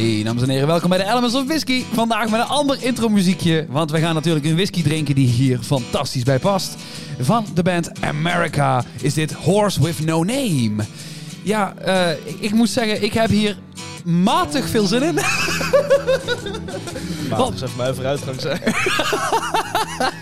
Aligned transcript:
Hey, 0.00 0.22
dames 0.22 0.42
en 0.42 0.48
heren, 0.48 0.66
welkom 0.66 0.88
bij 0.88 0.98
de 0.98 1.04
Elements 1.04 1.34
of 1.34 1.46
Whisky. 1.46 1.84
Vandaag 1.92 2.30
met 2.30 2.40
een 2.40 2.46
ander 2.46 2.82
intro 2.82 3.08
muziekje, 3.08 3.66
want 3.68 3.90
we 3.90 3.98
gaan 3.98 4.14
natuurlijk 4.14 4.44
een 4.44 4.54
whisky 4.54 4.82
drinken 4.82 5.14
die 5.14 5.26
hier 5.26 5.58
fantastisch 5.58 6.22
bij 6.22 6.38
past. 6.38 6.76
Van 7.18 7.46
de 7.54 7.62
band 7.62 8.00
America 8.00 8.84
is 9.00 9.14
dit 9.14 9.32
Horse 9.32 9.82
with 9.82 10.04
No 10.04 10.24
Name. 10.24 10.72
Ja, 11.42 11.74
eh, 11.76 12.10
ik, 12.24 12.36
ik 12.40 12.52
moet 12.52 12.68
zeggen, 12.68 13.02
ik 13.02 13.12
heb 13.12 13.30
hier 13.30 13.58
matig 14.04 14.68
veel 14.68 14.86
zin 14.86 15.02
in. 15.02 15.14
Wat? 17.28 17.38
dat 17.38 17.54
even 17.54 17.76
mijn 17.76 17.94
vooruitgang 17.94 18.40
zijn. 18.40 18.60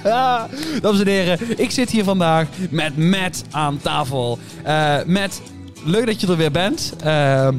Dames 0.83 1.01
en 1.01 1.07
heren, 1.07 1.39
ik 1.57 1.71
zit 1.71 1.91
hier 1.91 2.05
vandaag 2.05 2.47
met 2.71 2.97
Matt 2.97 3.45
aan 3.51 3.79
tafel. 3.83 4.39
Eh 4.63 4.97
Matt, 5.07 5.41
leuk 5.85 6.07
dat 6.07 6.21
je 6.21 6.27
er 6.27 6.37
weer 6.37 6.51
bent. 6.51 6.93
Ehm, 7.05 7.55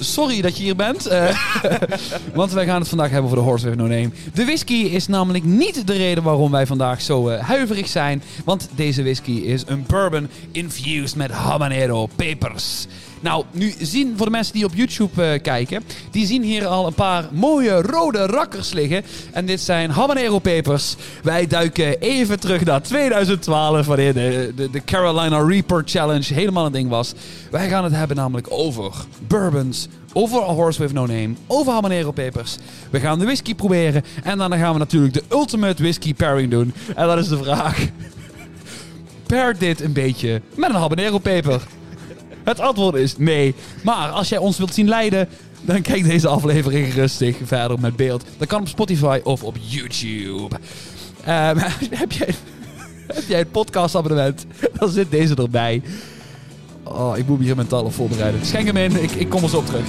sorry 0.00 0.40
dat 0.40 0.56
je 0.56 0.62
hier 0.62 0.76
bent. 0.76 1.06
eh, 1.06 1.36
want 2.34 2.52
wij 2.52 2.64
gaan 2.64 2.80
het 2.80 2.88
vandaag 2.88 3.10
hebben 3.10 3.30
over 3.30 3.36
de 3.42 3.48
Horse 3.48 3.74
No 3.74 3.86
Name. 3.86 4.10
De 4.34 4.44
whisky 4.44 4.74
is 4.74 5.06
namelijk 5.06 5.44
niet 5.44 5.86
de 5.86 5.96
reden 5.96 6.22
waarom 6.22 6.50
wij 6.50 6.66
vandaag 6.66 7.02
zo 7.02 7.28
eh, 7.28 7.42
huiverig 7.46 7.88
zijn. 7.88 8.22
Want 8.44 8.68
deze 8.74 9.02
whisky 9.02 9.32
is 9.32 9.62
een 9.66 9.84
bourbon 9.86 10.28
infused 10.52 11.16
met 11.16 11.30
habanero 11.30 12.06
pepers. 12.16 12.86
Nou, 13.22 13.44
nu 13.52 13.74
zien 13.78 14.14
voor 14.16 14.26
de 14.26 14.32
mensen 14.32 14.54
die 14.54 14.64
op 14.64 14.74
YouTube 14.74 15.24
eh, 15.24 15.42
kijken, 15.42 15.82
die 16.10 16.26
zien 16.26 16.42
hier 16.42 16.66
al 16.66 16.86
een 16.86 16.94
paar 16.94 17.28
mooie 17.32 17.82
rode 17.82 18.26
rakkers 18.26 18.72
liggen. 18.72 19.02
En 19.32 19.46
dit 19.46 19.60
zijn 19.60 19.90
habanero 19.90 20.38
pepers. 20.38 20.96
Wij 21.22 21.46
duiken 21.46 22.00
even 22.00 22.40
terug 22.40 22.64
naar 22.64 22.82
2012, 22.82 23.86
wanneer 23.86 24.14
de, 24.14 24.52
de, 24.56 24.70
de 24.70 24.84
Carolina 24.84 25.42
Reaper 25.46 25.82
Challenge 25.84 26.34
helemaal 26.34 26.66
een 26.66 26.72
ding 26.72 26.88
was. 26.88 27.12
Wij 27.50 27.68
gaan 27.68 27.84
het 27.84 27.92
hebben 27.92 28.16
namelijk 28.16 28.46
over 28.50 28.92
bourbons, 29.26 29.88
over 30.12 30.42
A 30.42 30.52
Horse 30.52 30.80
With 30.82 30.92
No 30.92 31.06
Name, 31.06 31.34
over 31.46 31.72
habanero 31.72 32.10
pepers. 32.10 32.56
We 32.90 33.00
gaan 33.00 33.18
de 33.18 33.24
whisky 33.24 33.54
proberen 33.54 34.04
en 34.22 34.38
dan 34.38 34.52
gaan 34.52 34.72
we 34.72 34.78
natuurlijk 34.78 35.14
de 35.14 35.22
ultimate 35.30 35.82
whisky 35.82 36.14
pairing 36.14 36.50
doen. 36.50 36.74
En 36.96 37.06
dat 37.06 37.18
is 37.18 37.28
de 37.28 37.38
vraag, 37.38 37.86
pair 39.26 39.58
dit 39.58 39.80
een 39.80 39.92
beetje 39.92 40.40
met 40.54 40.70
een 40.70 40.76
habanero 40.76 41.18
peper? 41.18 41.62
Het 42.44 42.60
antwoord 42.60 42.94
is 42.94 43.16
nee. 43.16 43.54
Maar 43.82 44.08
als 44.08 44.28
jij 44.28 44.38
ons 44.38 44.58
wilt 44.58 44.74
zien 44.74 44.88
leiden, 44.88 45.28
dan 45.60 45.82
kijk 45.82 46.04
deze 46.04 46.28
aflevering 46.28 46.94
rustig 46.94 47.36
verder 47.42 47.80
met 47.80 47.96
beeld. 47.96 48.24
Dat 48.38 48.48
kan 48.48 48.60
op 48.60 48.68
Spotify 48.68 49.20
of 49.24 49.42
op 49.42 49.56
YouTube. 49.60 50.56
Ehm, 51.24 51.56
heb, 51.90 52.12
jij, 52.12 52.34
heb 53.06 53.24
jij 53.28 53.40
een 53.40 53.50
podcastabonnement? 53.50 54.46
Dan 54.78 54.88
zit 54.88 55.10
deze 55.10 55.34
erbij. 55.34 55.82
Oh, 56.92 57.16
ik 57.18 57.26
moet 57.26 57.38
me 57.38 57.44
hier 57.44 57.56
mentaal 57.56 57.84
op 57.84 57.92
voorbereiden. 57.92 58.46
Schenk 58.46 58.66
hem 58.66 58.76
in, 58.76 59.02
ik, 59.02 59.10
ik 59.10 59.28
kom 59.28 59.48
zo 59.48 59.56
op 59.56 59.66
terug. 59.66 59.86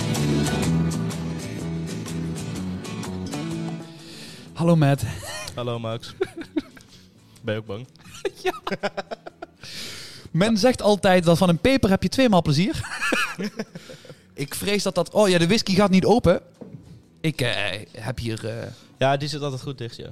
Hallo 4.53 4.75
Matt. 4.75 5.03
Hallo 5.55 5.79
Max. 5.79 6.15
Ben 7.43 7.53
je 7.53 7.59
ook 7.59 7.65
bang? 7.65 7.87
Men 10.31 10.57
zegt 10.57 10.81
altijd 10.81 11.23
dat 11.23 11.37
van 11.37 11.49
een 11.49 11.57
peper 11.57 11.89
heb 11.89 12.03
je 12.03 12.09
tweemaal 12.09 12.41
plezier. 12.41 12.81
ik 14.33 14.55
vrees 14.55 14.83
dat 14.83 14.95
dat... 14.95 15.09
Oh 15.13 15.29
ja, 15.29 15.37
de 15.37 15.47
whisky 15.47 15.75
gaat 15.75 15.89
niet 15.89 16.05
open. 16.05 16.41
Ik 17.21 17.41
eh, 17.41 17.81
heb 17.97 18.17
hier... 18.17 18.47
eh, 18.47 18.67
Ja, 18.97 19.17
die 19.17 19.27
zit 19.27 19.41
altijd 19.41 19.61
goed 19.61 19.77
dicht, 19.77 19.95
ja. 19.95 20.09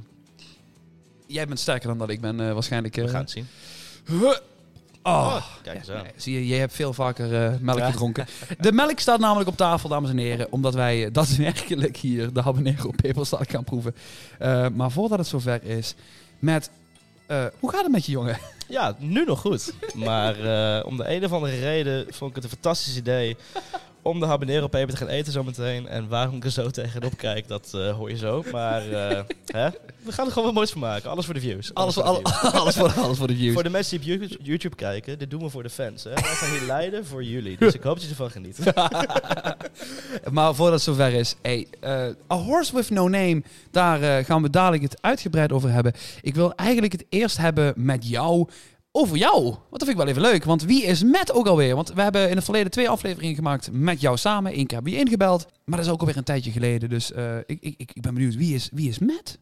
Jij 1.28 1.48
bent 1.48 1.60
sterker 1.60 1.88
dan 1.88 1.98
dat 1.98 2.10
ik 2.10 2.22
ben 2.22 2.40
eh, 2.40 2.54
waarschijnlijk. 2.54 2.96
We 2.96 3.08
gaan 3.08 3.22
het 3.22 3.32
zien. 3.32 3.48
Oh, 5.10 5.44
kijk 5.62 5.78
eens 5.78 5.90
aan. 5.90 6.04
Nee, 6.04 6.12
zie 6.16 6.34
je, 6.34 6.48
jij 6.48 6.60
hebt 6.60 6.74
veel 6.74 6.94
vaker 6.94 7.46
eh, 7.46 7.54
melk 7.60 7.78
Ja. 7.78 7.90
gedronken. 7.92 8.28
De 8.60 8.72
melk 8.72 9.00
staat 9.00 9.20
namelijk 9.20 9.50
op 9.50 9.58
tafel, 9.58 9.90
dames 9.90 10.10
en 10.10 10.18
heren. 10.18 10.52
Omdat 10.52 10.74
wij 10.74 11.06
eh, 11.06 11.14
daadwerkelijk 11.14 11.98
hier 12.08 12.34
de 12.34 12.42
habanero 12.42 12.92
peperstaart 12.96 13.50
gaan 13.52 13.64
proeven. 13.64 13.96
Eh, 14.40 14.68
maar 14.74 14.92
voordat 14.92 15.18
het 15.18 15.28
zover 15.28 15.64
is, 15.64 15.96
met... 16.40 16.70
eh, 17.26 17.46
hoe 17.60 17.72
gaat 17.72 17.84
het 17.84 17.92
met 17.92 18.06
je 18.06 18.12
jongen? 18.12 18.38
Ja, 18.68 18.96
nu 19.00 19.26
nog 19.26 19.40
goed. 19.40 19.74
Maar 19.96 20.34
eh, 20.78 20.86
om 20.86 20.98
de 20.98 21.10
een 21.16 21.26
of 21.26 21.32
andere 21.32 21.60
reden 21.60 22.06
vond 22.10 22.30
ik 22.30 22.36
het 22.36 22.44
een 22.44 22.50
fantastisch 22.50 22.98
idee 22.98 23.38
om 24.02 24.20
de 24.20 24.26
habanero 24.26 24.68
peper 24.68 24.90
te 24.90 24.98
gaan 24.98 25.08
eten 25.08 25.32
zometeen. 25.32 25.88
En 25.88 26.08
waarom 26.08 26.36
ik 26.36 26.44
er 26.44 26.52
zo 26.52 26.70
tegenop 26.70 27.18
kijk, 27.18 27.48
dat 27.48 27.72
eh, 27.74 27.96
hoor 27.96 28.10
je 28.10 28.18
zo. 28.18 28.44
Maar 28.52 28.92
eh, 28.92 29.24
hè? 29.62 29.70
we 30.02 30.12
gaan 30.12 30.26
er 30.26 30.32
gewoon 30.32 30.44
wat 30.48 30.54
moois 30.54 30.72
van 30.72 30.82
maken. 30.82 31.10
Alles 31.10 31.26
voor 31.26 31.34
de 31.34 31.40
views. 31.40 31.74
Alles 31.74 31.94
voor, 31.94 32.04
voor 32.06 32.24
de 32.24 32.30
views. 32.30 32.54
alles 32.62 32.76
voor, 32.76 32.92
alles 32.92 33.18
voor 33.18 33.28
de 33.28 33.36
views. 33.36 33.54
Voor 33.54 33.64
de 33.64 33.70
mensen 33.70 34.02
die 34.02 34.22
op 34.22 34.38
YouTube- 34.42 34.76
kijken, 34.76 35.20
dit 35.20 35.30
doen 35.30 35.42
we 35.42 35.50
voor 35.50 35.64
de 35.64 35.70
fans. 35.70 36.04
Hè? 36.04 36.10
Wij 36.10 36.24
gaan 36.24 36.50
hier 36.50 36.68
leiden 36.78 37.06
voor 37.06 37.24
jullie. 37.24 37.58
Dus 37.58 37.74
ik 37.74 37.84
hoop 37.84 37.96
dat 37.96 38.04
je 38.04 38.10
ervan 38.10 38.32
geniet. 38.32 38.60
Maar 40.32 40.56
voordat 40.56 40.74
het 40.74 40.84
zover 40.84 41.14
is, 41.14 41.36
hey, 41.42 41.68
eh, 41.80 42.08
A 42.32 42.36
Horse 42.36 42.76
With 42.76 42.90
No 42.90 43.08
Name, 43.08 43.44
daar 43.72 44.26
gaan 44.26 44.42
we 44.42 44.50
dadelijk 44.50 44.84
het 44.84 45.02
uitgebreid 45.02 45.52
over 45.52 45.72
hebben. 45.72 45.94
Ik 46.22 46.36
wil 46.36 46.56
eigenlijk 46.56 46.92
het 46.92 47.06
eerst 47.10 47.38
hebben 47.38 47.74
met 47.76 48.08
jou 48.10 48.48
over 48.92 49.18
jou. 49.18 49.44
Want 49.44 49.56
dat 49.72 49.80
vind 49.84 49.92
ik 49.92 49.98
wel 49.98 50.08
even 50.08 50.22
leuk, 50.22 50.44
want 50.44 50.64
wie 50.64 50.84
is 50.84 51.04
Matt 51.04 51.32
ook 51.32 51.48
alweer? 51.48 51.76
Want 51.76 51.94
we 51.94 52.02
hebben 52.02 52.30
in 52.30 52.36
het 52.36 52.44
verleden 52.46 52.72
twee 52.72 52.90
afleveringen 52.90 53.36
gemaakt 53.36 53.70
met 53.72 54.02
jou 54.02 54.18
samen. 54.18 54.58
Eén 54.60 54.68
keer 54.68 54.78
heb 54.78 54.88
je 54.88 54.98
ingebeld, 54.98 55.46
maar 55.66 55.78
dat 55.78 55.86
is 55.88 55.92
ook 55.94 56.00
alweer 56.00 56.18
een 56.18 56.24
tijdje 56.24 56.52
geleden. 56.52 56.90
Dus 56.90 57.12
eh, 57.12 57.38
ik, 57.38 57.46
ik, 57.46 57.74
ik 57.78 57.92
ik 57.94 58.02
ben 58.02 58.14
benieuwd, 58.14 58.36
wie 58.36 58.56
is, 58.56 58.70
wie 58.74 58.90
is 58.90 59.00
Matt? 59.00 59.38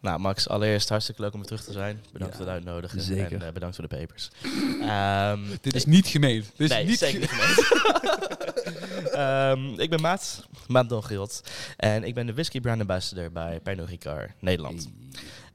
Nou, 0.00 0.20
Max, 0.20 0.48
allereerst 0.48 0.88
hartstikke 0.88 1.20
leuk 1.22 1.32
om 1.32 1.38
weer 1.38 1.48
terug 1.48 1.64
te 1.64 1.72
zijn. 1.72 2.00
Bedankt 2.12 2.34
Ja, 2.34 2.40
voor 2.40 2.50
het 2.52 2.54
uitnodigen. 2.64 3.00
zeker. 3.00 3.32
En 3.40 3.46
eh, 3.46 3.52
bedankt 3.52 3.76
voor 3.76 3.88
de 3.88 3.96
papers. 3.96 4.30
Ehm, 4.80 5.38
Dit 5.60 5.74
is 5.74 5.84
niet 5.84 6.06
gemeen. 6.06 6.40
Dit 6.56 6.70
is 6.70 6.76
nee, 6.76 6.86
niet 6.86 6.98
zeker 6.98 7.28
ge- 7.28 7.46
niet 7.46 7.66
gemeend. 7.66 7.68
Ehm, 9.14 9.80
ik 9.80 9.90
ben 9.90 10.00
Maat, 10.00 10.46
Maat 10.66 10.88
Dongild. 10.88 11.40
En 11.76 12.04
ik 12.04 12.14
ben 12.14 12.26
de 12.26 12.32
Whisky 12.32 12.60
Brand 12.60 12.80
Ambassador 12.80 13.32
bij 13.32 13.60
Pernod 13.60 13.88
Ricard 13.88 14.30
Nederland. 14.40 14.88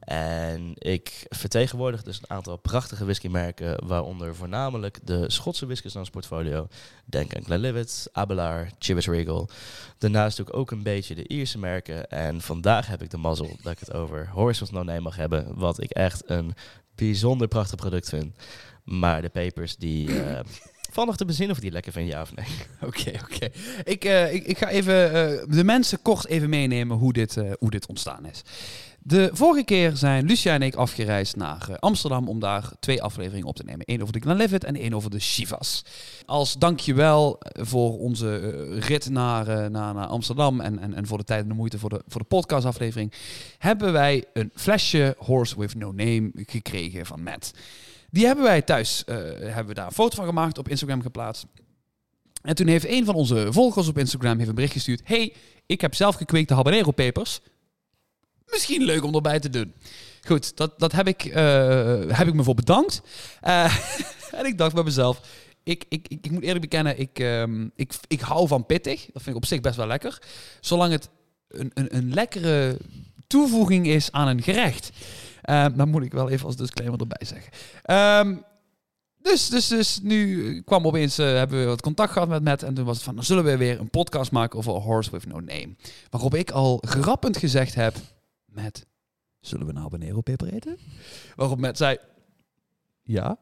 En 0.05 0.73
ik 0.75 1.25
vertegenwoordig 1.29 2.03
dus 2.03 2.17
een 2.17 2.29
aantal 2.29 2.57
prachtige 2.57 3.05
whiskymerken, 3.05 3.85
waaronder 3.87 4.35
voornamelijk 4.35 4.99
de 5.03 5.31
Schotse 5.31 5.65
whiskies 5.65 5.93
in 5.93 5.99
ons 5.99 6.09
portfolio. 6.09 6.67
Denk 7.05 7.35
aan 7.35 7.43
Glenlivet, 7.43 8.09
Abelard, 8.11 8.73
Chivas 8.79 9.07
Regal. 9.07 9.49
Daarnaast 9.97 10.37
doe 10.37 10.47
ik 10.47 10.55
ook 10.55 10.71
een 10.71 10.83
beetje 10.83 11.15
de 11.15 11.27
Ierse 11.27 11.59
merken. 11.59 12.09
En 12.09 12.41
vandaag 12.41 12.87
heb 12.87 13.01
ik 13.01 13.09
de 13.09 13.17
mazzel 13.17 13.57
dat 13.61 13.71
ik 13.71 13.79
het 13.79 13.93
over 13.93 14.29
with 14.35 14.71
No 14.71 14.83
Name 14.83 14.99
mag 14.99 15.15
hebben, 15.15 15.55
wat 15.55 15.81
ik 15.81 15.89
echt 15.89 16.23
een 16.25 16.53
bijzonder 16.95 17.47
prachtig 17.47 17.75
product 17.75 18.09
vind. 18.09 18.35
Maar 18.83 19.21
de 19.21 19.29
papers 19.29 19.75
die... 19.75 20.23
eh 20.23 20.39
Val 20.91 21.05
nog 21.05 21.17
te 21.17 21.25
bezinnen 21.25 21.55
of 21.55 21.61
die 21.61 21.71
lekker 21.71 21.91
vind, 21.91 22.11
ja 22.11 22.21
of 22.21 22.35
nee. 22.35 22.45
Oké, 22.89 23.11
oké. 23.23 23.49
Ik, 23.83 24.05
eh, 24.05 24.33
ik, 24.33 24.45
ik 24.45 24.57
ga 24.57 24.69
even 24.69 25.13
eh, 25.13 25.55
de 25.55 25.63
mensen 25.63 26.01
kort 26.01 26.27
even 26.27 26.49
meenemen 26.49 26.97
hoe 26.97 27.13
dit, 27.13 27.35
hoe 27.59 27.69
dit 27.69 27.85
ontstaan 27.85 28.25
is. 28.25 28.43
De 29.07 29.29
vorige 29.33 29.63
keer 29.63 29.95
zijn 29.95 30.25
Lucia 30.25 30.53
en 30.53 30.61
ik 30.61 30.75
afgereisd 30.75 31.35
naar 31.35 31.69
eh, 31.69 31.75
Amsterdam 31.79 32.27
om 32.27 32.39
daar 32.39 32.71
twee 32.79 33.03
afleveringen 33.03 33.47
op 33.47 33.55
te 33.55 33.63
nemen. 33.63 33.85
Eén 33.85 34.01
over 34.01 34.13
de 34.13 34.19
Glenlivet 34.19 34.63
en 34.63 34.75
één 34.75 34.93
over 34.93 35.09
de 35.09 35.19
Chivas. 35.19 35.85
Als 36.25 36.53
dankjewel 36.53 37.39
voor 37.53 37.99
onze 37.99 38.39
eh, 38.39 38.79
rit 38.79 39.09
naar, 39.09 39.47
eh, 39.47 39.69
naar, 39.69 39.93
naar 39.93 40.07
Amsterdam 40.07 40.61
en, 40.61 40.79
en, 40.79 40.93
en 40.93 41.07
voor 41.07 41.17
de 41.17 41.23
tijd 41.23 41.41
en 41.41 41.47
de 41.47 41.53
moeite 41.53 41.79
voor 41.79 41.89
de, 41.89 42.01
voor 42.07 42.21
de 42.21 42.27
podcastaflevering, 42.27 43.13
hebben 43.57 43.91
wij 43.93 44.25
een 44.33 44.51
flesje 44.53 45.15
Horse 45.17 45.59
with 45.59 45.75
No 45.75 45.91
Name 45.91 46.31
gekregen 46.33 47.05
van 47.05 47.23
Matt. 47.23 47.51
Die 48.09 48.25
hebben 48.25 48.43
wij 48.43 48.61
thuis, 48.61 49.03
eh, 49.03 49.15
hebben 49.39 49.67
we 49.67 49.73
daar 49.73 49.85
een 49.85 49.91
foto 49.91 50.15
van 50.15 50.25
gemaakt, 50.25 50.57
op 50.57 50.69
Instagram 50.69 51.01
geplaatst. 51.01 51.45
En 52.41 52.55
toen 52.55 52.67
heeft 52.67 52.87
een 52.87 53.05
van 53.05 53.15
onze 53.15 53.47
volgers 53.49 53.87
op 53.87 53.97
Instagram 53.97 54.37
heeft 54.37 54.49
een 54.49 54.55
bericht 54.55 54.73
gestuurd. 54.73 55.01
Hey, 55.03 55.33
ik 55.65 55.81
heb 55.81 55.95
zelf 55.95 56.15
gekweekte 56.15 56.53
habanero 56.53 56.91
pepers. 56.91 57.41
Misschien 58.55 58.83
leuk 58.83 59.03
om 59.03 59.15
erbij 59.15 59.39
te 59.39 59.49
doen. 59.49 59.73
Goed, 60.27 60.57
dat, 60.57 60.79
dat 60.79 60.91
heb, 60.91 61.07
ik, 61.07 61.25
eh, 61.25 62.17
heb 62.17 62.27
ik 62.27 62.33
me 62.33 62.43
voor 62.43 62.55
bedankt. 62.55 63.01
Eh, 63.41 63.77
en 64.39 64.45
ik 64.45 64.57
dacht 64.57 64.73
bij 64.73 64.83
mezelf, 64.83 65.21
ik, 65.63 65.85
ik, 65.89 66.07
ik, 66.07 66.31
moet 66.31 66.43
eerlijk 66.43 66.61
bekennen, 66.61 66.99
ik, 66.99 67.19
ehm, 67.19 67.67
ik, 67.75 67.93
ik 68.07 68.21
hou 68.21 68.47
van 68.47 68.65
pittig. 68.65 69.05
Dat 69.05 69.21
vind 69.21 69.35
ik 69.35 69.41
op 69.41 69.45
zich 69.45 69.61
best 69.61 69.75
wel 69.75 69.87
lekker. 69.87 70.21
Zolang 70.61 70.91
het 70.91 71.09
een, 71.47 71.71
een, 71.73 71.95
een 71.95 72.13
lekkere 72.13 72.77
toevoeging 73.27 73.87
is 73.87 74.11
aan 74.11 74.27
een 74.27 74.41
gerecht. 74.41 74.89
Dan 75.75 75.89
moet 75.89 76.03
ik 76.03 76.11
wel 76.11 76.29
even 76.29 76.45
als 76.45 76.55
disclaimer 76.55 76.99
erbij 76.99 77.27
zeggen. 77.27 77.51
Ehm, 77.83 78.35
dus, 79.25 79.49
dus, 79.49 79.67
dus 79.67 79.99
nu 80.03 80.61
kwam 80.61 80.85
opeens, 80.85 81.17
eh, 81.17 81.25
hebben 81.25 81.59
we 81.59 81.65
wat 81.65 81.81
contact 81.81 82.11
gehad 82.11 82.27
met 82.27 82.43
Matt. 82.43 82.63
En 82.63 82.73
toen 82.73 82.85
was 82.85 82.95
het 82.95 83.05
van, 83.05 83.15
dan 83.15 83.23
zullen 83.23 83.43
we 83.43 83.57
weer 83.57 83.79
een 83.79 83.89
podcast 83.89 84.31
maken 84.31 84.59
over 84.59 84.75
A 84.75 84.79
Horse 84.79 85.11
With 85.11 85.25
No 85.25 85.39
Name. 85.39 85.75
Waarop 86.09 86.35
ik 86.35 86.51
al 86.51 86.81
grappend 86.87 87.37
gezegd 87.37 87.75
heb, 87.75 87.95
Matt, 88.55 88.85
zullen 89.39 89.65
we 89.65 89.71
nou 89.71 89.83
habanero 89.83 90.21
peper 90.21 90.53
eten? 90.53 90.77
Waarop 91.35 91.59
Matt 91.59 91.77
zei, 91.77 91.97
ja. 93.03 93.37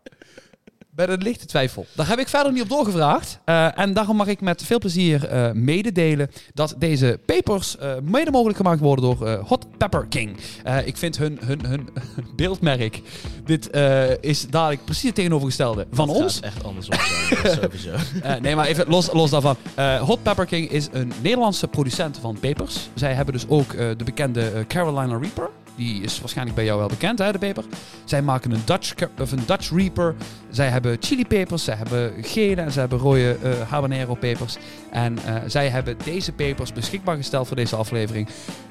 Bij 0.90 1.06
de 1.06 1.18
lichte 1.18 1.46
twijfel. 1.46 1.86
Daar 1.96 2.08
heb 2.08 2.20
ik 2.20 2.28
verder 2.28 2.52
niet 2.52 2.62
op 2.62 2.70
doorgevraagd. 2.70 3.40
Eh, 3.46 3.80
en 3.80 3.94
daarom 3.94 4.16
mag 4.16 4.28
ik 4.28 4.42
met 4.42 4.64
veel 4.64 4.80
plezier 4.80 5.28
eh, 5.28 5.52
mededelen 5.52 6.30
dat 6.54 6.76
deze 6.78 7.20
papers 7.26 7.78
eh, 7.78 7.96
mede 8.04 8.32
mogelijk 8.32 8.58
gemaakt 8.58 8.80
worden 8.80 9.06
door 9.06 9.30
Hot 9.30 9.78
Pepper 9.78 10.06
King. 10.08 10.38
Ik 10.86 10.98
vind 10.98 11.18
hun, 11.18 11.40
hun, 11.46 11.66
hun 11.66 11.90
beeldmerk, 12.36 13.02
dit 13.46 13.70
eh, 13.70 14.18
is 14.20 14.48
dadelijk 14.50 14.86
precies 14.86 15.04
het 15.04 15.16
tegenovergestelde 15.16 15.88
van 15.92 16.10
Het 16.10 16.18
ons. 16.18 16.40
echt 16.40 16.64
andersom 16.64 16.96
zijn, 16.96 17.44
dat 17.44 17.60
sowieso. 17.62 17.92
Eh, 18.24 18.36
nee, 18.42 18.56
maar 18.56 18.66
even 18.66 18.86
los, 18.88 19.14
los 19.14 19.30
daarvan. 19.30 19.56
Eh, 19.76 20.02
Hot 20.02 20.24
Pepper 20.24 20.46
King 20.46 20.70
is 20.70 20.88
een 20.92 21.14
Nederlandse 21.22 21.68
producent 21.68 22.18
van 22.22 22.38
pepers. 22.40 22.90
Zij 22.94 23.14
hebben 23.14 23.34
dus 23.34 23.48
ook 23.48 23.72
de 23.72 24.04
bekende 24.06 24.66
Carolina 24.68 25.18
Reaper. 25.18 25.50
Die 25.76 26.02
is 26.04 26.20
waarschijnlijk 26.20 26.56
bij 26.56 26.66
jou 26.66 26.80
wel 26.80 26.88
bekend, 26.88 27.20
hè, 27.20 27.32
de 27.32 27.38
peper. 27.38 27.64
Zij 28.04 28.22
maken 28.22 28.52
een 28.52 28.62
Dutch, 28.66 28.94
of 29.20 29.32
een 29.32 29.44
Dutch 29.46 29.72
Reaper. 29.72 30.16
Zij 30.50 30.70
hebben 30.70 30.98
chili 31.00 31.26
pepers, 31.26 31.64
zij 31.64 31.76
hebben 31.76 32.14
gele 32.22 32.62
en 32.62 32.72
zij 32.72 32.82
hebben 32.82 33.00
rode 33.00 33.38
habanero 33.68 34.16
pepers. 34.16 34.58
En 34.92 35.18
zij 35.48 35.70
hebben 35.70 35.98
deze 36.04 36.32
pepers 36.32 36.74
beschikbaar 36.74 37.16
gesteld 37.16 37.48
voor 37.48 37.56
deze 37.56 37.76
aflevering. 37.76 38.28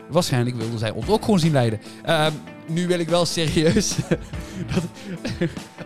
Waarschijnlijk 0.08 0.56
wilden 0.56 0.78
zij 0.78 0.90
ons 0.90 1.08
ook 1.08 1.24
gewoon 1.24 1.38
zien 1.38 1.52
leiden. 1.52 1.80
Ehm, 2.04 2.32
nu 2.66 2.86
wil 2.86 2.98
ik 2.98 3.08
wel 3.08 3.24
serieus. 3.26 3.96
dat, 4.74 4.84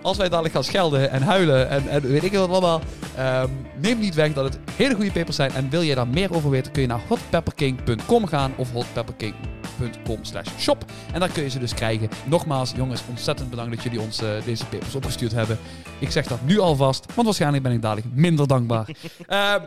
als 0.02 0.16
wij 0.16 0.28
dadelijk 0.28 0.54
gaan 0.54 0.64
schelden 0.64 1.10
en 1.10 1.22
huilen 1.22 1.68
en, 1.68 1.88
en 1.88 2.02
weet 2.02 2.22
ik 2.22 2.32
wat 2.32 2.48
allemaal. 2.48 2.80
ehm, 3.16 3.50
neem 3.80 3.98
niet 3.98 4.14
weg 4.14 4.32
dat 4.32 4.44
het 4.44 4.58
hele 4.72 4.94
goede 4.94 5.10
pepers 5.10 5.36
zijn. 5.36 5.52
En 5.52 5.70
wil 5.70 5.80
je 5.80 5.94
daar 5.94 6.08
meer 6.08 6.34
over 6.34 6.50
weten, 6.50 6.72
kun 6.72 6.82
je 6.82 6.88
naar 6.88 7.00
hotpepperking.com 7.08 8.26
gaan 8.26 8.52
of 8.56 8.72
hotpepperking.com 8.72 10.18
slash 10.24 10.48
shop. 10.58 10.84
En 11.12 11.20
daar 11.20 11.28
kun 11.28 11.42
je 11.42 11.48
ze 11.50 11.58
dus 11.58 11.74
krijgen. 11.74 12.08
Nogmaals, 12.24 12.72
jongens, 12.76 13.02
ontzettend 13.08 13.50
bedankt 13.50 13.74
dat 13.74 13.82
jullie 13.82 14.00
ons 14.00 14.22
eh, 14.22 14.28
deze 14.44 14.66
pepers 14.66 14.94
opgestuurd 14.94 15.32
hebben. 15.32 15.58
Ik 15.98 16.10
zeg 16.10 16.26
dat 16.26 16.42
nu 16.42 16.58
alvast, 16.58 17.06
want 17.14 17.26
waarschijnlijk 17.26 17.62
ben 17.62 17.72
ik 17.72 17.82
dadelijk 17.82 18.06
minder 18.14 18.46
dankbaar. 18.46 18.88
Ehm, 19.26 19.60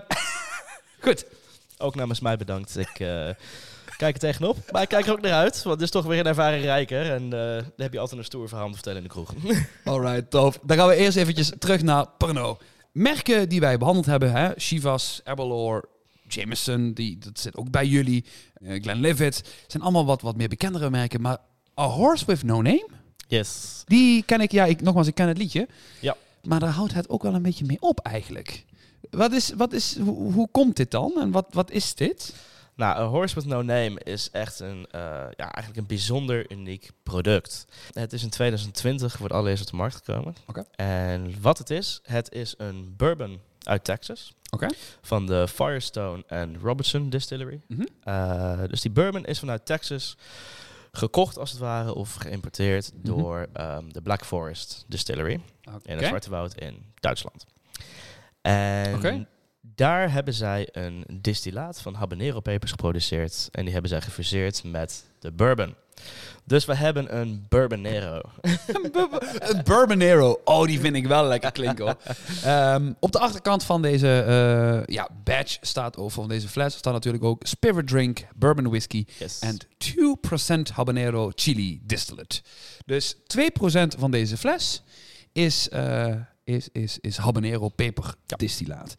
goed. 0.99 1.25
Ook 1.77 1.95
namens 1.95 2.19
mij 2.19 2.37
bedankt. 2.37 2.77
Ik 2.77 2.99
eh, 2.99 3.29
kijk 3.99 4.13
er 4.13 4.19
tegenop. 4.19 4.57
Maar 4.71 4.81
ik 4.81 4.89
kijk 4.89 5.05
er 5.05 5.11
ook 5.11 5.21
naar 5.21 5.31
uit. 5.31 5.63
Want 5.63 5.75
het 5.75 5.83
is 5.83 5.89
toch 5.89 6.05
weer 6.05 6.19
een 6.19 6.25
ervaren 6.25 6.59
rijker. 6.59 7.11
En 7.11 7.23
eh 7.23 7.29
dan 7.55 7.73
heb 7.77 7.93
je 7.93 7.99
altijd 7.99 8.19
een 8.19 8.25
stoer 8.25 8.47
verhaal 8.47 8.67
te 8.67 8.73
vertellen 8.73 8.97
in 8.97 9.03
de 9.03 9.09
kroeg. 9.09 9.33
Alright, 9.83 10.29
tof. 10.29 10.59
Dan 10.63 10.77
gaan 10.77 10.87
we 10.87 10.95
eerst 10.95 11.17
eventjes 11.17 11.51
terug 11.59 11.81
naar 11.81 12.07
Pernod. 12.17 12.61
Merken 12.91 13.49
die 13.49 13.59
wij 13.59 13.77
behandeld 13.77 14.05
hebben, 14.05 14.31
hè? 14.31 14.51
Chivas, 14.55 15.21
Jameson, 16.27 16.93
die, 16.93 17.17
dat 17.17 17.39
zit 17.39 17.55
ook 17.55 17.71
bij 17.71 17.85
jullie. 17.85 18.25
Uh, 18.61 18.81
Glenlivet, 18.81 19.53
zijn 19.67 19.83
allemaal 19.83 20.05
wat, 20.05 20.21
wat 20.21 20.35
meer 20.35 20.47
bekendere 20.47 20.89
merken. 20.89 21.21
Maar 21.21 21.37
A 21.79 21.85
Horse 21.85 22.25
With 22.25 22.43
No 22.43 22.61
Name, 22.61 22.87
Yes. 23.27 23.83
die 23.85 24.23
ken 24.23 24.41
ik, 24.41 24.51
ja, 24.51 24.65
ik, 24.65 24.81
nogmaals, 24.81 25.07
ik 25.07 25.15
ken 25.15 25.27
het 25.27 25.37
liedje. 25.37 25.67
Ja. 25.99 26.15
Maar 26.43 26.59
daar 26.59 26.69
houdt 26.69 26.93
het 26.93 27.09
ook 27.09 27.23
wel 27.23 27.33
een 27.33 27.41
beetje 27.41 27.65
mee 27.65 27.81
op 27.81 27.99
eigenlijk. 27.99 28.65
Wat 29.09 29.31
is, 29.31 29.53
wat 29.57 29.73
is, 29.73 29.97
hoe, 29.97 30.33
hoe 30.33 30.47
komt 30.51 30.75
dit 30.75 30.91
dan 30.91 31.13
en 31.19 31.31
wat, 31.31 31.45
wat 31.49 31.71
is 31.71 31.95
dit? 31.95 32.33
Nou, 32.79 32.97
A 32.99 33.05
Horse 33.05 33.35
With 33.35 33.45
No 33.45 33.61
Name 33.61 33.99
is 34.03 34.31
echt 34.31 34.59
een, 34.59 34.87
eh, 34.91 35.01
ja, 35.31 35.51
eigenlijk 35.51 35.77
een 35.77 35.85
bijzonder 35.87 36.51
uniek 36.51 36.89
product. 37.03 37.65
Het 37.93 38.13
is 38.13 38.23
in 38.23 38.29
2020 38.29 39.11
voor 39.17 39.25
het 39.25 39.35
allereerst 39.35 39.63
op 39.63 39.69
de 39.69 39.75
markt 39.75 39.95
gekomen. 39.95 40.35
Oké. 40.47 40.63
En 40.75 41.41
wat 41.41 41.57
het 41.57 41.69
is, 41.69 41.99
het 42.03 42.31
is 42.31 42.53
een 42.57 42.93
bourbon 42.97 43.39
uit 43.63 43.83
Texas. 43.83 44.33
Oké. 44.49 44.67
Van 45.01 45.25
de 45.25 45.47
Firestone 45.47 46.23
and 46.27 46.57
Robertson 46.61 47.09
Distillery. 47.09 47.61
Eh, 48.03 48.59
dus 48.67 48.81
die 48.81 48.91
bourbon 48.91 49.25
is 49.25 49.39
vanuit 49.39 49.65
Texas 49.65 50.17
gekocht 50.91 51.37
als 51.37 51.49
het 51.51 51.59
ware 51.59 51.93
of 51.95 52.13
geïmporteerd 52.13 52.91
Mhm. 52.93 53.03
door 53.03 53.47
ehm, 53.53 53.89
de 53.89 54.01
Black 54.01 54.25
Forest 54.25 54.85
Distillery 54.87 55.39
in 55.83 55.97
het 55.97 56.05
Zwarte 56.05 56.29
Woud 56.29 56.53
in 56.55 56.85
Duitsland. 56.99 57.45
En 58.41 58.95
Oké. 58.95 59.27
Daar 59.79 60.11
hebben 60.11 60.33
zij 60.33 60.67
een 60.71 61.05
distillaat 61.21 61.81
van 61.81 61.93
habanero 61.93 62.39
pepers 62.39 62.71
geproduceerd 62.71 63.49
en 63.51 63.63
die 63.63 63.71
hebben 63.73 63.89
zij 63.91 64.01
gefuseerd 64.01 64.63
met 64.63 65.03
de 65.19 65.31
bourbon. 65.31 65.75
Dus 66.45 66.65
we 66.65 66.75
hebben 66.75 67.17
een 67.17 67.45
bourbonero. 67.49 68.21
Een 69.39 69.63
Bourbonero. 69.63 70.41
Oh, 70.43 70.65
die 70.65 70.79
vind 70.79 70.95
ik 70.95 71.07
wel 71.07 71.23
lekker 71.25 71.51
klinken 71.51 71.85
hoor. 71.85 71.97
Ehm, 72.43 72.93
op 72.99 73.11
de 73.11 73.19
achterkant 73.19 73.63
van 73.63 73.81
deze 73.81 74.21
eh, 74.21 74.95
ja, 74.95 75.09
badge 75.23 75.57
staat, 75.61 75.97
of 75.97 76.13
van 76.13 76.27
deze 76.27 76.47
fles, 76.47 76.77
staat 76.77 76.93
natuurlijk 76.93 77.23
ook 77.23 77.47
Spirit 77.47 77.87
Drink, 77.87 78.25
Bourbon 78.35 78.69
Whiskey 78.69 79.07
Yes. 79.19 79.39
en 79.39 79.57
2% 80.69 80.73
Habanero 80.73 81.31
Chili 81.35 81.79
Distillate. 81.83 82.41
Dus 82.85 83.15
2% 83.15 83.17
van 83.97 84.11
deze 84.11 84.37
fles 84.37 84.83
is, 85.31 85.69
eh, 85.69 86.15
is, 86.43 86.69
is, 86.71 86.97
is 87.01 87.17
Habanero 87.17 87.69
peper 87.69 88.13
distillaat. 88.25 88.95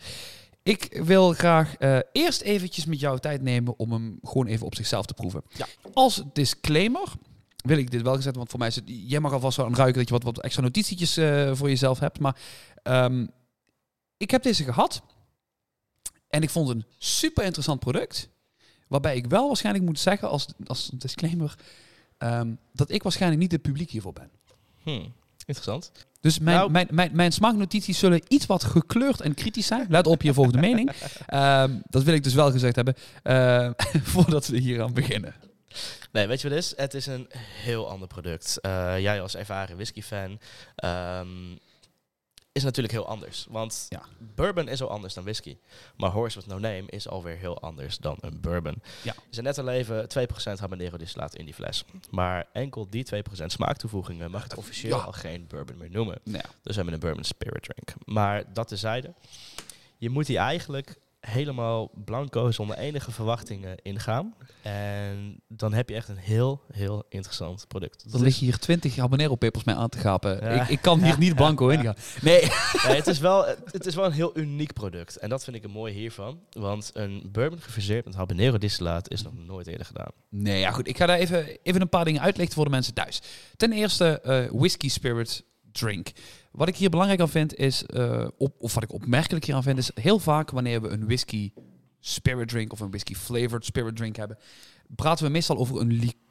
Ik 0.62 1.00
wil 1.02 1.32
graag 1.32 1.76
eh, 1.76 1.98
eerst 2.12 2.40
eventjes 2.40 2.84
met 2.84 3.00
jou 3.00 3.18
tijd 3.18 3.42
nemen 3.42 3.78
om 3.78 3.92
hem 3.92 4.18
gewoon 4.22 4.46
even 4.46 4.66
op 4.66 4.74
zichzelf 4.74 5.06
te 5.06 5.14
proeven. 5.14 5.42
Ja. 5.48 5.66
Als 5.92 6.22
disclaimer 6.32 7.12
wil 7.56 7.78
ik 7.78 7.90
dit 7.90 8.02
wel 8.02 8.14
gezet, 8.14 8.36
want 8.36 8.50
voor 8.50 8.58
mij 8.58 8.68
is 8.68 8.76
het... 8.76 8.84
Jij 8.86 9.20
mag 9.20 9.32
alvast 9.32 9.56
wel 9.56 9.66
aan 9.66 9.74
ruiken 9.74 9.98
dat 9.98 10.08
je 10.08 10.14
wat, 10.14 10.22
wat 10.22 10.40
extra 10.40 10.62
notitietjes 10.62 11.16
eh, 11.16 11.54
voor 11.54 11.68
jezelf 11.68 11.98
hebt. 11.98 12.18
Maar 12.18 12.36
ehm, 12.82 13.26
ik 14.16 14.30
heb 14.30 14.42
deze 14.42 14.64
gehad 14.64 15.02
en 16.28 16.42
ik 16.42 16.50
vond 16.50 16.68
het 16.68 16.76
een 16.76 16.86
super 16.98 17.44
interessant 17.44 17.80
product. 17.80 18.28
Waarbij 18.88 19.16
ik 19.16 19.26
wel 19.26 19.46
waarschijnlijk 19.46 19.84
moet 19.84 19.98
zeggen 19.98 20.28
als, 20.28 20.46
als 20.66 20.90
disclaimer 20.92 21.54
ehm, 22.18 22.54
dat 22.72 22.90
ik 22.90 23.02
waarschijnlijk 23.02 23.42
niet 23.42 23.52
het 23.52 23.62
publiek 23.62 23.90
hiervoor 23.90 24.12
ben. 24.12 24.30
Hmm, 24.82 25.12
interessant. 25.46 25.92
Dus 26.20 26.38
mijn, 26.38 26.56
Nou- 26.56 26.70
mijn, 26.70 26.88
mijn, 26.90 27.10
mijn 27.12 27.32
smaaknotities 27.32 27.98
zullen 27.98 28.22
iets 28.28 28.46
wat 28.46 28.64
gekleurd 28.64 29.20
en 29.20 29.34
kritisch 29.34 29.66
zijn. 29.66 29.87
Let 29.88 30.06
op 30.06 30.22
je 30.22 30.34
volgende 30.34 30.58
mening. 30.60 30.90
Ehm, 31.26 31.78
dat 31.84 32.02
wil 32.02 32.14
ik 32.14 32.22
dus 32.22 32.34
wel 32.34 32.50
gezegd 32.50 32.76
hebben. 32.76 32.94
eh, 33.22 33.70
voordat 34.12 34.46
we 34.46 34.58
hier 34.58 34.82
aan 34.82 34.92
beginnen. 34.92 35.34
Nee, 36.12 36.26
weet 36.26 36.40
je 36.40 36.48
wat 36.48 36.56
het 36.56 36.66
is? 36.66 36.72
Het 36.76 36.94
is 36.94 37.06
een 37.06 37.26
heel 37.62 37.88
ander 37.90 38.08
product. 38.08 38.58
Eh, 38.60 38.98
jij 38.98 39.20
als 39.20 39.37
ervaren 39.37 39.76
whisky-fan 39.76 40.38
ehm, 40.76 41.28
is 42.52 42.62
natuurlijk 42.62 42.94
heel 42.94 43.06
anders. 43.06 43.47
Want 43.50 43.87
Ja. 43.88 44.02
bourbon 44.19 44.69
is 44.69 44.82
al 44.82 44.91
anders 44.91 45.14
dan 45.14 45.25
whisky. 45.25 45.56
Maar 45.97 46.11
Horse 46.11 46.38
with 46.38 46.47
No 46.47 46.58
Name 46.58 46.82
is 46.87 47.08
alweer 47.08 47.37
heel 47.37 47.61
anders 47.61 47.99
dan 47.99 48.17
een 48.20 48.41
bourbon. 48.41 48.82
Ja. 49.02 49.14
Zei 49.31 49.47
net 49.47 49.58
al 49.58 49.69
even 49.69 50.08
2% 50.08 50.58
habanero 50.61 50.97
distillaat 50.97 51.35
in 51.35 51.44
die 51.44 51.55
fles. 51.55 51.85
Maar 52.11 52.47
enkel 52.52 52.87
die 52.91 53.05
2% 53.05 53.52
smaaktoevoegingen 53.52 54.31
mag 54.31 54.43
het 54.43 54.55
officieel 54.56 54.97
Ja. 54.97 55.02
al 55.05 55.12
geen 55.12 55.47
bourbon 55.47 55.76
meer 55.76 55.91
noemen. 55.91 56.19
Dus 56.25 56.43
we 56.62 56.73
hebben 56.73 56.94
een 56.94 57.00
bourbon 57.00 57.25
spirit 57.25 57.62
drink. 57.62 57.93
Maar 58.05 58.53
dat 58.53 58.69
tezijde. 58.69 59.14
Je 59.99 60.11
moet 60.11 60.26
die 60.26 60.38
eigenlijk 60.38 60.96
helemaal 61.20 61.90
blanco 62.05 62.50
zonder 62.50 62.78
enige 62.78 63.11
verwachtingen 63.11 63.76
ingaan. 63.82 64.34
En 64.62 65.40
dan 65.49 65.72
heb 65.72 65.88
je 65.88 65.94
echt 65.94 66.08
een 66.08 66.17
heel, 66.17 66.61
heel 66.72 67.05
interessant 67.08 67.64
product. 67.69 68.05
er 68.05 68.12
Het 68.12 68.20
liggen 68.20 68.44
hier 68.44 68.58
20 68.58 68.96
habanero 68.96 69.34
pepers 69.34 69.64
mee 69.64 69.75
aan 69.75 69.88
te 69.88 69.99
gapen. 69.99 70.44
Ja. 70.44 70.62
Ik, 70.62 70.69
ik 70.69 70.82
kan 70.82 71.02
hier 71.02 71.19
niet 71.19 71.34
blanco 71.34 71.69
in 71.69 71.82
gaan. 71.82 71.96
Nee. 72.20 72.41
het, 72.72 73.06
is 73.06 73.19
wel, 73.19 73.46
het 73.65 73.86
is 73.86 73.94
wel 73.94 74.05
een 74.05 74.12
heel 74.12 74.39
uniek 74.39 74.72
product. 74.72 75.17
En 75.17 75.29
dat 75.29 75.44
vind 75.44 75.56
ik 75.56 75.62
het 75.62 75.72
mooie 75.72 75.93
hiervan. 75.93 76.41
Want 76.50 76.91
een 76.94 77.29
bourbon 77.32 77.60
gefuseerd 77.60 78.05
met 78.05 78.15
habanero 78.15 78.58
distillaat 78.58 79.10
is 79.10 79.22
nog 79.22 79.32
nooit 79.34 79.67
eerder 79.67 79.86
gedaan. 79.86 80.10
Nee, 80.29 80.58
ja 80.58 80.70
goed. 80.70 80.89
Ik 80.89 80.96
ga 80.96 81.06
daar 81.06 81.19
even, 81.19 81.58
even 81.62 81.81
een 81.81 81.89
paar 81.89 82.05
dingen 82.05 82.20
uitlichten 82.20 82.55
voor 82.55 82.65
de 82.65 82.70
mensen 82.70 82.94
thuis. 82.94 83.20
Ten 83.56 83.72
eerste, 83.72 84.20
eh 84.20 84.44
whisky 84.50 84.89
spirit 84.89 85.44
drink. 85.72 86.12
Wat 86.50 86.69
ik 86.69 86.76
hier 86.76 86.90
belangrijk 86.90 87.20
aan 87.20 87.28
vind 87.28 87.54
is, 87.54 87.86
eh, 87.86 88.28
op, 88.36 88.54
of 88.58 88.74
wat 88.74 88.82
ik 88.82 88.92
opmerkelijk 88.92 89.44
hier 89.44 89.54
aan 89.54 89.62
vind, 89.62 89.78
is 89.78 89.90
heel 89.94 90.19
vaak 90.19 90.50
wanneer 90.50 90.82
we 90.82 90.88
een 90.88 91.06
whisky 91.06 91.52
spirit 92.00 92.48
drink 92.48 92.72
of 92.72 92.80
een 92.80 92.90
whisky 92.90 93.14
flavored 93.14 93.64
spirit 93.64 93.96
drink 93.96 94.16
hebben, 94.16 94.38
praten 94.94 95.24
we 95.24 95.30
meestal 95.30 95.56
over 95.58 95.80
een 95.80 95.92
liqueur 95.92 96.30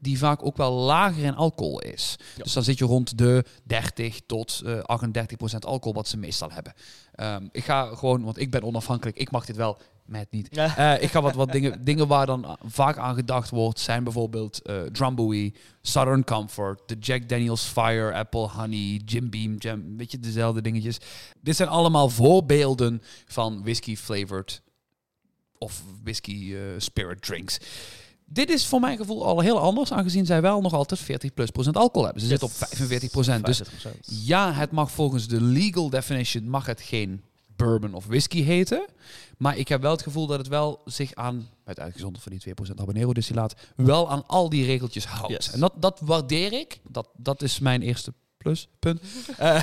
die 0.00 0.18
vaak 0.18 0.44
ook 0.44 0.56
wel 0.56 0.72
lager 0.72 1.24
in 1.24 1.34
alcohol 1.34 1.80
is. 1.80 2.16
Ja. 2.36 2.42
Dus 2.42 2.52
dan 2.52 2.62
zit 2.62 2.78
je 2.78 2.84
rond 2.84 3.18
de 3.18 3.44
30 3.64 4.20
tot 4.26 4.62
eh 4.64 4.78
38 4.80 5.36
procent 5.36 5.66
alcohol 5.66 5.94
wat 5.94 6.08
ze 6.08 6.16
meestal 6.16 6.50
hebben. 6.50 6.72
Ehm, 7.12 7.46
ik 7.52 7.64
ga 7.64 7.94
gewoon, 7.94 8.22
want 8.22 8.38
ik 8.38 8.50
ben 8.50 8.62
onafhankelijk, 8.62 9.16
ik 9.16 9.30
mag 9.30 9.44
dit 9.44 9.56
wel, 9.56 9.78
met 10.04 10.30
niet. 10.30 10.48
Eh, 10.48 11.02
ik 11.02 11.10
ga 11.10 11.22
wat, 11.22 11.34
wat 11.34 11.52
dingen, 11.52 11.84
dingen 11.84 12.06
waar 12.06 12.26
dan 12.26 12.56
vaak 12.64 12.96
aan 12.98 13.14
gedacht 13.14 13.50
wordt, 13.50 13.80
zijn 13.80 14.04
bijvoorbeeld 14.04 14.62
eh 14.62 14.82
Drambuie, 14.82 15.54
Southern 15.82 16.24
Comfort, 16.24 16.82
de 16.86 16.96
Jack 17.00 17.28
Daniels 17.28 17.64
Fire, 17.64 18.12
Apple 18.12 18.48
Honey, 18.48 19.00
Jim 19.04 19.30
Beam, 19.30 19.56
Jam, 19.58 19.96
weet 19.96 20.10
je, 20.10 20.18
dezelfde 20.18 20.60
dingetjes. 20.60 20.98
Dit 21.40 21.56
zijn 21.56 21.68
allemaal 21.68 22.08
voorbeelden 22.08 23.02
van 23.26 23.62
whisky 23.62 23.96
flavored 23.96 24.62
of 25.58 25.82
whisky 26.02 26.54
spirit 26.78 27.22
drinks. 27.22 27.58
Dit 28.30 28.50
is 28.50 28.66
voor 28.66 28.80
mijn 28.80 28.96
gevoel 28.96 29.24
al 29.24 29.40
heel 29.40 29.58
anders, 29.58 29.92
aangezien 29.92 30.26
zij 30.26 30.40
wel 30.40 30.60
nog 30.60 30.72
altijd 30.72 31.00
40 31.00 31.34
plus 31.34 31.50
procent 31.50 31.76
alcohol 31.76 32.04
hebben. 32.04 32.22
Ze 32.22 32.28
zitten 32.28 32.48
op 32.48 32.54
45 32.54 33.10
procent. 33.10 33.46
Dus 33.46 33.62
50%. 33.62 33.64
ja, 34.00 34.52
het 34.52 34.70
mag 34.70 34.90
volgens 34.90 35.28
de 35.28 35.40
legal 35.40 35.90
definition 35.90 36.48
mag 36.48 36.66
het 36.66 36.80
geen 36.80 37.22
bourbon 37.56 37.94
of 37.94 38.06
whisky 38.06 38.42
heten. 38.42 38.86
Maar 39.38 39.56
ik 39.56 39.68
heb 39.68 39.82
wel 39.82 39.90
het 39.90 40.02
gevoel 40.02 40.26
dat 40.26 40.38
het 40.38 40.48
wel 40.48 40.80
zich 40.84 41.14
aan, 41.14 41.48
met 41.64 41.80
uitgezonderd 41.80 42.22
van 42.22 42.32
die 42.32 42.54
2% 42.72 42.74
habanero 42.76 43.12
distillaat, 43.12 43.54
wel 43.76 44.10
aan 44.10 44.26
al 44.26 44.48
die 44.48 44.64
regeltjes 44.64 45.06
houdt. 45.06 45.32
Yes. 45.32 45.50
En 45.50 45.60
dat, 45.60 45.72
dat 45.76 46.00
waardeer 46.00 46.52
ik. 46.52 46.80
Dat, 46.88 47.08
dat 47.16 47.42
is 47.42 47.58
mijn 47.58 47.82
eerste 47.82 48.12
plus, 48.38 48.68
punt. 48.78 49.00
Eh, 49.38 49.62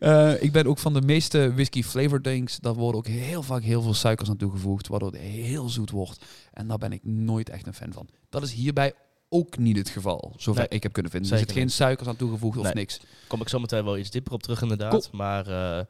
eh, 0.32 0.42
ik 0.42 0.52
ben 0.52 0.66
ook 0.66 0.78
van 0.78 0.92
de 0.94 1.00
meeste 1.02 1.52
whisky 1.54 1.82
flavor 1.82 2.20
drinks. 2.20 2.56
Daar 2.58 2.74
worden 2.74 2.98
ook 2.98 3.06
heel 3.06 3.42
vaak 3.42 3.62
heel 3.62 3.82
veel 3.82 3.94
suikers 3.94 4.28
aan 4.28 4.36
toegevoegd, 4.36 4.88
waardoor 4.88 5.12
het 5.12 5.20
heel 5.20 5.68
zoet 5.68 5.90
wordt. 5.90 6.24
En 6.52 6.66
daar 6.66 6.78
ben 6.78 6.92
ik 6.92 7.04
nooit 7.04 7.48
echt 7.48 7.66
een 7.66 7.74
fan 7.74 7.92
van. 7.92 8.08
Dat 8.28 8.42
is 8.42 8.52
hierbij 8.52 8.92
ook 9.28 9.58
niet 9.58 9.76
het 9.76 9.88
geval, 9.88 10.32
zover 10.36 10.60
Nee, 10.60 10.68
ik 10.68 10.82
heb 10.82 10.92
kunnen 10.92 11.10
vinden. 11.12 11.32
Er 11.32 11.38
zit 11.38 11.52
geen 11.52 11.70
suikers 11.70 12.08
aan 12.08 12.16
toegevoegd 12.16 12.58
of 12.58 12.64
Nee. 12.64 12.74
niks. 12.74 13.00
Kom 13.26 13.40
ik 13.40 13.48
zo 13.48 13.58
meteen 13.58 13.84
wel 13.84 13.98
iets 13.98 14.10
dieper 14.10 14.32
op 14.32 14.42
terug 14.42 14.62
inderdaad. 14.62 14.90
Cool. 14.90 15.04
Maar 15.12 15.46
eh, 15.78 15.84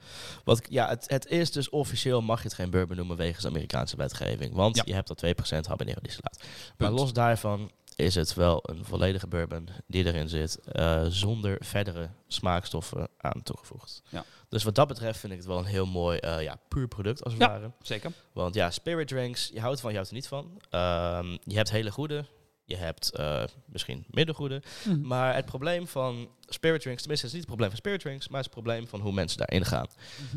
wat 0.45 0.62
ja, 0.68 0.88
het, 0.88 1.04
het 1.06 1.26
is 1.26 1.52
dus 1.52 1.68
officieel 1.71 2.23
mag 2.23 2.38
je 2.38 2.45
het 2.49 2.54
geen 2.56 2.71
bourbon 2.71 2.97
noemen 2.97 3.16
wegens 3.16 3.47
Amerikaanse 3.47 3.97
wetgeving. 3.97 4.54
Want 4.54 4.76
Ja. 4.76 4.83
je 4.87 4.95
hebt 4.95 5.09
al 5.09 5.14
2% 5.16 5.66
habanero 5.66 6.00
distillaat. 6.02 6.45
Maar 6.76 6.90
los 6.90 7.12
daarvan 7.12 7.71
is 7.96 8.14
het 8.14 8.34
wel 8.34 8.60
een 8.62 8.84
volledige 8.84 9.26
bourbon 9.26 9.68
die 9.86 10.04
erin 10.04 10.28
zit. 10.28 10.58
eh, 10.72 11.04
zonder 11.08 11.56
verdere 11.64 12.10
smaakstoffen 12.26 13.08
aan 13.18 13.42
toegevoegd. 13.42 14.02
Ja. 14.08 14.24
Dus 14.48 14.62
wat 14.64 14.74
dat 14.74 14.88
betreft 14.88 15.18
vind 15.18 15.32
ik 15.32 15.38
het 15.38 15.46
wel 15.48 15.58
een 15.58 15.64
heel 15.64 15.86
mooi 15.86 16.18
eh, 16.18 16.42
ja, 16.42 16.56
puur 16.68 16.88
product 16.88 17.24
als 17.24 17.32
het 17.32 17.42
Ja. 17.42 17.48
ware. 17.48 17.70
Zeker. 17.82 18.12
Want 18.32 18.54
ja, 18.54 18.70
spirit 18.70 19.08
drinks, 19.08 19.50
je 19.52 19.60
houdt 19.60 19.80
van, 19.80 19.90
je 19.90 19.96
houdt 19.96 20.10
er 20.10 20.16
niet 20.16 20.28
van. 20.28 20.60
Ehm, 20.70 21.36
je 21.42 21.56
hebt 21.56 21.70
hele 21.70 21.90
goede, 21.90 22.24
je 22.66 22.76
hebt 22.76 23.11
eh, 23.11 23.42
misschien 23.64 24.04
middengoede. 24.11 24.62
Mhm. 24.85 25.06
Maar 25.06 25.35
het 25.35 25.44
probleem 25.44 25.87
van 25.88 26.28
spirit 26.49 26.80
drinks, 26.80 27.00
tenminste 27.00 27.26
het 27.26 27.35
is 27.37 27.40
niet 27.40 27.50
het 27.50 27.56
probleem 27.56 27.68
van 27.68 27.78
spirit 27.78 28.00
drinks, 28.00 28.28
maar 28.28 28.40
het 28.42 28.49
is 28.49 28.54
het 28.54 28.64
probleem 28.64 28.88
van 28.88 29.00
hoe 29.00 29.12
mensen 29.12 29.38
daarin 29.38 29.64
gaan. 29.64 29.87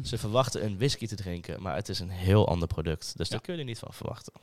Ze 0.03 0.17
verwachten 0.17 0.65
een 0.65 0.77
whisky 0.77 1.07
te 1.07 1.15
drinken, 1.15 1.61
maar 1.61 1.75
het 1.75 1.89
is 1.89 1.99
een 1.99 2.09
heel 2.09 2.47
ander 2.47 2.67
product. 2.67 3.13
Dus 3.17 3.27
Ja. 3.27 3.33
daar 3.35 3.41
kun 3.45 3.57
je 3.57 3.63
niet 3.63 3.79
van 3.79 3.93
verwachten. 3.93 4.33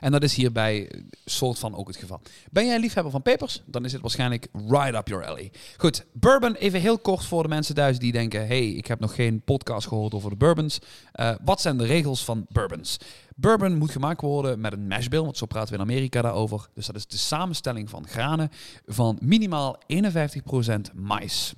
En 0.00 0.12
dat 0.12 0.22
is 0.22 0.34
hierbij 0.34 0.90
soort 1.24 1.58
van 1.58 1.74
ook 1.76 1.86
het 1.86 1.96
geval. 1.96 2.20
Ben 2.50 2.66
jij 2.66 2.78
liefhebber 2.80 3.12
van 3.12 3.22
pepers? 3.22 3.62
Dan 3.66 3.84
is 3.84 3.92
het 3.92 4.00
waarschijnlijk 4.00 4.46
right 4.68 4.94
up 4.94 5.08
your 5.08 5.26
alley. 5.26 5.52
Goed, 5.76 6.04
bourbon 6.12 6.54
even 6.54 6.80
heel 6.80 6.98
kort 6.98 7.24
voor 7.24 7.42
de 7.42 7.48
mensen 7.48 7.74
thuis 7.74 7.98
die 7.98 8.12
denken... 8.12 8.46
hey, 8.46 8.68
ik 8.68 8.86
heb 8.86 9.00
nog 9.00 9.14
geen 9.14 9.40
podcast 9.40 9.86
gehoord 9.86 10.14
over 10.14 10.30
de 10.30 10.36
bourbons. 10.36 10.78
Eh, 11.12 11.34
wat 11.44 11.60
zijn 11.60 11.76
de 11.78 11.84
regels 11.84 12.24
van 12.24 12.46
bourbons? 12.48 12.98
Bourbon 13.36 13.78
moet 13.78 13.90
gemaakt 13.90 14.20
worden 14.20 14.60
met 14.60 14.72
een 14.72 14.86
mash 14.86 15.06
bill, 15.06 15.22
want 15.22 15.36
zo 15.36 15.46
praten 15.46 15.68
we 15.68 15.74
in 15.74 15.90
Amerika 15.90 16.22
daarover. 16.22 16.68
Dus 16.74 16.86
dat 16.86 16.96
is 16.96 17.06
de 17.06 17.16
samenstelling 17.16 17.90
van 17.90 18.06
granen 18.06 18.48
van 18.86 19.18
minimaal 19.22 19.78
51% 19.86 20.94
mais. 20.94 21.54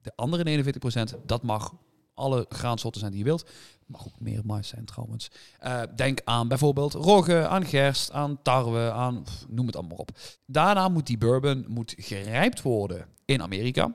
De 0.00 0.12
andere 0.16 0.64
41% 1.12 1.26
dat 1.26 1.42
mag 1.42 1.74
alle 2.14 2.46
graansoorten 2.48 3.00
zijn 3.00 3.12
die 3.12 3.20
je 3.22 3.26
wilt. 3.26 3.50
Mag 3.86 4.06
ook 4.06 4.20
meer 4.20 4.40
mais 4.44 4.68
zijn 4.68 4.84
trouwens. 4.84 5.30
Eh, 5.58 5.82
denk 5.96 6.20
aan 6.24 6.48
bijvoorbeeld 6.48 6.92
rogge, 6.92 7.48
aan 7.48 7.64
gerst, 7.64 8.12
aan 8.12 8.42
tarwe, 8.42 8.90
aan 8.90 9.24
noem 9.48 9.66
het 9.66 9.76
allemaal 9.76 9.96
op. 9.96 10.10
Daarna 10.46 10.88
moet 10.88 11.06
die 11.06 11.18
bourbon 11.18 11.64
moet 11.68 11.94
gerijpt 11.96 12.62
worden 12.62 13.06
in 13.24 13.42
Amerika. 13.42 13.94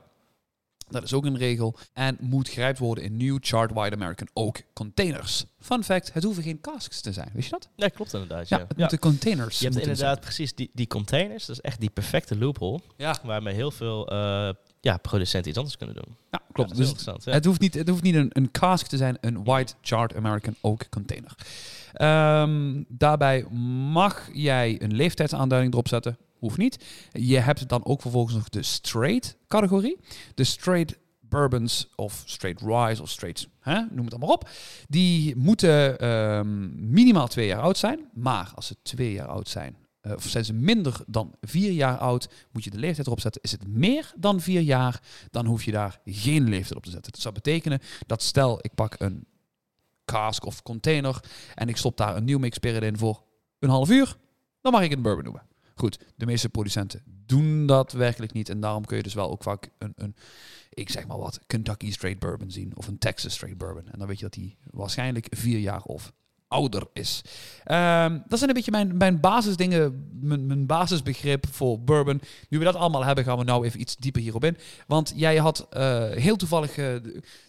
Dat 0.90 1.02
is 1.02 1.12
ook 1.12 1.24
een 1.24 1.36
regel. 1.38 1.76
En 1.92 2.16
moet 2.20 2.48
gerijpt 2.48 2.78
worden 2.78 3.04
in 3.04 3.16
New 3.16 3.38
Chart 3.40 3.72
Wide 3.72 3.94
American 3.96 4.28
Oak 4.32 4.62
containers. 4.72 5.44
Fun 5.60 5.84
fact, 5.84 6.12
het 6.12 6.22
hoeven 6.24 6.42
geen 6.42 6.60
casks 6.60 7.00
te 7.00 7.12
zijn. 7.12 7.30
Wist 7.32 7.44
je 7.50 7.50
dat? 7.58 7.68
Nee, 7.76 7.90
klopt 7.90 8.12
inderdaad. 8.12 8.48
Ja, 8.48 8.56
Ja, 8.56 8.62
het 8.62 8.72
Ja. 8.76 8.80
moeten 8.80 8.98
containers 8.98 9.58
Je 9.58 9.64
hebt 9.64 9.78
inderdaad 9.78 10.20
precies 10.20 10.54
die, 10.54 10.70
die 10.72 10.86
containers. 10.86 11.46
Dat 11.46 11.56
is 11.56 11.62
echt 11.62 11.80
die 11.80 11.90
perfecte 11.90 12.38
loophole. 12.38 12.80
Ja, 12.96 13.16
Waarmee 13.22 13.54
heel 13.54 13.70
veel 13.70 14.08
eh, 14.08 14.50
ja, 14.80 14.96
producenten 14.96 15.48
iets 15.48 15.58
anders 15.58 15.76
kunnen 15.76 15.94
doen. 15.96 16.04
ja 16.08 16.16
Ja, 16.30 16.38
klopt. 16.52 16.68
dat 16.68 16.78
is 16.78 16.84
dus 16.84 16.86
interessant. 16.94 17.24
ja. 17.24 17.32
Het 17.32 17.44
hoeft 17.44 17.60
niet, 17.60 17.74
het 17.74 17.88
hoeft 17.88 18.02
niet 18.02 18.14
een, 18.14 18.30
een 18.32 18.50
cask 18.50 18.86
te 18.86 18.96
zijn, 18.96 19.18
een 19.20 19.44
White 19.44 19.74
Chart 19.80 20.14
American 20.14 20.54
Oak 20.60 20.88
container. 20.90 21.34
Ehm, 21.92 22.82
daarbij 22.88 23.44
mag 23.92 24.28
jij 24.32 24.82
een 24.82 24.94
leeftijdsaanduiding 24.94 25.72
erop 25.72 25.88
zetten. 25.88 26.18
Hoeft 26.38 26.56
niet. 26.56 26.84
Je 27.12 27.38
hebt 27.38 27.68
dan 27.68 27.84
ook 27.84 28.00
vervolgens 28.00 28.34
nog 28.34 28.48
de 28.48 28.62
straight 28.62 29.36
categorie. 29.48 29.98
De 30.34 30.44
straight 30.44 30.98
bourbons 31.20 31.88
of 31.96 32.22
straight 32.24 32.62
rye 32.62 33.02
of 33.02 33.10
straight, 33.10 33.48
hè, 33.60 33.80
noem 33.90 34.04
het 34.04 34.14
allemaal 34.14 34.34
op. 34.34 34.48
Die 34.88 35.36
moeten 35.36 35.98
ehm, 35.98 36.90
minimaal 36.90 37.28
twee 37.28 37.46
jaar 37.46 37.60
oud 37.60 37.78
zijn. 37.78 38.10
Maar 38.12 38.52
als 38.54 38.66
ze 38.66 38.76
twee 38.82 39.12
jaar 39.12 39.28
oud 39.28 39.48
zijn, 39.48 39.76
eh, 40.00 40.12
of 40.12 40.24
zijn 40.24 40.44
ze 40.44 40.52
minder 40.52 41.00
dan 41.06 41.34
vier 41.40 41.70
jaar 41.72 41.98
oud, 41.98 42.28
moet 42.52 42.64
je 42.64 42.70
de 42.70 42.78
leeftijd 42.78 43.06
erop 43.06 43.20
zetten. 43.20 43.42
Is 43.42 43.50
het 43.50 43.66
meer 43.66 44.12
dan 44.16 44.40
vier 44.40 44.60
jaar, 44.60 45.02
dan 45.30 45.46
hoef 45.46 45.64
je 45.64 45.70
daar 45.70 46.00
geen 46.04 46.48
leeftijd 46.48 46.76
op 46.76 46.84
te 46.84 46.90
zetten. 46.90 47.12
Dat 47.12 47.20
zou 47.20 47.34
betekenen 47.34 47.80
dat 48.06 48.22
stel 48.22 48.58
ik 48.62 48.74
pak 48.74 48.94
een 48.98 49.26
cask 50.04 50.44
of 50.44 50.62
container 50.62 51.20
en 51.54 51.68
ik 51.68 51.76
stop 51.76 51.96
daar 51.96 52.16
een 52.16 52.24
nieuw 52.24 52.38
mix 52.38 52.56
spirit 52.56 52.82
in 52.82 52.98
voor 52.98 53.22
een 53.58 53.68
half 53.68 53.90
uur, 53.90 54.16
dan 54.60 54.72
mag 54.72 54.82
ik 54.82 54.90
het 54.90 55.02
bourbon 55.02 55.24
noemen. 55.24 55.47
Goed, 55.78 55.98
de 56.16 56.26
meeste 56.26 56.48
producenten 56.48 57.02
doen 57.26 57.66
dat 57.66 57.92
werkelijk 57.92 58.32
niet 58.32 58.48
en 58.48 58.60
daarom 58.60 58.84
kun 58.84 58.96
je 58.96 59.02
dus 59.02 59.14
wel 59.14 59.30
ook 59.30 59.42
vaak 59.42 59.70
een, 59.78 59.92
een 59.96 60.14
ik 60.70 60.90
zeg 60.90 61.06
maar 61.06 61.18
wat, 61.18 61.40
Kentucky 61.46 61.92
Straight 61.92 62.20
Bourbon 62.20 62.50
zien 62.50 62.76
of 62.76 62.86
een 62.86 62.98
Texas 62.98 63.34
Straight 63.34 63.58
Bourbon. 63.58 63.88
En 63.92 63.98
dan 63.98 64.08
weet 64.08 64.18
je 64.18 64.24
dat 64.24 64.32
die 64.32 64.58
waarschijnlijk 64.70 65.26
vier 65.30 65.58
jaar 65.58 65.82
of 65.82 66.12
ouder 66.48 66.82
is. 66.92 67.22
Ehm, 67.64 68.18
dat 68.26 68.38
zijn 68.38 68.50
een 68.50 68.56
beetje 68.56 68.70
mijn, 68.70 68.96
mijn 68.96 69.20
basisdingen, 69.20 70.08
mijn, 70.20 70.66
basisbegrip 70.66 71.46
voor 71.50 71.80
bourbon. 71.80 72.20
Nu 72.48 72.58
we 72.58 72.64
dat 72.64 72.74
allemaal 72.74 73.04
hebben, 73.04 73.24
gaan 73.24 73.38
we 73.38 73.44
nou 73.44 73.64
even 73.64 73.80
iets 73.80 73.96
dieper 73.96 74.22
hierop 74.22 74.44
in. 74.44 74.56
Want 74.86 75.12
jij 75.16 75.36
had 75.36 75.66
eh, 75.70 76.10
heel 76.10 76.36
toevallig 76.36 76.76
eh, 76.76 76.94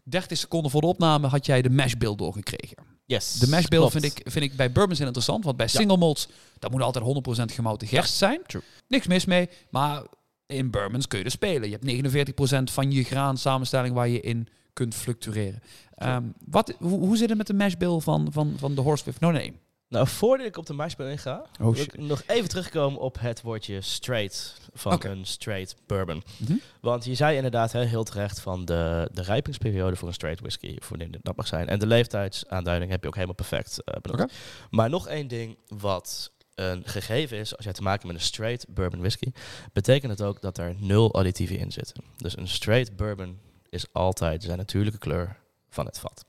30 0.04 0.38
seconden 0.38 0.72
voor 0.72 0.82
de 0.82 0.88
opname 0.88 1.28
had 1.28 1.46
jij 1.46 1.62
de 1.62 1.70
mash 1.70 1.94
bill 1.94 2.16
doorgekregen. 2.16 2.99
Yes, 3.10 3.34
De 3.34 3.48
mash 3.48 3.66
bill 3.66 3.80
klopt. 3.80 3.92
vind 3.92 4.04
ik, 4.04 4.22
vind 4.32 4.46
ik 4.46 4.56
bij 4.56 4.72
bourbons 4.72 4.98
heel 4.98 5.08
interessant, 5.08 5.44
want 5.44 5.58
bij 5.58 5.68
single 5.68 5.98
malts, 5.98 6.28
dat 6.60 6.72
moet 6.72 6.82
altijd 6.82 7.06
100% 7.52 7.54
gemouten 7.56 7.88
gerst 7.88 8.14
zijn. 8.14 8.42
true. 8.46 8.62
Niks 8.88 9.08
mis 9.08 9.26
mee, 9.26 9.50
maar 9.70 10.04
in 10.46 10.70
bourbons 10.70 11.08
kun 11.08 11.20
je 11.20 11.26
er 11.26 11.32
spelen. 11.32 11.70
Je 11.70 11.78
hebt 11.82 12.70
49% 12.70 12.74
van 12.74 12.92
je 12.92 13.04
graan 13.04 13.38
samenstelling 13.38 13.94
waar 13.96 14.08
je 14.08 14.20
in 14.20 14.48
kunt 14.74 14.96
fluctueren. 14.96 15.62
Ehm, 15.96 16.24
wat, 16.46 16.74
hoe, 16.80 17.00
hoe 17.00 17.18
zit 17.18 17.30
het 17.30 17.38
met 17.38 17.48
de 17.48 17.54
mash 17.54 17.74
bill 17.74 18.00
van, 18.00 18.28
van, 18.32 18.54
van 18.58 18.76
de 18.76 18.82
Horseswift 18.82 19.20
No 19.20 19.32
Name? 19.32 19.54
Nou, 19.90 20.08
voordat 20.08 20.48
ik 20.48 20.58
op 20.58 20.66
de 20.66 20.74
maashbill 20.74 21.10
inga, 21.10 21.46
Oh, 21.62 21.74
wil 21.74 21.84
ik 21.84 21.98
nog 21.98 22.24
even 22.28 22.50
terugkomen 22.50 23.00
op 23.00 23.20
het 23.20 23.42
woordje 23.42 23.82
straight 23.82 24.58
van 24.74 25.00
een 25.06 25.26
straight 25.26 25.76
bourbon. 25.86 26.24
Mhm. 26.38 26.54
Want 26.82 27.06
je 27.06 27.16
zei 27.16 27.36
inderdaad 27.36 27.72
hè, 27.72 27.84
heel 27.84 28.04
terecht 28.04 28.40
van 28.40 28.66
de, 28.66 29.10
de 29.14 29.22
rijpingsperiode 29.22 29.96
voor 29.96 30.08
een 30.08 30.14
straight 30.14 30.42
whisky, 30.42 30.76
of 30.80 30.90
wanneer 30.90 31.08
dat 31.22 31.36
mag 31.36 31.48
zijn. 31.48 31.68
En 31.68 31.80
de 31.80 31.88
leeftijdsaanduiding 31.88 32.92
heb 32.92 33.02
je 33.02 33.08
ook 33.08 33.14
helemaal 33.14 33.36
perfect 33.36 33.84
eh 33.84 34.02
benoemd. 34.02 34.32
Maar 34.70 34.90
nog 34.90 35.08
één 35.08 35.28
ding 35.28 35.58
wat 35.68 36.32
een 36.56 36.82
gegeven 36.86 37.38
is 37.38 37.56
als 37.56 37.66
jij 37.66 37.74
te 37.74 37.82
maken 37.82 38.02
hebt 38.02 38.14
met 38.14 38.22
een 38.22 38.28
straight 38.28 38.66
bourbon 38.74 39.00
whisky, 39.00 39.32
betekent 39.74 40.12
het 40.12 40.22
ook 40.22 40.42
dat 40.42 40.58
er 40.58 40.76
nul 40.78 41.14
additieven 41.14 41.58
in 41.60 41.72
zitten. 41.72 42.04
Dus 42.18 42.38
een 42.38 42.48
straight 42.48 42.96
bourbon 42.96 43.40
is 43.70 43.86
altijd 43.92 44.44
zijn 44.44 44.58
natuurlijke 44.58 45.00
kleur 45.00 45.38
van 45.70 45.86
het 45.86 46.00
vat. 46.00 46.26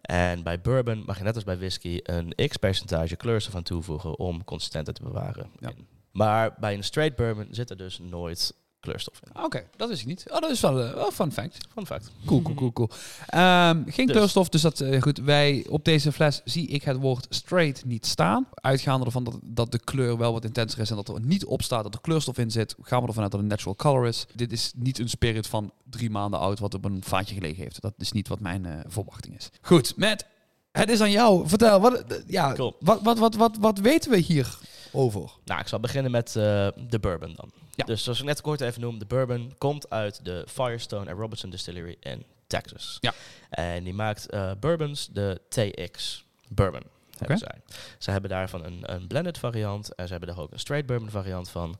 En 0.00 0.42
bij 0.42 0.60
bourbon 0.60 1.02
mag 1.06 1.18
je 1.18 1.24
net 1.24 1.34
als 1.34 1.44
bij 1.44 1.58
whisky 1.58 2.00
een 2.02 2.34
x-percentage 2.48 3.16
kleurstof 3.16 3.54
aan 3.54 3.62
toevoegen 3.62 4.18
om 4.18 4.44
consistentheid 4.44 4.96
te 4.96 5.02
bewaren. 5.02 5.50
Ja. 5.58 5.72
Maar 6.12 6.54
bij 6.58 6.74
een 6.74 6.84
straight 6.84 7.16
bourbon 7.16 7.48
zit 7.50 7.70
er 7.70 7.76
dus 7.76 7.98
nooit 7.98 8.54
kleurstof 8.80 9.20
in. 9.24 9.42
Oké, 9.44 9.64
dat 9.76 9.88
wist 9.88 10.00
ik 10.00 10.06
niet. 10.06 10.24
Oh, 10.30 10.40
dat 10.40 10.50
is 10.50 10.60
wel 10.60 10.80
een 10.80 11.12
fun 11.12 11.32
fact. 11.32 11.56
Fun 11.74 11.86
fact. 11.86 12.10
Cool, 12.26 12.42
cool, 12.42 12.54
cool, 12.56 12.72
cool. 12.72 12.88
Ehm, 13.26 13.82
geen 13.86 14.06
Dus. 14.06 14.14
kleurstof, 14.16 14.48
dus 14.48 14.60
dat 14.62 14.80
eh, 14.80 15.02
goed. 15.02 15.18
Wij 15.18 15.66
op 15.68 15.84
deze 15.84 16.12
fles 16.12 16.40
zie 16.44 16.66
ik 16.68 16.82
het 16.82 16.96
woord 16.96 17.26
straight 17.30 17.84
niet 17.84 18.06
staan. 18.06 18.48
Uitgaande 18.54 19.04
ervan 19.06 19.24
dat, 19.24 19.38
dat 19.42 19.72
de 19.72 19.78
kleur 19.78 20.18
wel 20.18 20.32
wat 20.32 20.44
intenser 20.44 20.80
is 20.80 20.90
en 20.90 20.96
dat 20.96 21.08
er 21.08 21.20
niet 21.20 21.44
op 21.44 21.62
staat 21.62 21.82
dat 21.82 21.94
er 21.94 22.00
kleurstof 22.00 22.38
in 22.38 22.50
zit, 22.50 22.74
gaan 22.80 23.00
we 23.02 23.06
ervan 23.08 23.22
uit 23.22 23.30
dat 23.32 23.40
het 23.40 23.50
een 23.50 23.56
natural 23.56 23.76
color 23.76 24.06
is. 24.06 24.26
Dit 24.34 24.52
is 24.52 24.72
niet 24.76 24.98
een 24.98 25.08
spirit 25.08 25.46
van 25.46 25.72
drie 25.90 26.10
maanden 26.10 26.40
oud 26.40 26.58
wat 26.58 26.74
op 26.74 26.84
een 26.84 27.02
vaatje 27.04 27.34
gelegen 27.34 27.62
heeft. 27.62 27.80
Dat 27.80 27.94
is 27.98 28.12
niet 28.12 28.28
wat 28.28 28.40
mijn 28.40 28.66
eh, 28.66 28.72
verwachting 28.86 29.36
is. 29.36 29.50
Goed, 29.60 29.96
met 29.96 30.26
het 30.72 30.90
is 30.90 31.00
aan 31.00 31.10
jou. 31.10 31.48
Vertel, 31.48 31.80
wat, 31.80 32.00
eh, 32.00 32.16
ja, 32.26 32.52
Cool. 32.52 32.76
wat, 32.80 33.02
wat, 33.02 33.18
wat, 33.18 33.34
wat, 33.34 33.56
wat 33.60 33.78
weten 33.78 34.10
we 34.10 34.16
hier 34.18 34.58
over? 34.92 35.30
Nou, 35.44 35.60
ik 35.60 35.68
zal 35.68 35.80
beginnen 35.80 36.10
met 36.10 36.28
eh, 36.28 36.68
de 36.88 36.98
bourbon 37.00 37.32
dan. 37.34 37.50
Ja. 37.74 37.84
Dus 37.84 38.02
zoals 38.02 38.18
ik 38.18 38.24
net 38.24 38.40
kort 38.40 38.60
even 38.60 38.80
noemde, 38.80 38.98
de 38.98 39.04
bourbon 39.06 39.52
komt 39.58 39.90
uit 39.90 40.24
de 40.24 40.44
Firestone 40.48 41.10
and 41.10 41.18
Robertson 41.18 41.50
Distillery 41.50 41.96
in 42.00 42.24
Texas. 42.46 42.98
Ja. 43.00 43.12
En 43.50 43.84
die 43.84 43.94
maakt 43.94 44.30
eh, 44.30 44.50
bourbons, 44.60 45.08
de 45.12 45.40
TX 45.48 46.24
bourbon. 46.48 46.82
Zij. 47.26 47.60
Ze 47.98 48.10
hebben 48.10 48.30
daarvan 48.30 48.64
een, 48.64 48.78
een 48.82 49.06
blended 49.06 49.38
variant 49.38 49.94
en 49.94 50.04
ze 50.06 50.10
hebben 50.10 50.34
daar 50.34 50.38
ook 50.44 50.52
een 50.52 50.58
straight 50.58 50.86
bourbon 50.86 51.10
variant 51.10 51.50
van. 51.50 51.78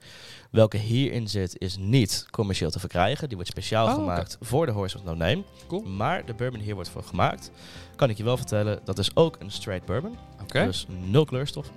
Welke 0.50 0.77
hierin 0.77 1.29
zit 1.29 1.59
is 1.59 1.77
niet 1.77 2.27
commercieel 2.31 2.71
te 2.71 2.79
verkrijgen. 2.79 3.27
Die 3.29 3.37
wordt 3.37 3.53
speciaal 3.53 3.87
Oh, 3.87 3.95
gemaakt 3.95 4.37
voor 4.41 4.67
de 4.67 4.73
Horse 4.73 4.97
of 4.97 5.05
No 5.05 5.15
Name. 5.15 5.43
Cool. 5.67 5.83
Maar 5.83 6.27
de 6.27 6.35
bourbon 6.35 6.61
hier 6.61 6.75
wordt 6.75 6.88
voor 6.88 7.03
gemaakt. 7.03 7.50
Kan 7.97 8.11
ik 8.11 8.17
je 8.17 8.25
wel 8.25 8.37
vertellen, 8.37 8.81
dat 8.85 8.99
is 8.99 9.17
ook 9.17 9.37
een 9.38 9.50
straight 9.50 9.87
bourbon. 9.87 10.19
Oké. 10.43 10.65
Dus 10.65 10.87
nul 10.88 11.25
kleurstof. 11.25 11.71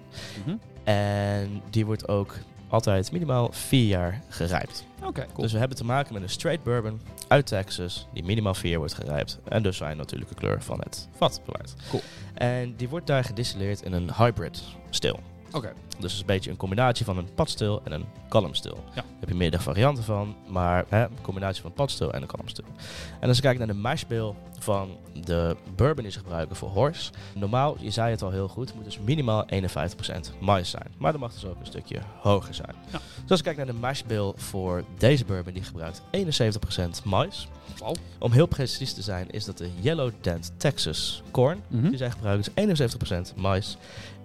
Mhm. 0.45 0.55
En 0.83 1.61
die 1.69 1.85
wordt 1.85 2.07
ook 2.07 2.37
altijd 2.67 3.11
minimaal 3.11 3.51
vier 3.51 3.87
jaar 3.87 4.21
gerijpt. 4.29 4.85
Oké, 5.03 5.25
cool. 5.25 5.41
Dus 5.41 5.51
we 5.51 5.59
hebben 5.59 5.77
te 5.77 5.85
maken 5.85 6.13
met 6.13 6.21
een 6.21 6.29
straight 6.29 6.63
bourbon 6.63 7.01
uit 7.27 7.45
Texas, 7.45 8.07
die 8.13 8.23
minimaal 8.23 8.53
vier 8.53 8.69
jaar 8.69 8.79
wordt 8.79 8.93
gerijpt. 8.93 9.39
En 9.43 9.63
dus 9.63 9.77
zijn 9.77 9.97
natuurlijke 9.97 10.35
kleur 10.35 10.61
van 10.61 10.79
het 10.79 11.07
vat 11.17 11.41
bewaard. 11.45 11.73
Cool. 11.89 12.01
En 12.33 12.75
die 12.75 12.89
wordt 12.89 13.07
daar 13.07 13.23
gedistilleerd 13.23 13.81
in 13.81 13.93
een 13.93 14.13
hybrid 14.15 14.63
stil. 14.89 15.19
Oké. 15.51 15.73
Dus 15.87 16.01
het 16.01 16.11
is 16.11 16.19
een 16.19 16.25
beetje 16.25 16.49
een 16.49 16.57
combinatie 16.57 17.05
van 17.05 17.17
een 17.17 17.33
padstil 17.35 17.81
en 17.83 17.91
een 17.91 18.05
kalmstil. 18.29 18.83
Ja. 18.87 18.93
Daar 18.93 19.05
heb 19.19 19.29
je 19.29 19.35
meerdere 19.35 19.63
varianten 19.63 20.03
van, 20.03 20.35
maar 20.47 20.85
hè, 20.89 21.03
een 21.03 21.21
combinatie 21.21 21.61
van 21.61 21.73
padstil 21.73 22.13
en 22.13 22.21
een 22.21 22.27
kalmstil. 22.27 22.65
En 23.19 23.27
als 23.27 23.37
je 23.37 23.43
kijkt 23.43 23.57
naar 23.57 23.67
de 23.67 23.73
mashbill 23.73 24.33
van 24.59 24.97
de 25.13 25.55
bourbon 25.75 26.03
die 26.03 26.13
ze 26.13 26.19
gebruiken 26.19 26.55
voor 26.55 26.69
horse. 26.69 27.11
Normaal, 27.35 27.75
je 27.79 27.91
zei 27.91 28.11
het 28.11 28.21
al 28.21 28.31
heel 28.31 28.47
goed, 28.47 28.75
moet 28.75 28.83
dus 28.83 28.99
minimaal 28.99 29.45
51% 29.45 29.47
mais 30.39 30.69
zijn. 30.69 30.87
Maar 30.97 31.11
dan 31.11 31.21
mag 31.21 31.33
dus 31.33 31.45
ook 31.45 31.59
een 31.59 31.65
stukje 31.65 31.99
hoger 32.19 32.53
zijn. 32.53 32.75
Ja. 32.91 32.99
Dus 33.21 33.29
als 33.29 33.39
je 33.39 33.43
kijkt 33.43 33.57
naar 33.57 33.67
de 33.67 33.79
mashbill 33.79 34.33
voor 34.35 34.83
deze 34.97 35.25
bourbon, 35.25 35.53
die 35.53 35.63
gebruikt 35.63 36.01
71% 36.11 37.03
mais. 37.03 37.47
Om 38.19 38.31
heel 38.31 38.45
precies 38.45 38.93
te 38.93 39.01
zijn, 39.01 39.29
is 39.29 39.45
dat 39.45 39.57
de 39.57 39.69
Yellow 39.79 40.11
Dent 40.21 40.51
Texas 40.57 41.23
corn. 41.31 41.61
Mhm. 41.67 41.89
Die 41.89 41.97
zij 41.97 42.11
gebruiken 42.11 42.53
is 42.55 42.63
71% 43.33 43.35
mais, 43.35 43.77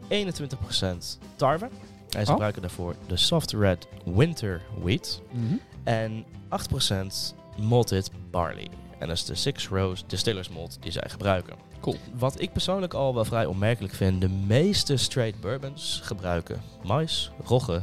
21% 0.09 1.19
tarwe. 1.37 1.65
En 2.09 2.21
ze 2.21 2.27
Oh. 2.27 2.27
gebruiken 2.31 2.63
daarvoor 2.63 2.95
de 3.07 3.17
Soft 3.17 3.53
Red 3.53 3.87
Winter 4.05 4.63
Wheat. 4.83 5.21
Mhm. 5.33 5.55
En 5.85 6.25
8% 6.49 7.35
malted 7.59 8.11
barley. 8.31 8.69
En 8.99 9.09
dat 9.09 9.17
is 9.17 9.25
de 9.25 9.35
Six 9.35 9.69
Rose 9.69 10.03
Distillers 10.07 10.49
Malt 10.49 10.77
die 10.81 10.93
zij 10.93 11.05
gebruiken. 11.09 11.55
Cool. 11.81 11.97
Wat 12.15 12.41
ik 12.41 12.53
persoonlijk 12.53 12.95
al 12.95 13.15
wel 13.15 13.25
vrij 13.25 13.47
opmerkelijk 13.47 13.95
vind, 13.95 14.21
de 14.21 14.29
meeste 14.29 14.97
straight 14.97 15.41
bourbons 15.41 16.01
gebruiken 16.03 16.63
mais, 16.85 17.31
rogge 17.45 17.83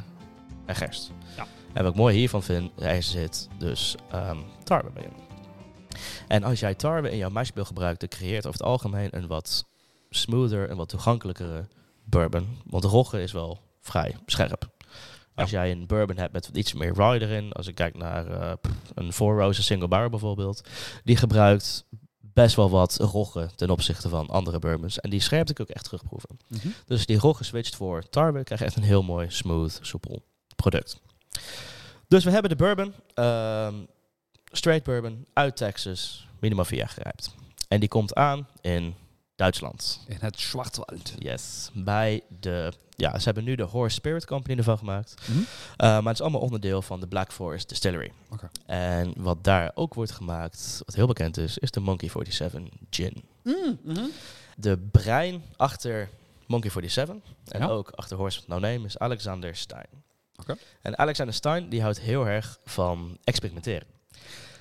en 0.65 0.75
gerst. 0.75 1.11
Ja. 1.35 1.45
En 1.73 1.83
wat 1.83 1.91
ik 1.91 1.97
mooi 1.97 2.15
hiervan 2.17 2.43
vind, 2.43 2.71
er 2.79 3.03
zit 3.03 3.47
dus 3.57 3.95
ehm, 4.11 4.37
tarwe 4.63 4.89
bij 4.89 5.03
in. 5.03 5.11
En 6.27 6.43
als 6.43 6.59
jij 6.59 6.75
tarwe 6.75 7.11
in 7.11 7.17
jouw 7.17 7.29
mashbill 7.29 7.63
gebruikt, 7.63 7.99
dan 7.99 8.09
creëert 8.09 8.47
over 8.47 8.59
het 8.59 8.67
algemeen 8.69 9.07
een 9.11 9.27
wat 9.27 9.65
smoother 10.09 10.69
en 10.69 10.77
wat 10.77 10.89
toegankelijkere 10.89 11.67
bourbon. 12.03 12.47
Want 12.65 12.83
rogge 12.83 13.21
is 13.21 13.31
wel 13.31 13.59
vrij 13.81 14.15
scherp. 14.25 14.71
Als 15.35 15.49
jij 15.49 15.71
een 15.71 15.87
bourbon 15.87 16.17
hebt 16.17 16.33
met 16.33 16.49
iets 16.53 16.73
meer 16.73 16.93
rye 16.93 17.21
erin, 17.21 17.51
als 17.51 17.67
ik 17.67 17.75
kijk 17.75 17.97
naar 17.97 18.27
eh, 18.27 18.53
een 18.93 19.13
Four 19.13 19.39
Roses 19.39 19.65
Single 19.65 19.87
Barrel 19.87 20.09
bijvoorbeeld, 20.09 20.63
die 21.03 21.17
gebruikt 21.17 21.85
best 22.33 22.55
wel 22.55 22.69
wat 22.69 22.97
rogge 22.97 23.49
ten 23.55 23.69
opzichte 23.69 24.09
van 24.09 24.27
andere 24.27 24.59
bourbons. 24.59 24.99
En 24.99 25.09
die 25.09 25.19
scherpte 25.19 25.51
ik 25.51 25.59
ook 25.59 25.69
echt 25.69 25.83
terugproeven. 25.83 26.37
Mhm. 26.47 26.67
Dus 26.85 27.05
die 27.05 27.17
rogge 27.17 27.43
switcht 27.43 27.75
voor 27.75 28.09
tarwe, 28.09 28.43
krijg 28.43 28.59
je 28.59 28.65
echt 28.65 28.75
een 28.75 28.83
heel 28.83 29.03
mooi, 29.03 29.29
smooth, 29.29 29.79
soepel 29.81 30.23
product. 30.55 31.01
Dus 32.07 32.23
we 32.23 32.31
hebben 32.31 32.49
de 32.49 32.55
bourbon, 32.55 32.93
ehm, 33.13 33.75
straight 34.51 34.83
bourbon 34.85 35.25
uit 35.33 35.55
Texas, 35.55 36.27
minimaal 36.39 36.65
vier 36.65 36.77
jaar 36.77 36.89
gerijpt. 36.89 37.35
En 37.67 37.79
die 37.79 37.89
komt 37.89 38.15
aan 38.15 38.47
in 38.61 38.95
Duitsland. 39.35 39.99
In 40.07 40.17
het 40.19 40.39
Schwarzwald. 40.39 41.13
Yes. 41.17 41.69
Bij 41.73 42.21
de. 42.39 42.71
Ja, 42.95 43.17
ze 43.19 43.23
hebben 43.25 43.43
nu 43.43 43.55
de 43.55 43.63
Horse 43.63 43.95
Spirit 43.95 44.25
Company 44.25 44.57
ervan 44.57 44.77
gemaakt. 44.77 45.13
Uh, 45.29 45.37
maar 45.77 46.03
het 46.03 46.13
is 46.13 46.21
allemaal 46.21 46.41
onderdeel 46.41 46.81
van 46.81 46.99
de 46.99 47.07
Black 47.07 47.31
Forest 47.31 47.69
Distillery. 47.69 48.11
Oké. 48.29 48.49
En 48.65 49.13
wat 49.17 49.43
daar 49.43 49.71
ook 49.75 49.93
wordt 49.93 50.11
gemaakt, 50.11 50.81
wat 50.85 50.95
heel 50.95 51.07
bekend 51.07 51.37
is, 51.37 51.57
is 51.57 51.71
de 51.71 51.79
Monkey 51.79 52.09
47 52.09 52.61
Gin. 52.89 53.23
Mhm. 53.43 54.05
De 54.57 54.77
brein 54.91 55.43
achter 55.57 56.09
Monkey 56.47 56.69
47 56.69 57.15
en 57.47 57.59
Ja. 57.59 57.67
ook 57.67 57.89
achter 57.89 58.17
Horse 58.17 58.41
No 58.47 58.59
Name 58.59 58.85
is 58.85 58.97
Alexander 58.97 59.55
Stein. 59.55 59.87
Oké. 60.35 60.55
En 60.81 60.97
Alexander 60.97 61.35
Stein 61.35 61.69
die 61.69 61.81
houdt 61.81 61.99
heel 61.99 62.27
erg 62.27 62.59
van 62.65 63.17
experimenteren. 63.23 63.87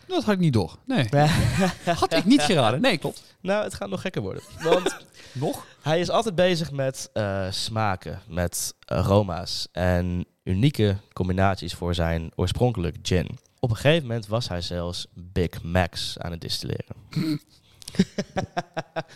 Dat 0.06 0.24
had 0.24 0.34
ik 0.34 0.40
niet 0.40 0.52
door. 0.52 0.76
Nee. 0.86 1.08
Had 1.84 2.12
ik 2.14 2.24
niet 2.24 2.42
geraden. 2.42 2.80
Nee, 2.80 2.98
klopt. 2.98 3.22
Nou, 3.42 3.64
het 3.64 3.74
gaat 3.74 3.88
nog 3.88 4.00
gekker 4.00 4.22
worden. 4.22 4.42
Want 4.62 4.96
Nog? 5.32 5.66
Hij 5.82 6.00
is 6.00 6.10
altijd 6.10 6.34
bezig 6.34 6.70
met 6.70 7.10
eh, 7.12 7.46
smaken, 7.50 8.20
met 8.28 8.74
aroma's 8.84 9.68
en 9.72 10.26
unieke 10.44 10.96
combinaties 11.12 11.74
voor 11.74 11.94
zijn 11.94 12.32
oorspronkelijk 12.34 12.96
gin. 13.02 13.38
Op 13.58 13.70
een 13.70 13.76
gegeven 13.76 14.06
moment 14.06 14.26
was 14.26 14.48
hij 14.48 14.60
zelfs 14.60 15.06
Big 15.14 15.62
Macs 15.62 16.18
aan 16.18 16.30
het 16.30 16.40
distilleren. 16.40 16.96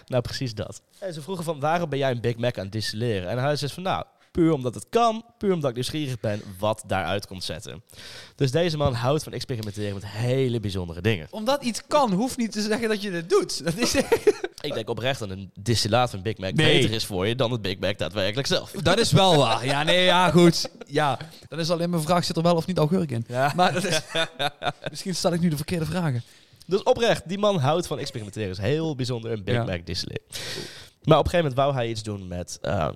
nou, 0.06 0.23
precies 0.23 0.54
dat. 0.54 0.83
En 0.99 1.12
ze 1.14 1.23
vroegen 1.23 1.45
van, 1.45 1.61
waarom 1.61 1.88
ben 1.88 1.99
jij 1.99 2.11
een 2.11 2.21
Big 2.21 2.37
Mac 2.37 2.59
aan 2.59 2.64
het 2.64 2.73
distilleren? 2.73 3.28
En 3.28 3.38
hij 3.38 3.56
zei 3.56 3.73
van, 3.73 3.83
nou, 3.83 4.04
puur 4.37 4.52
omdat 4.52 4.75
het 4.75 4.87
kan, 4.88 5.25
puur 5.38 5.52
omdat 5.52 5.69
ik 5.69 5.75
nieuwsgierig 5.76 6.21
ben 6.21 6.43
wat 6.59 6.83
daaruit 6.87 7.26
komt 7.26 7.45
zetten. 7.45 7.83
Dus 8.35 8.50
deze 8.50 8.76
man 8.76 8.95
houdt 8.95 9.23
van 9.23 9.33
experimenteren 9.33 9.95
met 9.95 10.07
hele 10.07 10.61
bijzondere 10.61 11.00
dingen. 11.00 11.26
Omdat 11.31 11.62
iets 11.62 11.83
kan, 11.87 12.12
hoeft 12.12 12.37
niet 12.37 12.52
te 12.52 12.61
zeggen 12.61 12.88
dat 12.88 13.02
je 13.02 13.11
het 13.11 13.28
doet. 13.28 13.45
Dat 13.64 13.76
is, 13.76 13.95
Ik 14.61 14.75
denk 14.75 14.89
oprecht 14.89 15.19
dat 15.19 15.30
een 15.30 15.50
distillaat 15.60 16.10
van 16.10 16.23
Big 16.23 16.39
Mac 16.39 16.52
Nee. 16.54 16.80
beter 16.80 16.95
is 16.95 17.04
voor 17.04 17.26
je 17.26 17.34
dan 17.34 17.52
het 17.52 17.63
Big 17.63 17.78
Mac 17.78 17.99
daadwerkelijk 17.99 18.47
zelf. 18.47 18.71
dat 18.71 18.99
is 18.99 19.13
wel 19.13 19.37
waar. 19.37 19.65
Ja, 19.65 19.82
nee, 19.82 20.04
ja, 20.04 20.30
goed. 20.30 20.69
Ja, 20.87 21.19
dan 21.49 21.58
is 21.58 21.71
alleen 21.71 21.91
mijn 21.91 22.02
vraag, 22.02 22.25
zit 22.25 22.37
er 22.37 22.43
wel 22.43 22.56
of 22.56 22.67
niet 22.67 22.78
augurk 22.78 23.10
in? 23.10 23.25
Ja. 23.28 23.52
Maar 23.56 23.73
dat 23.73 23.84
is, 23.84 24.00
misschien 24.91 25.15
stel 25.15 25.32
ik 25.32 25.41
nu 25.41 25.49
de 25.49 25.56
verkeerde 25.56 25.84
vragen. 25.84 26.23
Dus 26.67 26.82
oprecht, 26.82 27.28
die 27.28 27.39
man 27.39 27.58
houdt 27.58 27.87
van 27.87 27.99
experimenteren. 27.99 28.50
is 28.50 28.58
heel 28.58 28.95
bijzonder 28.95 29.32
een 29.32 29.45
Big 29.45 29.54
Ja. 29.54 29.65
Mac 29.65 29.87
distilleren. 29.87 30.23
Maar 31.02 31.19
op 31.19 31.25
een 31.25 31.30
gegeven 31.30 31.37
moment 31.39 31.54
wou 31.54 31.75
hij 31.75 31.89
iets 31.89 32.02
doen 32.02 32.28
met, 32.28 32.58
ehm, 32.63 32.95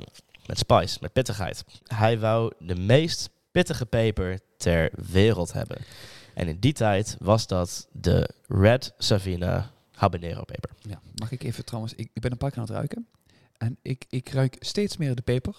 met 0.50 0.58
spice, 0.58 0.98
met 1.00 1.12
pittigheid. 1.12 1.64
Hij 1.86 2.18
wou 2.18 2.52
de 2.58 2.74
meest 2.74 3.30
pittige 3.50 3.86
peper 3.86 4.38
ter 4.56 4.90
wereld 5.12 5.52
hebben. 5.52 5.76
En 6.34 6.48
in 6.48 6.56
die 6.60 6.72
tijd 6.72 7.16
was 7.20 7.46
dat 7.46 7.88
de 7.92 8.28
Red 8.48 8.92
Savina 8.98 9.70
habanero 9.94 10.44
peper. 10.44 10.70
Ja, 10.78 11.00
mag 11.14 11.30
ik 11.32 11.42
even 11.42 11.64
trouwens, 11.64 11.94
ik, 11.94 12.10
ik 12.12 12.22
ben 12.22 12.30
een 12.32 12.36
paar 12.38 12.50
keer 12.50 12.58
aan 12.58 12.64
het 12.64 12.74
ruiken. 12.74 13.06
En 13.56 13.76
ik, 13.82 14.04
ik 14.08 14.28
ruik 14.28 14.56
steeds 14.58 14.96
meer 14.96 15.14
de 15.14 15.22
peper. 15.22 15.56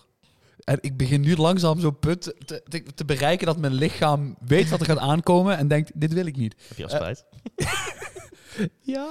En 0.64 0.78
ik 0.82 0.98
begin 0.98 1.22
nu 1.22 1.36
langzaam 1.36 1.80
zo'n 1.80 2.00
punt 2.00 2.22
te, 2.22 2.64
te, 2.70 2.84
te 2.96 3.06
bereiken 3.06 3.46
dat 3.46 3.58
mijn 3.58 3.74
lichaam 3.74 4.36
weet 4.40 4.70
wat 4.70 4.80
er 4.80 4.86
gaat 4.86 4.98
aankomen 4.98 5.58
en 5.58 5.68
denkt, 5.68 5.92
dit 5.94 6.14
wil 6.14 6.26
ik 6.26 6.36
niet. 6.38 6.56
Heb 6.68 6.78
je 6.78 6.84
al 6.84 6.90
Eh, 6.90 6.96
spijt? 6.96 7.26
Ja. 8.82 9.08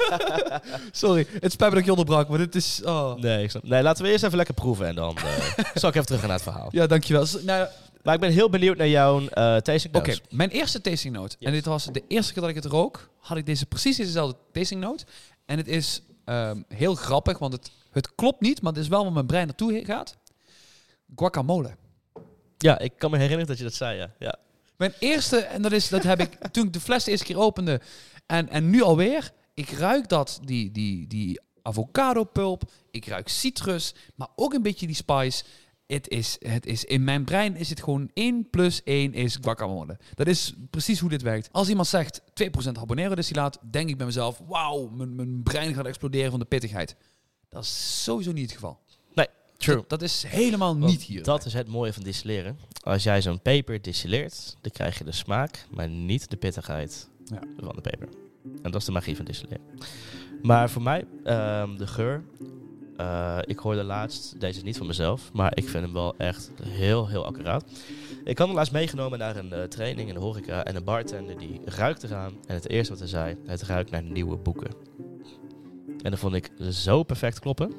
Sorry, 0.92 1.26
het 1.40 1.52
spijt 1.52 1.70
me 1.70 1.70
dat 1.70 1.78
ik 1.78 1.84
je 1.84 1.90
onderbrak, 1.90 2.28
maar 2.28 2.38
dit 2.38 2.54
is... 2.54 2.80
Oh. 2.84 3.14
nee, 3.14 3.42
ik 3.42 3.50
snap- 3.50 3.62
nee, 3.62 3.82
laten 3.82 4.04
we 4.04 4.10
eerst 4.10 4.24
even 4.24 4.36
lekker 4.36 4.54
proeven 4.54 4.86
en 4.86 4.94
dan 4.94 5.16
eh, 5.16 5.24
zal 5.74 5.88
ik 5.88 5.94
even 5.94 6.06
terug 6.06 6.20
gaan 6.20 6.28
naar 6.28 6.38
het 6.38 6.48
verhaal. 6.48 6.68
Ja, 6.70 6.86
dankjewel. 6.86 7.26
S- 7.26 7.42
Nou, 7.42 7.68
Maar 8.02 8.14
ik 8.14 8.20
ben 8.20 8.30
heel 8.30 8.50
benieuwd 8.50 8.76
naar 8.76 8.88
jouw 8.88 9.20
eh 9.28 9.56
tasting 9.56 9.94
Oké, 9.96 10.08
notes. 10.10 10.20
mijn 10.30 10.50
eerste 10.50 10.80
tasting 10.80 11.14
note. 11.14 11.36
En 11.40 11.52
dit 11.52 11.64
was 11.64 11.84
de 11.84 12.02
eerste 12.08 12.32
keer 12.32 12.40
dat 12.42 12.50
ik 12.50 12.56
het 12.56 12.64
rook, 12.72 13.10
had 13.20 13.36
ik 13.36 13.46
deze 13.46 13.66
precies 13.66 13.96
dezelfde 13.96 14.36
tasting 14.52 14.80
note. 14.80 15.04
En 15.46 15.56
het 15.56 15.68
is 15.68 16.02
ehm, 16.24 16.62
heel 16.68 16.94
grappig, 16.94 17.38
want 17.38 17.52
het, 17.52 17.70
het 17.90 18.14
klopt 18.14 18.40
niet, 18.40 18.62
maar 18.62 18.72
het 18.72 18.82
is 18.82 18.88
wel 18.88 19.02
waar 19.02 19.12
mijn 19.12 19.26
brein 19.26 19.46
naartoe 19.46 19.82
gaat. 19.84 20.16
Guacamole. 21.16 21.70
Ja, 22.58 22.78
ik 22.78 22.92
kan 22.98 23.10
me 23.10 23.16
herinneren 23.16 23.46
dat 23.48 23.58
je 23.58 23.64
dat 23.64 23.74
zei, 23.74 23.98
ja. 23.98 24.10
ja. 24.18 24.36
Mijn 24.78 24.94
eerste, 24.98 25.36
en 25.38 25.62
dat 25.62 25.72
is, 25.72 25.88
dat 25.88 26.02
heb 26.02 26.20
ik 26.20 26.48
toen 26.50 26.66
ik 26.66 26.72
de 26.72 26.80
fles 26.80 27.04
de 27.04 27.10
eerste 27.10 27.26
keer 27.26 27.38
opende. 27.38 27.80
En, 28.26 28.48
en 28.48 28.70
nu 28.70 28.82
alweer, 28.82 29.30
ik 29.54 29.70
ruik 29.70 30.08
dat, 30.08 30.40
die, 30.44 30.70
die, 30.70 31.06
die 31.06 31.40
avocado 31.62 32.24
pulp. 32.24 32.70
Ik 32.90 33.06
ruik 33.06 33.28
citrus, 33.28 33.94
maar 34.14 34.28
ook 34.36 34.52
een 34.52 34.62
beetje 34.62 34.86
die 34.86 34.96
spice. 34.96 35.44
Het 35.86 36.08
is, 36.08 36.36
het 36.38 36.66
is, 36.66 36.84
in 36.84 37.04
mijn 37.04 37.24
brein 37.24 37.56
is 37.56 37.70
het 37.70 37.82
gewoon 37.82 38.10
1 38.14 38.50
plus 38.50 38.82
1 38.82 39.14
is 39.14 39.38
guacamole. 39.40 39.98
Dat 40.14 40.26
is 40.26 40.54
precies 40.70 41.00
hoe 41.00 41.10
dit 41.10 41.22
werkt. 41.22 41.48
Als 41.52 41.68
iemand 41.68 41.88
zegt 41.88 42.20
2% 42.20 42.22
habanero 42.72 43.14
distillaat, 43.14 43.58
denk 43.70 43.88
ik 43.88 43.96
bij 43.96 44.06
mezelf, 44.06 44.42
wauw, 44.46 44.88
mijn, 44.88 45.14
mijn 45.14 45.42
brein 45.42 45.74
gaat 45.74 45.86
exploderen 45.86 46.30
van 46.30 46.40
de 46.40 46.46
pittigheid. 46.46 46.96
Dat 47.48 47.62
is 47.62 48.02
sowieso 48.04 48.32
niet 48.32 48.44
het 48.44 48.52
geval. 48.52 48.80
True. 49.58 49.76
Dat, 49.76 49.88
dat 49.88 50.02
is 50.02 50.24
helemaal 50.26 50.78
Want 50.78 50.90
niet 50.90 51.02
hier. 51.02 51.22
Dat 51.22 51.44
is 51.44 51.52
het 51.52 51.68
mooie 51.68 51.92
van 51.92 52.02
distilleren. 52.02 52.58
Als 52.82 53.02
jij 53.02 53.22
zo'n 53.22 53.40
peper 53.40 53.82
distilleert, 53.82 54.56
dan 54.60 54.70
krijg 54.72 54.98
je 54.98 55.04
de 55.04 55.12
smaak, 55.12 55.66
maar 55.70 55.88
niet 55.88 56.30
de 56.30 56.36
pittigheid 56.36 57.08
Ja. 57.24 57.40
van 57.60 57.74
de 57.74 57.80
peper. 57.80 58.08
En 58.62 58.70
dat 58.70 58.80
is 58.80 58.84
de 58.86 58.92
magie 58.92 59.16
van 59.16 59.24
distilleren. 59.24 59.62
Maar 60.42 60.70
voor 60.70 60.82
mij, 60.82 61.04
ehm, 61.24 61.76
de 61.76 61.86
geur. 61.86 62.24
eh, 62.96 63.38
ik 63.44 63.58
hoorde 63.58 63.82
laatst, 63.82 64.40
deze 64.40 64.56
is 64.58 64.62
niet 64.64 64.76
van 64.76 64.86
mezelf, 64.86 65.30
maar 65.32 65.52
ik 65.56 65.68
vind 65.68 65.84
hem 65.84 65.92
wel 65.92 66.14
echt 66.16 66.50
heel, 66.62 67.08
heel 67.08 67.24
accuraat. 67.26 67.64
Ik 68.24 68.38
had 68.38 68.46
hem 68.46 68.56
laatst 68.56 68.72
meegenomen 68.72 69.18
naar 69.18 69.36
een 69.36 69.52
eh, 69.52 69.62
training 69.62 70.08
in 70.08 70.14
de 70.14 70.20
horeca 70.20 70.64
en 70.64 70.76
een 70.76 70.84
bartender 70.84 71.38
die 71.38 71.60
ruikt 71.64 72.02
eraan. 72.02 72.32
En 72.46 72.54
het 72.54 72.68
eerste 72.68 72.90
wat 72.90 72.98
hij 72.98 73.08
zei, 73.08 73.36
het 73.46 73.62
ruikt 73.62 73.90
naar 73.90 74.02
nieuwe 74.02 74.36
boeken. 74.36 74.70
En 76.02 76.10
dat 76.10 76.18
vond 76.18 76.34
ik 76.34 76.50
zo 76.70 77.02
perfect 77.02 77.38
kloppen. 77.38 77.72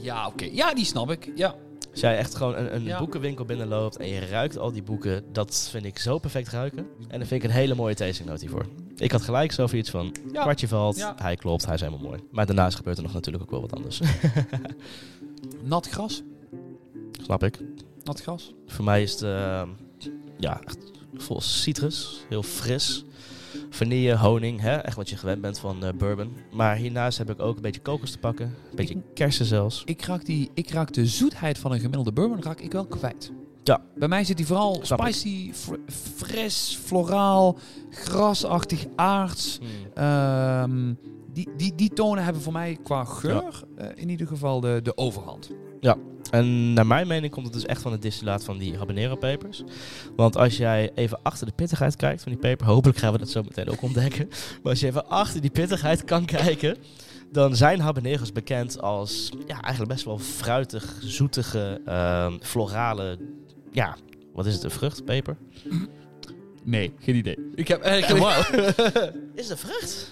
Ja, 0.00 0.26
oké. 0.26 0.44
Ja, 0.52 0.74
die 0.74 0.84
snap 0.84 1.10
ik. 1.10 1.30
Ja. 1.34 1.54
Als 1.90 2.00
jij 2.02 2.16
echt 2.18 2.34
gewoon 2.34 2.56
een, 2.56 2.74
een 2.74 2.82
Ja. 2.84 2.98
boekenwinkel 2.98 3.44
binnenloopt 3.44 3.96
en 3.96 4.08
je 4.08 4.20
ruikt 4.26 4.58
al 4.58 4.72
die 4.72 4.82
boeken, 4.82 5.24
dat 5.32 5.68
vind 5.70 5.84
ik 5.84 5.98
zo 5.98 6.18
perfect 6.18 6.48
ruiken. 6.48 6.86
En 7.08 7.18
dan 7.18 7.28
vind 7.28 7.42
ik 7.42 7.48
een 7.50 7.54
hele 7.56 7.74
mooie 7.74 7.94
tasting 7.94 8.28
note 8.28 8.40
hiervoor. 8.40 8.66
Ik 8.96 9.12
had 9.12 9.22
gelijk 9.22 9.52
zo 9.52 9.66
iets 9.72 9.90
van, 9.90 10.14
Ja. 10.32 10.42
kwartje 10.42 10.68
valt, 10.68 10.96
Ja. 10.96 11.14
hij 11.18 11.36
klopt, 11.36 11.64
hij 11.64 11.74
is 11.74 11.80
helemaal 11.80 12.06
mooi. 12.08 12.20
Maar 12.30 12.46
daarnaast 12.46 12.76
gebeurt 12.76 12.96
er 12.96 13.02
nog 13.02 13.12
natuurlijk 13.12 13.42
ook 13.44 13.50
wel 13.50 13.60
wat 13.60 13.72
anders. 13.72 14.00
Nat 15.62 15.88
gras. 15.88 16.22
Snap 17.22 17.42
ik. 17.44 17.58
Nat 18.04 18.20
gras. 18.20 18.52
Voor 18.66 18.84
mij 18.84 19.02
is 19.02 19.12
het, 19.12 19.22
ehm, 19.22 19.68
ja, 20.38 20.60
echt 20.64 20.78
vol 21.16 21.40
citrus, 21.40 22.24
heel 22.28 22.42
fris. 22.42 23.04
Vanille, 23.70 24.16
honing, 24.16 24.60
hè? 24.60 24.76
echt 24.76 24.96
wat 24.96 25.10
je 25.10 25.16
gewend 25.16 25.40
bent 25.40 25.58
van 25.58 25.84
eh, 25.84 25.92
bourbon. 25.92 26.32
Maar 26.52 26.76
hiernaast 26.76 27.18
heb 27.18 27.30
ik 27.30 27.40
ook 27.40 27.56
een 27.56 27.62
beetje 27.62 27.80
kokos 27.80 28.10
te 28.10 28.18
pakken, 28.18 28.46
een 28.46 28.76
beetje 28.76 29.02
kersen 29.14 29.46
zelfs. 29.46 29.82
Ik 29.84 30.02
raak, 30.04 30.24
die, 30.24 30.50
ik 30.54 30.70
raak 30.70 30.92
de 30.92 31.06
zoetheid 31.06 31.58
van 31.58 31.72
een 31.72 31.78
gemiddelde 31.78 32.12
bourbon 32.12 32.42
raak 32.42 32.60
ik 32.60 32.72
wel 32.72 32.86
kwijt. 32.86 33.32
Ja. 33.62 33.80
Bij 33.94 34.08
mij 34.08 34.24
zit 34.24 34.36
die 34.36 34.46
vooral 34.46 34.78
Snap 34.82 35.00
spicy, 35.00 35.52
fr- 35.52 35.74
fris, 36.16 36.78
floraal, 36.84 37.58
grasachtig, 37.90 38.86
aards. 38.96 39.58
Hmm. 39.60 40.04
Ehm, 40.04 40.94
die, 41.32 41.48
die, 41.56 41.74
die 41.74 41.92
tonen 41.92 42.24
hebben 42.24 42.42
voor 42.42 42.52
mij 42.52 42.78
qua 42.82 43.04
geur 43.04 43.64
eh, 43.76 43.86
in 43.94 44.08
ieder 44.08 44.26
geval 44.26 44.60
de, 44.60 44.80
de 44.82 44.96
overhand. 44.96 45.50
En 46.30 46.72
naar 46.72 46.86
mijn 46.86 47.06
mening 47.06 47.32
komt 47.32 47.44
het 47.44 47.54
dus 47.54 47.66
echt 47.66 47.82
van 47.82 47.92
het 47.92 48.02
distillaat 48.02 48.44
van 48.44 48.58
die 48.58 48.76
habanero 48.76 49.16
pepers. 49.16 49.62
Want 50.16 50.36
als 50.36 50.56
jij 50.56 50.90
even 50.94 51.18
achter 51.22 51.46
de 51.46 51.52
pittigheid 51.52 51.96
kijkt 51.96 52.22
van 52.22 52.32
die 52.32 52.40
peper, 52.40 52.66
hopelijk 52.66 52.98
gaan 52.98 53.12
we 53.12 53.18
dat 53.18 53.28
zo 53.28 53.42
meteen 53.42 53.68
ook 53.68 53.82
ontdekken. 53.82 54.28
Maar 54.62 54.72
als 54.72 54.80
je 54.80 54.86
even 54.86 55.08
achter 55.08 55.40
die 55.40 55.50
pittigheid 55.50 56.04
kan 56.04 56.24
kijken, 56.24 56.76
dan 57.32 57.56
zijn 57.56 57.80
habaneros 57.80 58.32
bekend 58.32 58.80
als 58.80 59.30
ja, 59.46 59.60
eigenlijk 59.60 59.92
best 59.92 60.04
wel 60.04 60.18
fruitig, 60.18 60.96
zoetige, 61.00 61.80
ehm, 61.84 62.38
florale, 62.40 63.18
ja, 63.72 63.96
wat 64.32 64.46
is 64.46 64.54
het, 64.54 64.64
een 64.64 64.70
vrucht, 64.70 65.04
peper? 65.04 65.36
Nee, 66.62 66.92
geen 66.98 67.14
idee. 67.14 67.38
Ik 67.54 67.68
heb 67.68 67.82
eigenlijk... 67.82 68.24
Is 69.34 69.48
het 69.48 69.50
een 69.50 69.68
vrucht? 69.68 70.10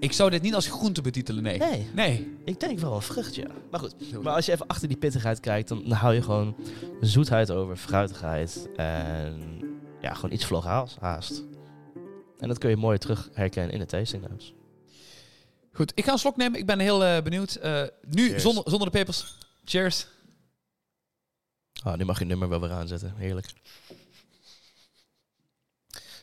Ik 0.00 0.12
zou 0.12 0.30
dit 0.30 0.42
niet 0.42 0.54
als 0.54 0.66
groente 0.66 1.00
betitelen, 1.02 1.42
nee. 1.42 1.58
Nee, 1.58 1.86
Nee. 1.94 2.36
ik 2.44 2.60
denk 2.60 2.78
wel 2.78 2.94
een 2.94 3.02
vrucht, 3.02 3.34
ja. 3.34 3.46
Maar 3.70 3.80
goed, 3.80 4.22
maar 4.22 4.34
als 4.34 4.46
je 4.46 4.52
even 4.52 4.66
achter 4.66 4.88
die 4.88 4.96
pittigheid 4.96 5.40
kijkt, 5.40 5.68
dan, 5.68 5.82
dan 5.82 5.92
hou 5.92 6.14
je 6.14 6.22
gewoon 6.22 6.56
zoetheid 7.00 7.50
over, 7.50 7.76
fruitigheid 7.76 8.68
en 8.76 9.60
ja, 10.00 10.14
gewoon 10.14 10.32
iets 10.32 10.44
floraals 10.44 10.96
haast. 11.00 11.42
En 12.38 12.48
dat 12.48 12.58
kun 12.58 12.70
je 12.70 12.76
mooi 12.76 12.98
terug 12.98 13.28
herkennen 13.32 13.72
in 13.72 13.78
de 13.78 13.86
tasting 13.86 14.28
notes. 14.28 14.54
Goed, 15.72 15.92
ik 15.94 16.04
ga 16.04 16.12
een 16.12 16.18
slok 16.18 16.36
nemen. 16.36 16.58
Ik 16.58 16.66
ben 16.66 16.78
heel 16.78 17.04
eh, 17.04 17.22
benieuwd. 17.22 17.54
Eh, 17.54 17.82
nu 18.08 18.28
Cheers. 18.28 18.42
zonder, 18.42 18.62
zonder 18.66 18.90
de 18.90 18.98
pepers. 18.98 19.38
Cheers. 19.64 20.06
Ah, 21.82 21.96
nu 21.96 22.04
mag 22.04 22.18
je 22.18 22.24
nummer 22.24 22.48
wel 22.48 22.60
weer 22.60 22.70
aanzetten. 22.70 23.12
Heerlijk. 23.16 23.52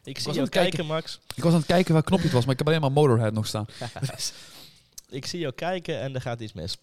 Ik 0.03 0.19
zie 0.19 0.27
aan 0.27 0.33
jou 0.33 0.45
het 0.45 0.53
kijken. 0.53 0.71
kijken, 0.71 0.93
Max. 0.93 1.19
Ik 1.35 1.43
was 1.43 1.51
aan 1.51 1.57
het 1.57 1.67
kijken 1.67 1.93
waar 1.93 2.03
knopje 2.03 2.23
het 2.23 2.33
was, 2.33 2.43
maar 2.43 2.51
ik 2.51 2.59
heb 2.59 2.67
alleen 2.67 2.81
maar 2.81 2.91
Motorhead 2.91 3.33
nog 3.33 3.47
staan. 3.47 3.65
Ik 5.09 5.25
zie 5.25 5.39
jou 5.39 5.53
kijken 5.53 5.99
en 5.99 6.15
er 6.15 6.21
gaat 6.21 6.39
iets 6.39 6.53
mis. 6.53 6.77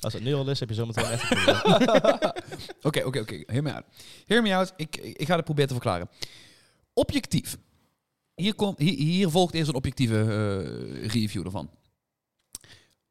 Als 0.00 0.12
het 0.12 0.22
nu 0.22 0.34
al 0.34 0.50
is, 0.50 0.60
heb 0.60 0.68
je 0.68 0.74
zometeen 0.74 1.04
echt 1.04 1.28
probleem. 1.28 1.56
Oké, 2.82 3.02
oké, 3.02 3.18
oké. 3.18 3.42
Hear 3.46 3.62
me 3.62 3.72
out. 3.72 3.84
Hear 4.26 4.42
me 4.42 4.54
out. 4.54 4.72
Ik, 4.76 4.96
ik 4.96 5.26
ga 5.26 5.34
het 5.34 5.44
proberen 5.44 5.68
te 5.68 5.74
verklaren. 5.74 6.08
Objectief. 6.92 7.56
Hier, 8.34 8.54
komt, 8.54 8.78
hier, 8.78 8.96
hier 8.96 9.30
volgt 9.30 9.54
eerst 9.54 9.68
een 9.68 9.74
objectieve 9.74 10.18
eh, 10.20 11.08
review 11.08 11.44
ervan. 11.44 11.70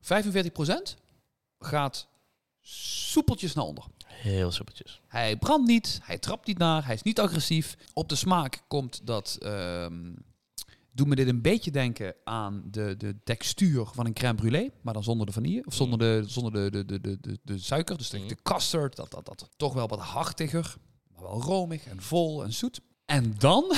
45% 0.01 0.97
gaat 1.59 2.07
soepeltjes 2.61 3.53
naar 3.53 3.65
onder. 3.65 3.83
Heel 4.15 4.51
soepeltjes. 4.51 5.01
Hij 5.07 5.37
brandt 5.37 5.67
niet, 5.67 5.99
hij 6.03 6.17
trapt 6.17 6.47
niet 6.47 6.57
naar, 6.57 6.85
hij 6.85 6.93
is 6.93 7.01
niet 7.01 7.19
agressief. 7.19 7.75
Op 7.93 8.09
de 8.09 8.15
smaak 8.15 8.61
komt 8.67 9.07
dat... 9.07 9.37
ehm 9.41 10.13
doet 10.95 11.07
me 11.07 11.15
dit 11.15 11.27
een 11.27 11.41
beetje 11.41 11.71
denken 11.71 12.15
aan 12.23 12.63
de, 12.71 12.95
de 12.97 13.15
textuur 13.23 13.85
van 13.85 14.05
een 14.05 14.13
crème 14.13 14.41
brûlée, 14.41 14.81
maar 14.81 14.93
dan 14.93 15.03
zonder 15.03 15.25
de 15.25 15.31
vanille, 15.31 15.65
of 15.65 15.73
zonder 15.73 15.99
de, 15.99 16.23
zonder 16.27 16.51
de, 16.71 16.85
de, 16.85 17.01
de, 17.01 17.17
de, 17.21 17.39
de, 17.43 17.59
suiker. 17.59 17.97
Dus 17.97 18.09
de, 18.09 18.17
Mhm. 18.17 18.27
de 18.27 18.37
custard, 18.43 18.95
dat, 18.95 19.11
dat, 19.11 19.25
dat 19.25 19.49
toch 19.55 19.73
wel 19.73 19.87
wat 19.87 19.99
hartiger, 19.99 20.75
maar 21.13 21.21
wel 21.21 21.41
romig 21.41 21.85
en 21.85 22.01
vol 22.01 22.43
en 22.43 22.53
zoet. 22.53 22.81
En 23.05 23.35
dan 23.37 23.75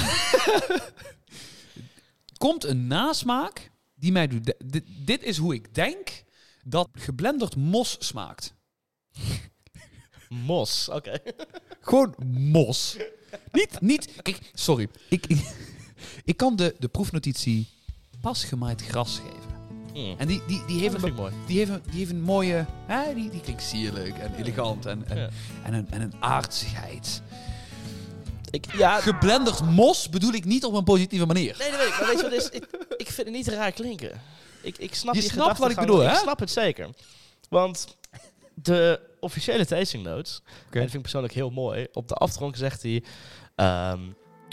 komt 2.38 2.64
een 2.64 2.88
nasmaak 2.88 3.72
die 3.96 4.12
mij 4.12 4.28
doet... 4.28 4.54
Dit, 4.66 4.84
dit 5.06 5.24
is 5.24 5.38
hoe 5.38 5.54
ik 5.54 5.76
denk 5.76 6.24
dat 6.64 6.90
geblenderd 6.94 7.56
mos 7.56 7.96
smaakt. 8.00 8.54
Mos, 10.30 10.90
oké. 10.90 11.20
Gewoon 11.82 12.16
mos. 12.26 12.98
niet, 13.52 13.82
niet... 13.82 14.10
Kijk, 14.22 14.40
sorry. 14.54 14.88
Ik, 15.10 15.26
ik, 15.28 15.54
ik 16.24 16.38
kan 16.38 16.56
de, 16.56 16.76
de 16.80 16.88
proefnotitie 16.88 17.68
pas 18.22 18.44
gemaaid 18.44 18.82
gras 18.82 19.20
geven. 19.26 19.56
Hmm. 19.94 20.16
En 20.18 20.28
die, 20.28 20.42
die, 20.48 20.66
die, 20.66 20.80
heeft, 20.80 21.04
een, 21.04 21.14
mooi. 21.14 21.34
die, 21.46 21.58
heeft, 21.58 21.72
een, 21.72 21.82
die 21.90 22.00
heeft 22.00 22.12
een 22.12 22.22
mooie... 22.22 22.66
Hè, 22.86 23.14
die, 23.14 23.30
die 23.30 23.42
klinkt 23.42 23.64
sierlijk 23.64 24.18
en 24.18 24.36
elegant 24.36 24.86
en, 24.86 25.10
en, 25.10 25.18
Ja. 25.18 25.30
en, 25.64 25.74
een, 25.74 25.88
en 25.90 26.02
een 26.02 26.14
aardsigheid. 26.20 27.22
Ik, 28.52 28.66
ja, 28.78 29.00
Geblenderd 29.00 29.62
mos 29.62 30.10
bedoel 30.10 30.34
ik 30.34 30.46
niet 30.46 30.66
op 30.66 30.74
een 30.74 30.84
positieve 30.84 31.26
manier. 31.26 31.56
Nee, 31.60 31.70
dat 31.72 31.80
weet 31.80 31.88
ik. 31.88 32.00
Maar 32.00 32.08
weet 32.08 32.18
je 32.18 32.24
wat 32.24 32.32
het 32.32 32.42
is? 32.42 32.50
Ik, 32.50 32.68
ik 32.98 33.08
vind 33.12 33.28
het 33.28 33.36
niet 33.36 33.48
raar 33.48 33.72
klinken. 33.72 34.22
Ik, 34.62 34.78
ik 34.78 34.96
snap 34.96 35.14
Je 35.16 35.22
die 35.22 35.30
snapt 35.30 35.58
wat 35.58 35.72
ik 35.72 35.78
gedachtegang 35.78 35.88
bedoel, 35.88 36.02
hè? 36.06 36.12
Ik 36.14 36.22
snap 36.22 36.40
het 36.40 36.52
zeker. 36.52 36.90
Want 37.50 37.97
de 38.62 39.00
officiële 39.20 39.66
tasting 39.66 40.04
notes, 40.04 40.42
en 40.46 40.54
dat 40.72 40.82
vind 40.82 40.94
ik 40.94 41.02
persoonlijk 41.02 41.34
heel 41.34 41.50
mooi. 41.50 41.88
Op 41.94 42.08
de 42.08 42.14
aftronk 42.16 42.56
zegt 42.56 42.82
hij 42.82 43.04
ehm, 43.56 44.00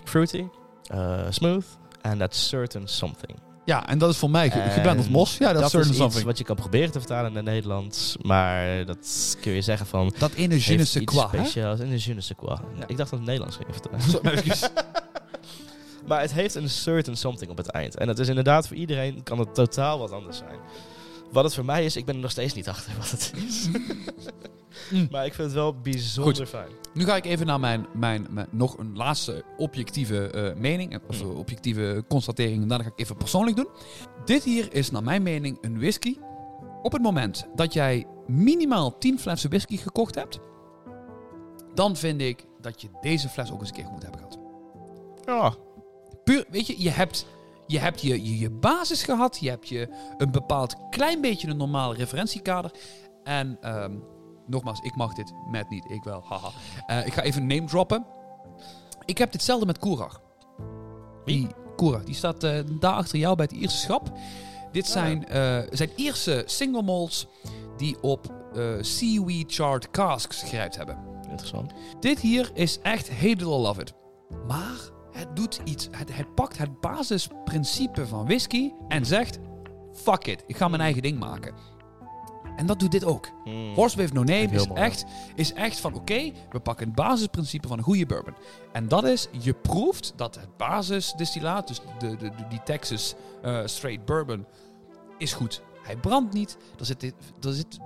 fruity, 0.05 0.45
eh, 0.87 1.27
smooth, 1.29 1.65
and 2.03 2.19
that 2.19 2.35
certain 2.35 2.89
something. 2.89 3.39
Ja, 3.65 3.89
en 3.89 3.99
dat 3.99 4.11
is 4.11 4.17
voor 4.17 4.31
mij 4.31 4.51
ge- 4.51 4.59
En 4.61 4.71
geblenderd 4.71 5.11
mos. 5.11 5.37
Ja, 5.39 5.47
dat, 5.53 5.55
dat 5.55 5.63
is 5.65 5.71
certain 5.71 5.83
is 5.83 5.89
iets 5.91 5.99
something. 5.99 6.25
wat 6.25 6.39
je 6.39 6.45
kan 6.45 6.57
proberen 6.57 6.91
te 6.93 6.99
vertalen 6.99 7.33
naar 7.33 7.43
Nederlands. 7.43 8.17
Maar 8.23 8.85
dat 8.87 9.37
kun 9.41 9.53
je 9.53 9.63
zeggen 9.63 9.87
van... 9.87 10.15
Dat 10.19 10.33
ene 10.33 10.55
je 10.55 10.75
ne 10.77 10.81
iets 10.83 11.05
quoi, 11.05 11.27
speciaals. 11.29 11.81
In 11.81 11.89
de 11.89 12.03
je 12.05 12.15
ne 12.15 12.21
sais 12.21 12.39
quoi. 12.39 12.57
Ja. 12.79 12.87
Ik 12.87 12.97
dacht 12.97 13.11
dat 13.11 13.19
het 13.19 13.29
Nederlands 13.29 13.57
ging 13.57 13.69
vertalen. 13.71 14.45
Maar 16.07 16.21
het 16.21 16.33
heeft 16.33 16.55
een 16.55 16.69
certain 16.71 17.17
something 17.17 17.51
op 17.51 17.57
het 17.57 17.67
eind. 17.71 17.97
En 17.97 18.09
het 18.09 18.19
is 18.19 18.29
inderdaad 18.29 18.67
voor 18.67 18.77
iedereen 18.77 19.23
kan 19.23 19.39
het 19.39 19.55
totaal 19.55 19.99
wat 19.99 20.11
anders 20.13 20.37
zijn. 20.39 20.59
Wat 21.35 21.45
het 21.45 21.55
voor 21.55 21.65
mij 21.65 21.85
is, 21.85 21.97
ik 21.97 22.05
ben 22.05 22.15
er 22.15 22.21
nog 22.21 22.31
steeds 22.31 22.55
niet 22.55 22.69
achter 22.69 22.93
wat 22.99 23.11
het 23.11 23.33
is. 23.47 23.69
Mm. 24.91 25.09
maar 25.11 25.27
ik 25.27 25.35
vind 25.35 25.47
het 25.47 25.57
wel 25.57 25.81
bijzonder 25.81 26.47
fijn. 26.47 26.69
Nu 26.95 27.05
ga 27.05 27.17
ik 27.17 27.25
even 27.25 27.47
naar 27.47 27.61
mijn, 27.61 27.87
mijn, 27.95 28.27
mijn 28.31 28.47
nog 28.51 28.79
een 28.79 28.97
laatste 28.97 29.45
objectieve 29.57 30.31
eh, 30.31 30.61
mening, 30.61 31.01
of 31.09 31.21
Hmm. 31.21 31.31
eh, 31.31 31.39
objectieve 31.39 32.05
constatering. 32.09 32.63
En 32.63 32.69
daarna 32.69 32.85
ga 32.85 32.91
ik 32.91 33.01
even 33.01 33.17
persoonlijk 33.17 33.57
doen. 33.57 33.69
Dit 34.25 34.45
hier 34.45 34.75
is 34.75 34.91
naar 34.91 35.03
mijn 35.03 35.23
mening 35.23 35.59
een 35.61 35.79
whisky. 35.79 36.17
Op 36.83 36.93
het 36.93 37.03
moment 37.03 37.47
dat 37.55 37.73
jij 37.73 38.07
minimaal 38.27 38.99
10 38.99 39.19
flessen 39.19 39.51
whisky 39.51 39.77
gekocht 39.77 40.15
hebt, 40.15 40.39
dan 41.75 41.97
vind 41.97 42.21
ik 42.21 42.47
dat 42.61 42.81
je 42.81 42.89
deze 43.01 43.29
fles 43.29 43.53
ook 43.53 43.61
eens 43.61 43.69
een 43.69 43.75
keer 43.75 43.91
moet 43.93 44.03
hebben 44.03 44.21
gehad. 44.21 44.39
Ja. 45.25 45.55
Puur, 46.25 46.45
weet 46.51 46.67
je, 46.67 46.83
je 46.83 46.91
hebt, 46.91 47.27
je, 47.67 47.79
hebt 47.79 48.01
je, 48.01 48.25
je, 48.25 48.39
je 48.39 48.51
basis 48.51 49.03
gehad, 49.03 49.39
je 49.41 49.49
hebt 49.49 49.69
je 49.69 49.89
een 50.17 50.31
bepaald 50.31 50.77
klein 50.91 51.21
beetje 51.21 51.49
een 51.49 51.57
normaal 51.57 51.95
referentiekader. 51.95 52.71
En 53.25 53.59
ehm, 53.61 53.93
nogmaals, 54.47 54.81
ik 54.81 54.97
mag 54.97 55.15
dit, 55.15 55.33
met 55.51 55.71
niet, 55.71 55.91
ik 55.91 56.03
wel, 56.03 56.25
haha. 56.29 56.51
Eh, 56.87 57.07
ik 57.07 57.13
ga 57.13 57.23
even 57.23 57.47
name 57.47 57.65
droppen. 57.65 58.07
Ik 59.05 59.19
heb 59.19 59.33
ditzelfde 59.33 59.67
met 59.67 59.79
Koerag. 59.79 60.21
Wie? 61.25 61.39
Die 61.47 61.49
Koerag, 61.77 62.05
die 62.05 62.15
staat 62.15 62.43
eh, 62.45 62.59
daar 62.81 62.95
achter 62.95 63.19
jou 63.19 63.37
bij 63.37 63.49
het 63.51 63.61
eerste 63.61 63.79
schap. 63.79 64.13
Dit 64.73 64.85
Ah. 64.85 64.91
zijn 64.91 65.29
eh, 65.29 65.61
zijn 65.71 65.91
eerste 65.97 66.43
single 66.47 66.83
malts 66.83 67.27
die 67.77 68.03
op 68.03 68.43
Seaweed 68.81 69.55
Chart 69.55 69.91
casks 69.91 70.43
gerijpt 70.43 70.77
hebben. 70.77 70.99
Interessant. 71.31 71.73
Dit 72.01 72.21
hier 72.21 72.51
is 72.55 72.79
echt 72.83 73.11
or 73.25 73.59
love 73.61 73.81
it. 73.81 73.93
Maar 74.47 74.91
het 75.17 75.37
doet 75.37 75.61
iets. 75.65 75.89
Het, 75.91 76.17
het 76.17 76.35
pakt 76.35 76.59
het 76.59 76.81
basisprincipe 76.81 78.07
van 78.07 78.25
whisky 78.25 78.73
en 78.89 79.07
zegt: 79.07 79.39
fuck 79.93 80.27
it, 80.27 80.45
ik 80.47 80.57
ga 80.57 80.69
mijn 80.69 80.83
eigen 80.83 81.03
ding 81.03 81.19
maken. 81.19 81.55
En 82.57 82.67
dat 82.67 82.79
doet 82.79 82.91
dit 82.91 83.05
ook. 83.05 83.29
Hmm. 83.45 83.75
Horse 83.75 83.97
with 83.97 84.13
No 84.13 84.23
Name 84.23 84.49
is 84.51 84.69
mooi. 84.69 84.81
echt, 84.81 85.05
is 85.35 85.53
echt 85.53 85.81
van 85.81 85.95
oké, 85.95 86.33
we 86.51 86.61
pakken 86.61 86.87
het 86.87 86.95
basisprincipe 86.95 87.69
van 87.69 87.79
een 87.79 87.85
goede 87.85 88.07
bourbon. 88.07 88.35
En 88.73 88.89
dat 88.89 89.05
is, 89.05 89.29
je 89.41 89.53
proeft 89.53 90.13
dat 90.17 90.35
het 90.35 90.57
basisdistillaat, 90.57 91.69
dus 91.69 91.81
de, 91.99 92.17
de, 92.17 92.31
die 92.49 92.63
Texas 92.65 93.15
eh, 93.43 93.61
Straight 93.65 94.05
Bourbon, 94.05 94.47
is 95.19 95.33
goed. 95.33 95.63
Hij 95.83 95.97
brandt 95.97 96.35
niet. 96.35 96.57
Er 96.79 96.87
zit, 96.87 97.03
er, 97.03 97.53
zit, 97.53 97.79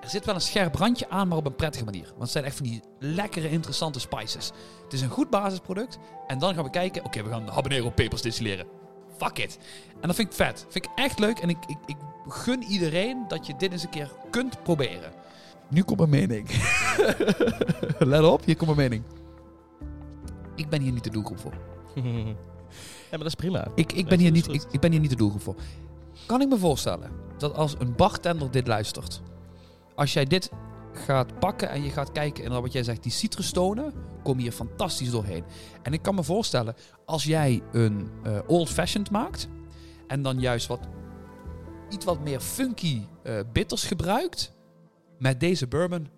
er 0.00 0.10
zit 0.10 0.24
wel 0.24 0.34
een 0.34 0.40
scherp 0.40 0.74
randje 0.74 1.08
aan, 1.08 1.28
maar 1.28 1.38
op 1.38 1.46
een 1.46 1.54
prettige 1.54 1.84
manier. 1.84 2.06
Want 2.06 2.20
het 2.20 2.30
zijn 2.30 2.44
echt 2.44 2.56
van 2.56 2.66
die 2.66 2.82
lekkere, 2.98 3.50
interessante 3.50 4.00
spices. 4.00 4.50
Het 4.90 4.98
is 4.98 5.04
een 5.04 5.12
goed 5.12 5.30
basisproduct. 5.30 5.98
En 6.26 6.38
dan 6.38 6.54
gaan 6.54 6.64
we 6.64 6.70
kijken, 6.70 7.04
oké, 7.04 7.22
we 7.22 7.28
gaan 7.28 7.48
habanero 7.48 7.90
pepers 7.90 8.22
distilleren. 8.22 8.66
Fuck 9.16 9.38
it. 9.38 9.58
En 10.00 10.06
dat 10.06 10.16
vind 10.16 10.28
ik 10.28 10.34
vet. 10.34 10.66
Vind 10.68 10.84
ik 10.84 10.90
echt 10.94 11.18
leuk. 11.18 11.38
En 11.38 11.48
ik, 11.48 11.56
ik, 11.66 11.76
ik 11.86 11.96
gun 12.28 12.62
iedereen 12.62 13.24
dat 13.28 13.46
je 13.46 13.54
dit 13.56 13.72
eens 13.72 13.82
een 13.82 13.90
keer 13.90 14.10
kunt 14.30 14.62
proberen. 14.62 15.12
Nu 15.68 15.82
komt 15.82 15.98
mijn 15.98 16.10
mening. 16.10 16.48
Let 17.98 18.22
op, 18.22 18.44
hier 18.44 18.56
komt 18.56 18.76
mijn 18.76 18.90
mening. 18.90 19.04
Ik 20.54 20.68
ben 20.68 20.80
hier 20.80 20.92
niet 20.92 21.04
de 21.04 21.10
doelgroep 21.10 21.38
voor. 21.38 21.54
ja, 21.94 22.32
maar 23.10 23.18
dat 23.18 23.26
is 23.26 23.34
prima. 23.34 23.66
Ik, 23.74 23.92
ik, 23.92 24.08
ben 24.08 24.18
hier 24.18 24.30
niet, 24.30 24.48
ik, 24.48 24.64
ik 24.70 24.80
ben 24.80 24.90
hier 24.90 25.00
niet 25.00 25.10
de 25.10 25.16
doelgroep 25.16 25.42
voor. 25.42 25.54
Kan 26.26 26.40
ik 26.40 26.48
me 26.48 26.58
voorstellen 26.58 27.10
dat 27.38 27.54
als 27.54 27.74
een 27.78 27.94
bartender 27.96 28.50
dit 28.50 28.66
luistert, 28.66 29.22
als 29.94 30.12
jij 30.12 30.24
dit 30.24 30.50
gaat 31.00 31.38
pakken 31.38 31.68
en 31.70 31.82
je 31.82 31.90
gaat 31.90 32.12
kijken, 32.12 32.44
en 32.44 32.62
wat 32.62 32.72
jij 32.72 32.82
zegt, 32.82 33.02
die 33.02 33.12
citrustonen 33.12 33.92
komen 34.22 34.42
hier 34.42 34.52
fantastisch 34.52 35.10
doorheen. 35.10 35.44
En 35.82 35.92
ik 35.92 36.02
kan 36.02 36.14
me 36.14 36.22
voorstellen, 36.22 36.74
als 37.04 37.24
jij 37.24 37.62
een 37.72 38.10
eh, 38.22 38.38
old-fashioned 38.46 39.10
maakt 39.10 39.48
en 40.06 40.22
dan 40.22 40.40
juist 40.40 40.66
wat 40.66 40.88
iets 41.88 42.04
wat 42.04 42.20
meer 42.20 42.40
funky 42.40 43.02
eh, 43.22 43.40
bitters 43.52 43.84
gebruikt, 43.84 44.52
met 45.18 45.40
deze 45.40 45.66
bourbon 45.66 46.08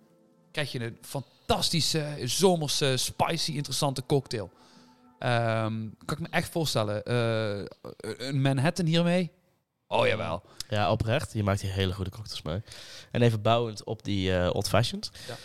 krijg 0.50 0.72
je 0.72 0.84
een 0.84 0.98
fantastische, 1.00 2.06
zomerse, 2.24 2.96
spicy, 2.96 3.52
interessante 3.52 4.06
cocktail. 4.06 4.50
Ehm, 5.18 5.88
kan 6.04 6.16
ik 6.16 6.20
me 6.20 6.28
echt 6.30 6.48
voorstellen. 6.48 7.04
Eh, 7.04 7.64
een 8.00 8.40
Manhattan 8.40 8.86
hiermee? 8.86 9.32
Oh 9.92 10.06
jawel. 10.06 10.42
Ja, 10.68 10.90
oprecht. 10.90 11.32
Je 11.32 11.42
maakt 11.42 11.60
hier 11.60 11.72
hele 11.72 11.92
goede 11.92 12.10
cocktails 12.10 12.42
mee. 12.42 12.62
En 13.10 13.22
even 13.22 13.42
bouwend 13.42 13.84
op 13.84 14.04
die 14.04 14.36
eh, 14.36 14.54
Old 14.54 14.68
Fashioned. 14.68 15.10
Ja. 15.28 15.36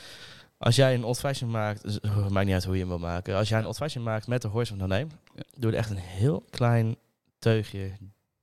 Als 0.57 0.75
jij 0.75 0.93
een 0.93 1.03
Old 1.03 1.19
Fashioned 1.19 1.55
maakt, 1.55 1.83
dus, 1.83 1.99
uh, 2.05 2.27
maakt 2.27 2.45
niet 2.45 2.53
uit 2.53 2.63
hoe 2.63 2.73
je 2.73 2.79
hem 2.79 2.89
wil 2.89 2.99
maken. 2.99 3.35
Als 3.35 3.49
jij 3.49 3.59
een 3.59 3.65
Old 3.65 3.77
Fashioned 3.77 4.09
maakt 4.09 4.27
met 4.27 4.41
de 4.41 4.47
Horse 4.47 4.71
of 4.73 4.79
Name, 4.79 5.07
Ja. 5.35 5.43
doe 5.57 5.71
er 5.71 5.77
echt 5.77 5.89
een 5.89 5.97
heel 5.97 6.43
klein 6.49 6.95
teugje 7.39 7.91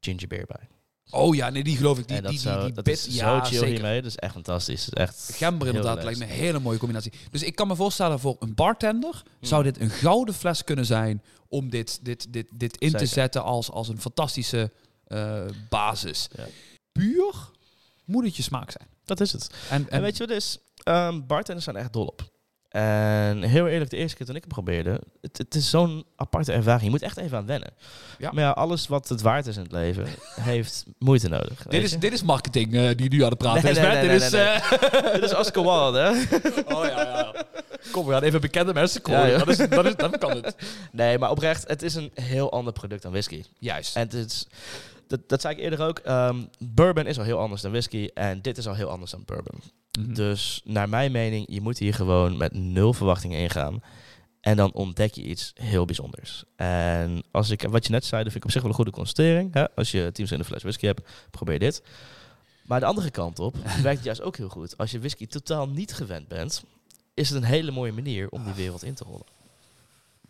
ginger 0.00 0.28
beer 0.28 0.46
bij. 0.46 0.68
Oh 1.10 1.34
ja, 1.34 1.50
nee, 1.50 1.64
die 1.64 1.76
geloof 1.76 1.98
ik. 1.98 2.08
Die, 2.08 2.22
die, 2.22 2.38
zo, 2.38 2.64
die, 2.64 2.72
die 2.72 2.82
bit, 2.82 3.06
is 3.06 3.14
ja, 3.14 3.34
zo 3.38 3.40
chill 3.44 3.58
zeker. 3.58 3.72
hiermee. 3.74 4.02
Dat 4.02 4.10
is 4.10 4.16
echt 4.16 4.32
fantastisch. 4.32 4.84
Dat 4.84 4.98
is 4.98 5.02
echt 5.04 5.36
Gember 5.36 5.66
inderdaad 5.68 6.02
lijkt 6.02 6.18
me 6.18 6.24
een 6.24 6.30
hele 6.30 6.58
mooie 6.58 6.78
combinatie. 6.78 7.12
Dus 7.30 7.42
ik 7.42 7.54
kan 7.54 7.66
me 7.68 7.76
voorstellen 7.76 8.20
voor 8.20 8.36
een 8.38 8.54
bartender 8.54 9.22
Hmm. 9.24 9.48
zou 9.48 9.62
dit 9.62 9.80
een 9.80 9.90
gouden 9.90 10.34
fles 10.34 10.64
kunnen 10.64 10.86
zijn 10.86 11.22
om 11.48 11.70
dit, 11.70 11.98
dit, 12.04 12.32
dit, 12.32 12.48
dit 12.54 12.76
in 12.76 12.92
te 12.92 13.06
zetten 13.06 13.42
als, 13.42 13.70
als 13.70 13.88
een 13.88 14.00
fantastische 14.00 14.72
basis. 15.68 16.28
Ja. 16.36 16.44
Puur 16.92 17.34
moet 18.04 18.24
het 18.24 18.36
je 18.36 18.42
smaak 18.42 18.70
zijn. 18.70 18.88
Dat 19.04 19.20
is 19.20 19.32
het. 19.32 19.50
En, 19.70 19.76
en, 19.76 19.90
En 19.90 20.02
weet 20.02 20.16
je 20.16 20.26
wat 20.26 20.36
is? 20.36 20.58
Ehm 20.82 21.20
bartenders 21.26 21.64
zijn 21.64 21.76
echt 21.76 21.92
dol 21.92 22.06
op. 22.06 22.32
En 22.68 23.42
heel 23.42 23.66
eerlijk, 23.66 23.90
de 23.90 23.96
eerste 23.96 24.16
keer 24.16 24.26
toen 24.26 24.34
ik 24.36 24.40
hem 24.42 24.50
probeerde, 24.50 25.00
het, 25.20 25.38
het 25.38 25.54
is 25.54 25.70
zo'n 25.70 26.04
aparte 26.16 26.52
ervaring. 26.52 26.82
Je 26.84 26.90
moet 26.90 27.02
echt 27.02 27.16
even 27.16 27.38
aan 27.38 27.46
wennen. 27.46 27.70
Ja. 28.18 28.30
Maar 28.32 28.42
ja, 28.44 28.50
alles 28.50 28.86
wat 28.88 29.08
het 29.08 29.20
waard 29.20 29.46
is 29.46 29.56
in 29.56 29.62
het 29.62 29.72
leven, 29.72 30.06
heeft 30.40 30.84
moeite 30.98 31.28
nodig. 31.28 31.62
dit, 31.68 31.82
is, 31.82 31.90
je? 31.90 31.98
dit 31.98 32.12
is 32.12 32.22
marketing 32.22 32.74
eh, 32.74 32.96
die 32.96 33.08
nu 33.10 33.22
aan 33.22 33.28
het 33.28 33.38
praten 33.38 33.62
Nee, 33.62 33.72
is. 33.72 33.78
nee, 33.78 34.08
dit 34.08 34.22
is, 34.22 34.32
eh, 34.32 34.70
Dit 35.12 35.22
is 35.22 35.34
Oscar 35.34 35.62
Wilde, 35.62 35.98
hè? 35.98 36.10
oh 36.76 36.84
ja, 36.84 37.00
ja. 37.02 37.44
Kom, 37.90 38.06
we 38.06 38.12
gaan 38.12 38.22
even 38.22 38.40
bekende 38.40 38.72
mensen 38.74 39.00
Ja, 39.04 39.20
komen. 39.20 39.38
dat, 39.38 39.48
is, 39.48 39.68
dat, 39.68 39.84
is, 39.84 39.96
dat 39.96 40.18
kan 40.18 40.30
het. 40.30 40.54
Nee, 40.92 41.18
maar 41.18 41.30
oprecht, 41.30 41.68
het 41.68 41.82
is 41.82 41.94
een 41.94 42.10
heel 42.14 42.52
ander 42.52 42.72
product 42.72 43.02
dan 43.02 43.12
whisky. 43.12 43.44
Juist. 43.58 43.96
En 43.96 44.02
het 44.02 44.14
is, 44.14 44.46
dat, 45.06 45.28
dat 45.28 45.40
zei 45.40 45.54
ik 45.54 45.60
eerder 45.60 45.80
ook, 45.86 45.98
ehm, 45.98 46.42
bourbon 46.58 47.06
is 47.06 47.18
al 47.18 47.24
heel 47.24 47.38
anders 47.38 47.62
dan 47.62 47.70
whisky 47.70 48.08
en 48.14 48.42
dit 48.42 48.58
is 48.58 48.66
al 48.68 48.74
heel 48.74 48.88
anders 48.90 49.10
dan 49.10 49.22
bourbon. 49.24 49.60
Mhm. 49.98 50.14
Dus 50.14 50.60
naar 50.64 50.88
mijn 50.88 51.12
mening, 51.12 51.46
je 51.50 51.60
moet 51.60 51.78
hier 51.78 51.94
gewoon 51.94 52.36
met 52.36 52.52
nul 52.52 52.92
verwachtingen 52.92 53.38
ingaan. 53.38 53.82
En 54.40 54.56
dan 54.56 54.72
ontdek 54.72 55.14
je 55.14 55.22
iets 55.22 55.52
heel 55.54 55.84
bijzonders. 55.84 56.44
En 56.56 57.22
als 57.30 57.50
ik, 57.50 57.62
wat 57.62 57.84
je 57.86 57.90
net 57.92 58.04
zei, 58.04 58.22
dat 58.22 58.32
vind 58.32 58.44
ik 58.44 58.44
op 58.44 58.50
zich 58.50 58.60
wel 58.60 58.70
een 58.70 58.76
goede 58.76 58.90
constatering. 58.90 59.54
Hè? 59.54 59.74
Als 59.74 59.90
je 59.90 60.10
teams 60.12 60.32
in 60.32 60.38
de 60.38 60.44
fles 60.44 60.62
whisky 60.62 60.86
hebt, 60.86 61.08
probeer 61.30 61.58
dit. 61.58 61.82
Maar 62.66 62.80
de 62.80 62.86
andere 62.86 63.10
kant 63.10 63.38
op 63.38 63.56
werkt 63.82 63.96
het 63.96 64.04
juist 64.04 64.22
ook 64.22 64.36
heel 64.36 64.48
goed. 64.48 64.76
Als 64.78 64.90
je 64.90 64.98
whisky 64.98 65.26
totaal 65.26 65.68
niet 65.68 65.94
gewend 65.94 66.28
bent, 66.28 66.62
is 67.14 67.28
het 67.28 67.38
een 67.42 67.48
hele 67.48 67.70
mooie 67.70 67.92
manier 67.92 68.28
om 68.28 68.44
die 68.44 68.52
wereld 68.54 68.82
in 68.82 68.94
te 68.94 69.04
rollen. 69.04 69.26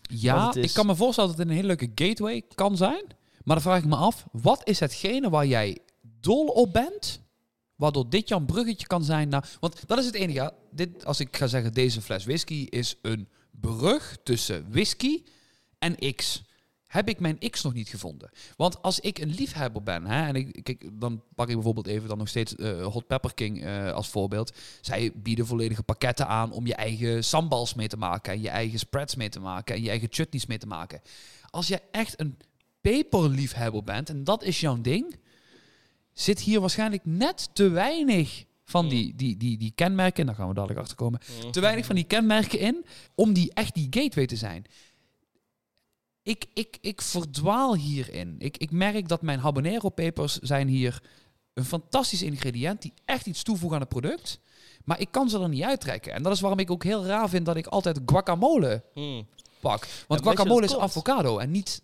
Ja, 0.03 0.55
is- 0.55 0.65
ik 0.65 0.75
kan 0.75 0.87
me 0.87 0.95
voorstellen 0.97 1.31
dat 1.31 1.39
het 1.39 1.49
een 1.49 1.55
hele 1.55 1.67
leuke 1.67 1.91
gateway 1.95 2.43
kan 2.55 2.77
zijn. 2.77 3.05
Maar 3.45 3.57
dan 3.57 3.65
vraag 3.65 3.79
ik 3.79 3.89
me 3.89 3.97
af, 3.97 4.27
wat 4.33 4.69
is 4.69 4.81
hetgene 4.81 5.31
waar 5.31 5.47
jij 5.47 5.79
dol 6.21 6.47
op 6.47 6.73
bent? 6.73 7.21
Waardoor 7.77 8.11
dit 8.11 8.29
jouw 8.29 8.41
bruggetje 8.41 8.87
kan 8.87 9.05
zijn. 9.05 9.31
Want 9.61 9.87
dat 9.87 9.99
is 9.99 10.07
het 10.07 10.15
enige. 10.15 10.55
Dit, 10.71 11.05
als 11.05 11.21
ik 11.21 11.37
ga 11.37 11.47
zeggen, 11.47 11.73
deze 11.73 12.03
fles 12.03 12.25
whisky 12.25 12.67
is 12.71 12.97
een 13.03 13.29
brug 13.51 14.17
tussen 14.23 14.67
whisky 14.71 15.23
en 15.79 16.15
X. 16.15 16.43
Heb 16.87 17.09
ik 17.09 17.21
mijn 17.21 17.39
X 17.51 17.63
nog 17.63 17.73
niet 17.75 17.89
gevonden. 17.89 18.31
Want 18.57 18.83
als 18.83 19.01
ik 19.01 19.19
een 19.19 19.35
liefhebber 19.35 19.83
ben, 19.83 20.07
hè, 20.07 20.27
en 20.27 20.35
ik, 20.35 20.63
kijk, 20.63 20.89
dan 20.93 21.23
pak 21.35 21.49
ik 21.49 21.55
bijvoorbeeld 21.55 21.87
even 21.87 22.09
dan 22.09 22.19
nog 22.19 22.29
steeds 22.29 22.57
eh, 22.57 22.87
Hot 22.87 23.07
Pepper 23.07 23.35
King 23.35 23.65
eh, 23.65 23.93
als 23.93 24.09
voorbeeld. 24.09 24.53
Zij 24.81 25.13
bieden 25.15 25.47
volledige 25.47 25.83
pakketten 25.83 26.27
aan 26.27 26.53
om 26.53 26.67
je 26.67 26.75
eigen 26.75 27.25
sambals 27.25 27.75
mee 27.75 27.89
te 27.89 27.97
maken. 27.97 28.33
En 28.33 28.41
je 28.41 28.49
eigen 28.49 28.79
spreads 28.79 29.15
mee 29.15 29.29
te 29.29 29.41
maken. 29.41 29.75
En 29.75 29.83
je 29.83 29.89
eigen 29.89 30.09
chutneys 30.11 30.47
mee 30.47 30.59
te 30.59 30.67
maken. 30.67 31.01
Als 31.51 31.69
je 31.69 31.83
echt 31.91 32.21
een 32.21 32.37
peperliefhebber 32.85 33.85
bent, 33.85 34.09
en 34.09 34.25
dat 34.25 34.43
is 34.43 34.61
jouw 34.61 34.81
ding, 34.81 35.17
zit 36.13 36.41
hier 36.41 36.61
waarschijnlijk 36.61 37.03
net 37.05 37.49
te 37.53 37.69
weinig 37.69 38.45
van 38.65 38.89
die, 38.89 39.15
die, 39.15 39.37
die, 39.37 39.59
die 39.59 39.73
kenmerken, 39.75 40.21
en 40.21 40.27
daar 40.27 40.35
gaan 40.35 40.49
we 40.49 40.55
dadelijk 40.55 40.81
achter 40.81 40.97
komen, 40.97 41.21
te 41.51 41.61
weinig 41.61 41.87
van 41.87 41.95
die 41.95 42.05
kenmerken 42.05 42.59
in 42.59 42.85
om 43.15 43.33
die 43.33 43.53
echt 43.55 43.75
die 43.75 43.87
gateway 43.91 44.27
te 44.27 44.37
zijn. 44.37 44.65
Ik, 46.23 46.45
ik, 46.55 46.79
ik 46.81 47.03
verdwaal 47.03 47.75
hierin. 47.77 48.35
Ik, 48.39 48.57
ik 48.57 48.71
merk 48.71 49.09
dat 49.09 49.23
mijn 49.23 49.39
habanero 49.39 49.89
pepers 49.89 50.39
zijn 50.39 50.69
hier 50.69 51.03
een 51.55 51.65
fantastisch 51.65 52.23
ingrediënt 52.23 52.83
die 52.83 52.93
echt 53.05 53.27
iets 53.27 53.43
toevoegen 53.43 53.77
aan 53.77 53.83
het 53.83 54.01
product. 54.01 54.41
Maar 54.85 55.01
ik 55.01 55.09
kan 55.11 55.29
ze 55.29 55.41
er 55.41 55.49
niet 55.49 55.63
uittrekken. 55.63 56.13
En 56.13 56.23
dat 56.23 56.33
is 56.33 56.41
waarom 56.41 56.59
ik 56.59 56.71
ook 56.71 56.85
heel 56.85 57.07
raar 57.07 57.29
vind 57.29 57.47
dat 57.47 57.57
ik 57.57 57.67
altijd 57.67 58.01
guacamole 58.07 58.83
Hmm. 58.95 59.27
pak. 59.61 59.87
Want 60.09 60.23
guacamole 60.23 60.65
is 60.65 60.71
komt? 60.71 60.83
avocado 60.83 61.39
en 61.39 61.51
niet, 61.51 61.83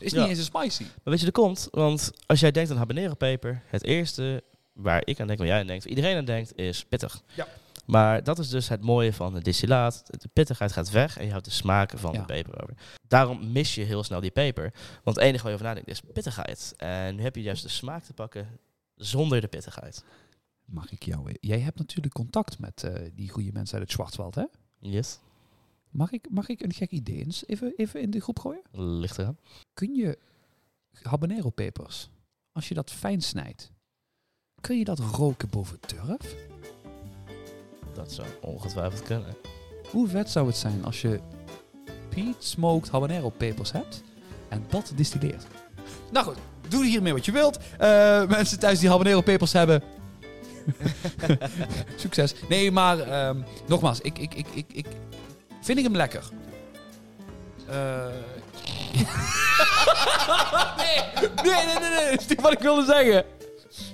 is 0.00 0.12
Ja. 0.12 0.20
niet 0.20 0.28
eens 0.28 0.38
een 0.38 0.44
spicy. 0.44 0.82
Maar 0.82 1.00
weet 1.04 1.18
je, 1.18 1.24
dat 1.24 1.34
komt, 1.34 1.68
want 1.70 2.10
als 2.26 2.40
jij 2.40 2.50
denkt 2.50 2.70
aan 2.70 2.76
habanero 2.76 3.14
peper, 3.14 3.62
het 3.66 3.84
eerste 3.84 4.42
waar 4.72 5.02
ik 5.04 5.20
aan 5.20 5.26
denk, 5.26 5.38
waar 5.38 5.48
jij 5.48 5.60
aan 5.60 5.66
denkt, 5.66 5.84
waar 5.84 5.92
iedereen 5.94 6.16
aan 6.16 6.24
denkt, 6.24 6.56
is 6.56 6.84
pittig. 6.84 7.22
Ja. 7.34 7.46
Maar 7.86 8.24
dat 8.24 8.38
is 8.38 8.48
dus 8.48 8.68
het 8.68 8.80
mooie 8.82 9.12
van 9.12 9.34
het 9.34 9.44
distillaat. 9.44 10.02
De 10.06 10.28
pittigheid 10.32 10.72
gaat 10.72 10.90
weg 10.90 11.18
en 11.18 11.24
je 11.24 11.30
houdt 11.30 11.44
de 11.44 11.50
smaken 11.50 11.98
van 11.98 12.12
Ja. 12.12 12.18
de 12.18 12.24
peper 12.24 12.62
over. 12.62 12.74
Daarom 13.08 13.52
mis 13.52 13.74
je 13.74 13.82
heel 13.82 14.04
snel 14.04 14.20
die 14.20 14.30
peper. 14.30 14.72
Want 15.04 15.16
het 15.16 15.24
enige 15.24 15.42
waar 15.42 15.50
je 15.52 15.54
over 15.58 15.66
nadenkt 15.68 15.88
is 15.90 16.00
pittigheid. 16.12 16.74
En 16.76 17.14
nu 17.16 17.22
heb 17.22 17.34
je 17.36 17.42
juist 17.42 17.62
de 17.62 17.68
smaak 17.68 18.02
te 18.04 18.12
pakken 18.12 18.48
zonder 18.96 19.40
de 19.40 19.46
pittigheid. 19.48 20.04
Mag 20.64 20.90
ik 20.92 21.02
jou... 21.04 21.32
Jij 21.40 21.58
hebt 21.58 21.78
natuurlijk 21.78 22.14
contact 22.14 22.58
met 22.58 22.82
eh, 22.82 22.92
die 23.14 23.28
goede 23.28 23.52
mensen 23.52 23.74
uit 23.74 23.82
het 23.82 23.92
Schwarzwald, 23.92 24.34
hè? 24.34 24.44
Yes. 24.80 25.18
Mag 25.90 26.12
ik, 26.12 26.26
mag 26.30 26.48
ik 26.48 26.62
een 26.62 26.72
gek 26.72 26.90
idee 26.90 27.24
eens 27.24 27.46
even, 27.46 27.72
even 27.76 28.00
in 28.00 28.10
de 28.10 28.20
groep 28.20 28.38
gooien? 28.38 28.62
Ligt 29.00 29.18
eraan. 29.18 29.38
Kun 29.74 29.94
je 29.94 30.18
habanero 31.02 31.50
pepers, 31.50 32.10
als 32.52 32.68
je 32.68 32.74
dat 32.74 32.90
fijn 32.90 33.20
snijdt, 33.22 33.72
kun 34.60 34.78
je 34.78 34.84
dat 34.84 34.98
roken 34.98 35.48
boven 35.50 35.80
turf? 35.80 36.36
Dat 37.94 38.12
zou 38.12 38.28
ongetwijfeld 38.40 39.02
kunnen. 39.02 39.36
Hoe 39.90 40.08
vet 40.08 40.30
zou 40.30 40.46
het 40.46 40.56
zijn 40.56 40.84
als 40.84 41.00
je 41.00 41.20
peat 42.08 42.44
smoked 42.44 42.90
habanero 42.90 43.30
pepers 43.30 43.72
hebt 43.72 44.02
en 44.48 44.64
dat 44.68 44.92
distilleert? 44.94 45.46
Nou 46.12 46.26
goed, 46.26 46.36
doe 46.68 46.86
hiermee 46.86 47.12
wat 47.12 47.24
je 47.24 47.32
wilt. 47.32 47.58
Eh, 47.78 48.28
mensen 48.28 48.58
thuis 48.58 48.78
die 48.78 48.88
habanero 48.88 49.20
pepers 49.20 49.52
hebben. 49.52 49.82
Succes. 51.96 52.34
Nee, 52.48 52.70
maar 52.70 52.98
ehm, 52.98 53.40
nogmaals, 53.66 54.00
ik, 54.00 54.18
ik, 54.18 54.34
ik, 54.34 54.46
ik, 54.54 54.72
ik 54.72 54.86
vind 55.66 55.78
ik 55.78 55.84
hem 55.84 55.96
lekker. 55.96 56.22
Eh, 57.68 57.76
nee, 60.76 61.00
nee, 61.42 61.64
nee, 61.64 61.78
nee, 61.78 61.90
nee, 61.90 62.10
dat 62.10 62.20
is 62.20 62.26
niet 62.26 62.40
wat 62.40 62.52
ik 62.52 62.58
wilde 62.58 62.84
zeggen. 62.84 63.24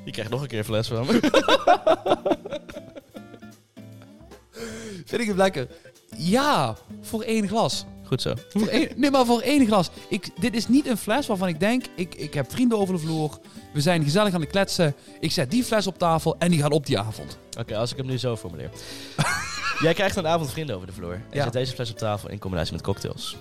Je 0.05 0.11
krijgt 0.11 0.31
nog 0.31 0.43
een 0.43 0.49
keer 0.49 0.59
een 0.59 0.65
fles 0.65 0.89
van 0.89 1.07
me. 1.07 1.13
Vind 5.07 5.21
ik 5.21 5.27
hem 5.27 5.37
lekker? 5.37 5.67
Ja, 6.17 6.77
voor 7.01 7.23
één 7.23 7.49
glas. 7.49 7.85
Goed 8.05 8.23
zo. 8.23 8.35
Voor 8.49 8.67
één, 8.67 8.89
nee, 8.97 9.11
maar 9.11 9.27
voor 9.27 9.41
één 9.41 9.67
glas. 9.67 9.91
Ik, 10.09 10.31
dit 10.41 10.55
is 10.55 10.69
niet 10.69 10.87
een 10.87 10.97
fles 10.97 11.27
waarvan 11.27 11.49
ik 11.49 11.61
denk, 11.61 11.85
ik, 11.97 12.15
ik 12.15 12.35
heb 12.35 12.53
vrienden 12.53 12.79
over 12.79 12.95
de 12.95 13.01
vloer. 13.01 13.39
We 13.73 13.81
zijn 13.81 14.05
gezellig 14.05 14.35
aan 14.35 14.41
het 14.41 14.51
kletsen. 14.51 14.95
Ik 15.21 15.33
zet 15.33 15.51
die 15.51 15.65
fles 15.65 15.87
op 15.87 15.99
tafel 15.99 16.37
en 16.39 16.51
die 16.51 16.61
gaat 16.61 16.73
op 16.73 16.87
die 16.87 16.99
avond. 16.99 17.39
Oké, 17.59 17.77
als 17.77 17.91
ik 17.91 17.97
hem 17.97 18.07
nu 18.07 18.19
zo 18.19 18.37
formuleer. 18.37 18.71
Jij 19.83 19.95
krijgt 19.95 20.17
een 20.17 20.27
avond 20.27 20.51
vrienden 20.51 20.75
over 20.75 20.87
de 20.87 20.93
vloer. 20.93 21.13
En 21.13 21.23
Ja. 21.31 21.43
zet 21.43 21.53
deze 21.53 21.75
fles 21.75 21.91
op 21.91 21.99
tafel 21.99 22.31
in 22.31 22.39
combinatie 22.39 22.73
met 22.73 22.83
cocktails. 22.83 23.37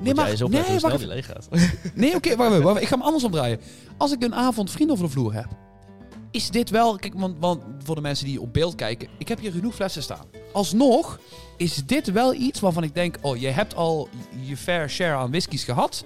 Nee, 0.00 0.14
maar 0.14 0.28
eens 0.28 0.40
nee, 0.40 0.62
hoe 0.62 0.80
wacht 0.80 1.04
leeg 1.04 1.26
gaat. 1.26 1.48
Nee, 1.94 2.14
oké, 2.14 2.36
wacht 2.36 2.50
even, 2.50 2.62
wacht 2.62 2.70
even. 2.76 2.82
Ik 2.82 2.88
ga 2.88 2.94
hem 2.96 3.04
anders 3.04 3.24
omdraaien. 3.24 3.60
Als 3.96 4.12
ik 4.12 4.22
een 4.22 4.34
avond 4.34 4.70
vrienden 4.70 4.96
over 4.96 5.06
de 5.08 5.12
vloer 5.12 5.34
heb, 5.34 5.46
is 6.30 6.50
dit 6.50 6.70
wel... 6.70 6.96
Kijk, 6.96 7.14
want, 7.16 7.36
want 7.40 7.62
voor 7.84 7.94
de 7.94 8.00
mensen 8.00 8.26
die 8.26 8.40
op 8.40 8.52
beeld 8.52 8.74
kijken, 8.74 9.08
ik 9.18 9.28
heb 9.28 9.38
hier 9.40 9.52
genoeg 9.52 9.74
flessen 9.74 10.02
staan. 10.02 10.26
Alsnog 10.52 11.18
is 11.56 11.74
dit 11.86 12.12
wel 12.12 12.34
iets 12.34 12.60
waarvan 12.60 12.82
ik 12.82 12.94
denk, 12.94 13.16
oh, 13.20 13.36
je 13.36 13.48
hebt 13.48 13.74
al 13.74 14.08
je 14.40 14.56
fair 14.56 14.90
share 14.90 15.14
aan 15.16 15.30
whiskies 15.30 15.64
gehad. 15.64 16.04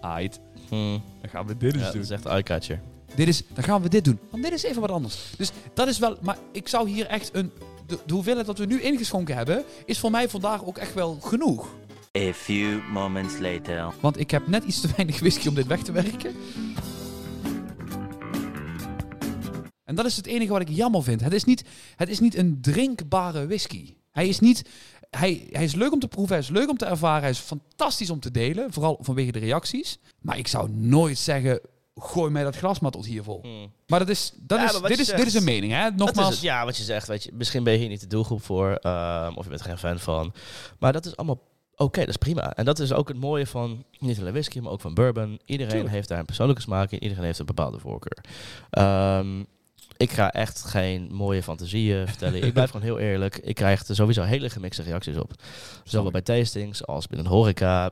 Ait, 0.00 0.40
Hmm. 0.68 1.02
dan 1.20 1.30
gaan 1.30 1.46
we 1.46 1.56
dit 1.56 1.74
Ja, 1.74 1.80
dat 1.80 1.94
is 1.94 2.10
echt 2.10 2.24
eye-catcher. 2.26 2.80
Dit 3.14 3.28
is, 3.28 3.42
dan 3.54 3.64
gaan 3.64 3.82
we 3.82 3.88
dit 3.88 4.04
doen. 4.04 4.18
Want 4.30 4.42
dit 4.42 4.52
is 4.52 4.62
even 4.62 4.80
wat 4.80 4.90
anders. 4.90 5.18
Dus 5.36 5.50
dat 5.74 5.88
is 5.88 5.98
wel, 5.98 6.16
maar 6.22 6.36
ik 6.52 6.68
zou 6.68 6.88
hier 6.88 7.06
echt 7.06 7.30
een, 7.32 7.52
de, 7.90 7.98
de 8.06 8.14
hoeveelheid 8.14 8.46
dat 8.46 8.58
we 8.58 8.66
nu 8.66 8.80
ingeschonken 8.80 9.36
hebben, 9.36 9.64
is 9.84 9.98
voor 9.98 10.10
mij 10.10 10.28
vandaag 10.28 10.64
ook 10.64 10.78
echt 10.78 10.94
wel 10.94 11.18
genoeg. 11.20 11.68
A 12.18 12.32
few 12.32 12.80
moments 12.92 13.38
later. 13.38 13.92
Want 14.00 14.18
ik 14.18 14.30
heb 14.30 14.46
net 14.46 14.64
iets 14.64 14.80
te 14.80 14.88
weinig 14.96 15.20
whisky 15.20 15.48
om 15.48 15.54
dit 15.54 15.66
weg 15.66 15.82
te 15.82 15.92
werken. 15.92 16.34
En 19.84 19.94
dat 19.94 20.06
is 20.06 20.16
het 20.16 20.26
enige 20.26 20.52
wat 20.52 20.60
ik 20.60 20.68
jammer 20.68 21.02
vind. 21.02 21.20
Het 21.20 21.32
is 21.32 21.44
niet, 21.44 21.64
het 21.96 22.08
is 22.08 22.20
niet 22.20 22.36
een 22.36 22.58
drinkbare 22.60 23.46
whisky. 23.46 23.94
Hij 24.10 24.28
is 24.28 24.40
niet... 24.40 24.64
Hij, 25.10 25.48
hij 25.50 25.64
is 25.64 25.74
leuk 25.74 25.92
om 25.92 25.98
te 25.98 26.08
proeven, 26.08 26.34
hij 26.34 26.44
is 26.44 26.50
leuk 26.50 26.68
om 26.68 26.76
te 26.76 26.84
ervaren, 26.84 27.20
hij 27.20 27.30
is 27.30 27.38
fantastisch 27.38 28.10
om 28.10 28.20
te 28.20 28.30
delen, 28.30 28.72
vooral 28.72 28.98
vanwege 29.00 29.32
de 29.32 29.38
reacties. 29.38 29.98
Maar 30.20 30.38
ik 30.38 30.46
zou 30.46 30.70
nooit 30.70 31.18
zeggen, 31.18 31.60
gooi 32.02 32.30
mij 32.30 32.42
dat 32.42 32.56
glas 32.56 32.80
maar 32.80 32.90
tot 32.90 33.06
hier 33.06 33.22
vol. 33.22 33.38
Hmm. 33.42 33.72
Maar 33.86 33.98
dat 33.98 34.08
is, 34.08 34.32
dat 34.36 34.58
Ja, 34.58 34.64
is, 34.64 34.80
dit, 34.80 34.98
is, 34.98 35.06
zegt- 35.06 35.18
dit 35.18 35.26
is 35.26 35.34
een 35.34 35.44
mening, 35.44 35.72
hè? 35.72 35.90
Nogmaals. 35.90 36.40
Ja, 36.40 36.64
wat 36.64 36.76
je 36.76 36.82
zegt, 36.82 37.06
weet 37.08 37.22
je, 37.24 37.30
misschien 37.34 37.64
ben 37.64 37.72
je 37.72 37.78
hier 37.78 37.88
niet 37.88 38.00
de 38.00 38.06
doelgroep 38.06 38.42
voor, 38.42 38.74
ehm, 38.74 39.32
of 39.34 39.42
je 39.44 39.48
bent 39.50 39.60
er 39.60 39.66
geen 39.66 39.78
fan 39.78 39.98
van. 39.98 40.32
Maar 40.78 40.92
dat 40.92 41.06
is 41.06 41.16
allemaal 41.16 41.40
oké, 41.76 42.00
dat 42.00 42.08
is 42.08 42.16
prima. 42.16 42.54
En 42.54 42.64
dat 42.64 42.78
is 42.78 42.92
ook 42.92 43.08
het 43.08 43.20
mooie 43.20 43.46
van 43.46 43.84
niet 43.98 44.18
alleen 44.20 44.32
whisky, 44.32 44.58
maar 44.60 44.72
ook 44.72 44.80
van 44.80 44.94
bourbon. 44.94 45.40
Iedereen 45.44 45.72
Tuurlijk. 45.72 45.92
heeft 45.94 46.08
daar 46.08 46.18
een 46.18 46.24
persoonlijke 46.24 46.62
smaak 46.62 46.90
in, 46.90 47.02
iedereen 47.02 47.24
heeft 47.24 47.38
een 47.38 47.46
bepaalde 47.46 47.78
voorkeur. 47.78 48.24
Ehm, 48.70 49.40
ik 49.96 50.10
ga 50.10 50.32
echt 50.32 50.64
geen 50.64 51.08
mooie 51.12 51.42
fantasieën 51.42 52.06
vertellen. 52.08 52.42
ik 52.42 52.52
blijf 52.52 52.70
gewoon 52.70 52.86
heel 52.86 52.98
eerlijk. 52.98 53.36
Ik 53.36 53.54
krijg 53.54 53.86
er 53.88 53.94
sowieso 53.94 54.22
hele 54.22 54.50
gemixte 54.50 54.82
reacties 54.82 55.16
op. 55.16 55.32
Zowel 55.84 56.10
bij 56.10 56.20
tastings 56.22 56.86
als 56.86 57.06
binnen 57.06 57.26
horeca, 57.26 57.90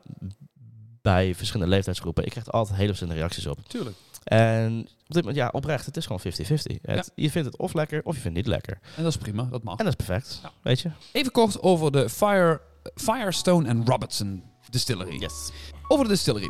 bij 1.12 1.34
verschillende 1.34 1.74
leeftijdsgroepen. 1.74 2.24
Ik 2.24 2.30
krijg 2.30 2.46
er 2.46 2.52
altijd 2.52 2.76
hele 2.76 2.88
verschillende 2.88 3.18
reacties 3.20 3.46
op. 3.46 3.58
Tuurlijk. 3.68 3.96
En 4.24 4.78
op 4.80 5.14
dit 5.14 5.16
moment, 5.24 5.36
ja, 5.36 5.48
oprecht, 5.52 5.86
het 5.86 5.96
is 5.96 6.06
gewoon 6.06 6.20
50-50. 6.20 6.78
Het- 6.82 7.12
Je 7.14 7.30
vindt 7.30 7.46
het 7.48 7.56
of 7.56 7.72
lekker, 7.74 8.00
of 8.04 8.14
je 8.14 8.20
vindt 8.20 8.36
het 8.36 8.46
niet 8.46 8.54
lekker. 8.54 8.78
En 8.96 9.02
dat 9.02 9.12
is 9.12 9.18
prima, 9.18 9.42
dat 9.42 9.62
mag. 9.62 9.78
En 9.78 9.84
dat 9.84 9.94
is 9.98 10.06
perfect, 10.06 10.40
Ja. 10.42 10.50
weet 10.62 10.80
je? 10.80 10.90
Even 11.12 11.32
kort 11.32 11.62
over 11.62 11.92
de 11.92 12.08
Fire, 12.08 12.60
Firestone 12.94 13.68
and 13.68 13.88
Robertson 13.88 14.42
Distillery. 14.70 15.20
Yes. 15.20 15.50
Over 15.88 16.04
de 16.04 16.10
distillery. 16.10 16.48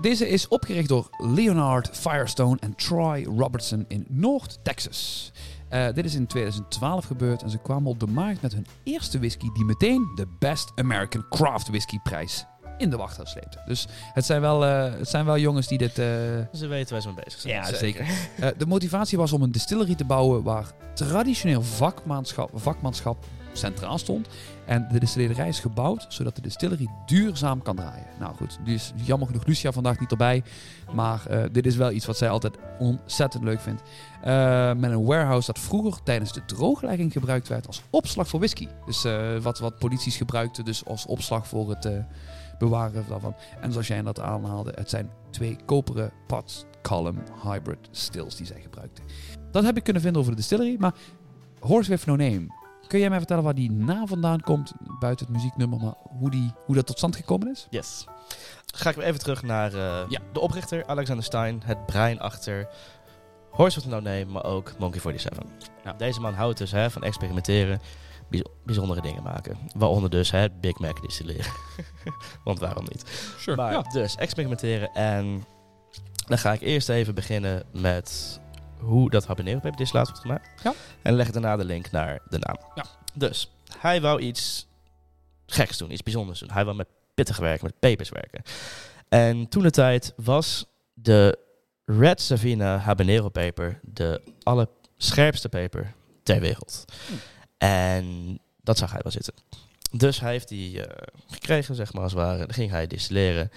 Deze 0.00 0.28
is 0.28 0.48
opgericht 0.48 0.88
door 0.88 1.08
Leonard 1.18 1.88
Firestone 1.96 2.56
en 2.60 2.74
Troy 2.74 3.24
Robertson 3.24 3.84
in 3.88 4.06
Noord-Texas. 4.08 5.32
Eh, 5.68 5.92
dit 5.94 6.04
is 6.04 6.14
in 6.14 6.26
2012 6.26 7.04
gebeurd 7.06 7.42
en 7.42 7.50
ze 7.50 7.58
kwamen 7.58 7.90
op 7.90 8.00
de 8.00 8.06
markt 8.06 8.42
met 8.42 8.52
hun 8.52 8.66
eerste 8.82 9.18
whisky 9.18 9.48
die 9.52 9.64
meteen 9.64 10.12
de 10.14 10.26
Best 10.38 10.72
American 10.74 11.24
Craft 11.28 11.68
Whisky 11.68 11.98
prijs 11.98 12.44
in 12.80 12.90
de 12.90 12.96
wachthuis 12.96 13.30
sleepte. 13.30 13.58
Dus 13.66 13.86
het 14.12 14.24
zijn 14.24 14.40
wel, 14.40 14.64
eh, 14.66 14.92
het 14.98 15.08
zijn 15.08 15.24
wel 15.24 15.38
jongens 15.38 15.66
die 15.66 15.78
dit... 15.78 15.98
eh, 15.98 16.04
Ze 16.52 16.66
weten 16.68 16.92
waar 16.92 17.02
ze 17.02 17.08
mee 17.08 17.24
bezig 17.24 17.40
zijn. 17.40 17.54
ja, 17.54 17.74
zeker. 17.74 18.06
Eh, 18.40 18.48
de 18.58 18.66
motivatie 18.66 19.18
was 19.18 19.32
om 19.32 19.42
een 19.42 19.52
distillery 19.52 19.94
te 19.94 20.04
bouwen 20.04 20.42
waar 20.42 20.66
traditioneel 20.94 21.62
vakmanschap, 21.62 22.50
vakmanschap 22.54 23.24
centraal 23.52 23.98
stond. 23.98 24.28
En 24.66 24.88
de 24.92 25.00
distillerij 25.00 25.48
is 25.48 25.60
gebouwd 25.60 26.06
zodat 26.08 26.34
de 26.36 26.42
distillery 26.42 26.88
duurzaam 27.06 27.62
kan 27.62 27.76
draaien. 27.76 28.06
Nou 28.18 28.34
goed, 28.36 28.58
dus 28.64 28.92
jammer 29.04 29.26
genoeg 29.26 29.44
Lucia 29.46 29.72
vandaag 29.72 30.00
niet 30.00 30.10
erbij. 30.10 30.42
Maar 30.92 31.20
dit 31.52 31.66
is 31.66 31.76
wel 31.76 31.90
iets 31.90 32.06
wat 32.06 32.16
zij 32.16 32.28
altijd 32.30 32.56
ontzettend 32.78 33.44
leuk 33.44 33.60
vindt. 33.60 33.82
Eh, 34.22 34.72
met 34.72 34.90
een 34.90 35.04
warehouse 35.04 35.46
dat 35.52 35.62
vroeger 35.62 36.02
tijdens 36.02 36.32
de 36.32 36.44
drooglegging 36.44 37.12
gebruikt 37.12 37.48
werd 37.48 37.66
als 37.66 37.82
opslag 37.90 38.28
voor 38.28 38.38
whisky. 38.38 38.68
Dus 38.86 39.06
wat, 39.42 39.58
wat 39.58 39.78
polities 39.78 40.16
gebruikten 40.16 40.64
dus 40.64 40.84
als 40.86 41.06
opslag 41.06 41.46
voor 41.46 41.70
het 41.70 41.88
bewaren 42.60 43.04
daarvan. 43.08 43.34
En 43.60 43.72
zoals 43.72 43.86
jij 43.86 44.02
dat 44.02 44.20
aanhaalde, 44.20 44.72
het 44.74 44.90
zijn 44.90 45.10
twee 45.30 45.56
koperen 45.64 46.12
pot 46.26 46.66
column 46.82 47.22
hybrid 47.42 47.88
stills 47.90 48.36
die 48.36 48.46
zij 48.46 48.60
gebruikten. 48.60 49.04
Dat 49.50 49.64
heb 49.64 49.76
ik 49.76 49.82
kunnen 49.84 50.02
vinden 50.02 50.20
over 50.20 50.32
de 50.34 50.38
distillery, 50.38 50.76
maar 50.78 50.94
Horse 51.60 51.90
with 51.90 52.06
No 52.06 52.16
Name. 52.16 52.46
Kun 52.86 52.98
jij 52.98 53.08
mij 53.08 53.18
vertellen 53.18 53.44
waar 53.44 53.54
die 53.54 53.70
naam 53.72 54.08
vandaan 54.08 54.40
komt, 54.40 54.72
buiten 54.98 55.26
het 55.26 55.34
muzieknummer, 55.34 55.78
maar 55.80 55.94
hoe, 56.18 56.30
die, 56.30 56.52
hoe 56.66 56.74
dat 56.74 56.86
tot 56.86 56.96
stand 56.96 57.16
gekomen 57.16 57.50
is? 57.50 57.66
Yes. 57.70 58.04
Ga 58.74 58.90
ik 58.90 58.96
weer 58.96 59.04
even 59.06 59.20
terug 59.20 59.42
naar 59.42 59.72
eh, 59.74 60.02
Ja. 60.08 60.20
de 60.32 60.40
oprichter, 60.40 60.86
Alexander 60.86 61.24
Stein. 61.24 61.62
Het 61.64 61.86
brein 61.86 62.20
achter 62.20 62.68
Horse 63.50 63.80
with 63.80 63.88
No 63.88 64.00
Name, 64.00 64.24
maar 64.24 64.44
ook 64.44 64.72
Monkey 64.78 65.00
47. 65.00 65.68
Ja. 65.84 65.92
Deze 65.92 66.20
man 66.20 66.34
houdt 66.34 66.58
dus 66.58 66.70
hè, 66.70 66.90
van 66.90 67.02
experimenteren, 67.02 67.80
bijzondere 68.64 69.00
dingen 69.00 69.22
maken. 69.22 69.58
Waaronder 69.74 70.10
dus 70.10 70.30
hè, 70.30 70.50
Big 70.50 70.78
Mac 70.78 71.02
distilleren. 71.02 71.52
Want 72.44 72.58
waarom 72.58 72.84
niet? 72.84 73.32
Sure. 73.38 73.56
Maar 73.56 73.72
ja. 73.72 73.82
dus 73.82 74.16
experimenteren 74.16 74.92
en 74.92 75.44
dan 76.26 76.38
ga 76.38 76.52
ik 76.52 76.60
eerst 76.60 76.88
even 76.88 77.14
beginnen 77.14 77.62
met 77.72 78.40
hoe 78.78 79.10
dat 79.10 79.26
habanero 79.26 79.58
peperdistillaat 79.58 80.06
wordt 80.06 80.20
gemaakt. 80.20 80.62
Ja. 80.62 80.74
En 81.02 81.14
leg 81.14 81.30
daarna 81.30 81.56
de 81.56 81.64
link 81.64 81.90
naar 81.90 82.20
de 82.28 82.38
naam. 82.38 82.56
Ja. 82.74 82.84
Dus 83.14 83.50
hij 83.78 84.00
wou 84.00 84.20
iets 84.20 84.66
geks 85.46 85.78
doen, 85.78 85.92
iets 85.92 86.02
bijzonders 86.02 86.40
doen. 86.40 86.50
Hij 86.50 86.64
wou 86.64 86.76
met 86.76 86.88
pittig 87.14 87.36
werken, 87.36 87.64
met 87.64 87.78
pepers 87.78 88.08
werken. 88.08 88.42
En 89.08 89.48
toen 89.48 89.62
de 89.62 89.70
tijd 89.70 90.12
was 90.16 90.66
de 90.94 91.38
Red 91.84 92.20
Savina 92.20 92.78
habanero 92.78 93.28
peper 93.28 93.80
de 93.82 94.22
allerscherpste 94.42 95.48
peper 95.48 95.94
ter 96.22 96.40
wereld. 96.40 96.84
Hm. 97.06 97.14
En 97.60 98.38
dat 98.62 98.78
zag 98.78 98.90
hij 98.92 99.00
wel 99.02 99.12
zitten. 99.12 99.34
Dus 99.90 100.20
hij 100.20 100.30
heeft 100.30 100.48
die 100.48 100.84
eh, 100.86 101.06
gekregen, 101.26 101.74
zeg 101.74 101.92
maar 101.92 102.02
als 102.02 102.12
het 102.12 102.20
ware. 102.20 102.38
Dan 102.38 102.52
ging 102.52 102.70
hij 102.70 102.86
distilleren. 102.86 103.50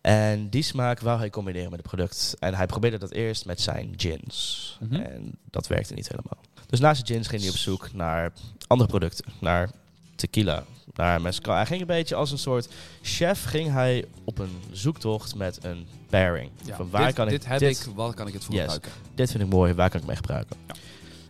En 0.00 0.48
die 0.48 0.62
smaak 0.62 1.00
wou 1.00 1.18
hij 1.18 1.30
combineren 1.30 1.70
met 1.70 1.78
het 1.78 1.88
product. 1.88 2.36
En 2.38 2.54
hij 2.54 2.66
probeerde 2.66 2.98
dat 2.98 3.10
eerst 3.10 3.46
met 3.46 3.60
zijn 3.60 3.94
gins. 3.96 4.78
Mhm. 4.80 4.94
En 4.94 5.38
dat 5.50 5.66
werkte 5.66 5.94
niet 5.94 6.08
helemaal. 6.08 6.38
Dus 6.66 6.80
naast 6.80 7.06
de 7.06 7.12
gins 7.12 7.28
ging 7.28 7.40
hij 7.42 7.50
op 7.50 7.56
zoek 7.56 7.92
naar 7.92 8.32
andere 8.66 8.90
producten. 8.90 9.24
Naar 9.40 9.70
tequila, 10.14 10.64
naar 10.94 11.20
mezcal. 11.20 11.54
Hij 11.54 11.66
ging 11.66 11.80
een 11.80 11.86
beetje 11.86 12.14
als 12.14 12.30
een 12.30 12.38
soort 12.38 12.68
chef 13.02 13.44
ging 13.44 13.72
hij 13.72 14.04
op 14.24 14.38
een 14.38 14.56
zoektocht 14.70 15.34
met 15.34 15.64
een 15.64 15.86
pairing. 16.10 16.50
Ja, 16.64 16.76
Van 16.76 16.90
waar 16.90 17.06
dit, 17.06 17.14
kan 17.14 17.24
ik 17.26 17.30
dit 17.32 17.46
heb 17.46 17.58
dit, 17.58 17.86
ik, 17.86 17.94
waar 17.94 18.14
kan 18.14 18.26
ik 18.26 18.32
het 18.32 18.44
voor 18.44 18.54
Yes. 18.54 18.62
gebruiken? 18.72 18.92
dit 19.14 19.30
vind 19.30 19.42
ik 19.42 19.48
mooi, 19.48 19.74
waar 19.74 19.90
kan 19.90 20.00
ik 20.00 20.06
mee 20.06 20.16
gebruiken? 20.16 20.56
Ja. 20.66 20.74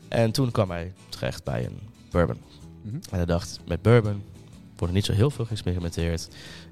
En 0.08 0.32
toen 0.32 0.50
kwam 0.50 0.70
hij 0.70 0.92
terecht 1.08 1.44
bij 1.44 1.64
een 1.64 1.78
bourbon. 2.12 2.40
Mhm. 2.82 2.94
En 2.94 3.16
hij 3.16 3.26
dacht, 3.26 3.60
met 3.66 3.82
bourbon 3.82 4.22
wordt 4.76 4.86
er 4.86 4.92
niet 4.92 5.04
zo 5.04 5.12
heel 5.12 5.30
veel 5.30 5.44
geëxperimenteerd. 5.44 6.28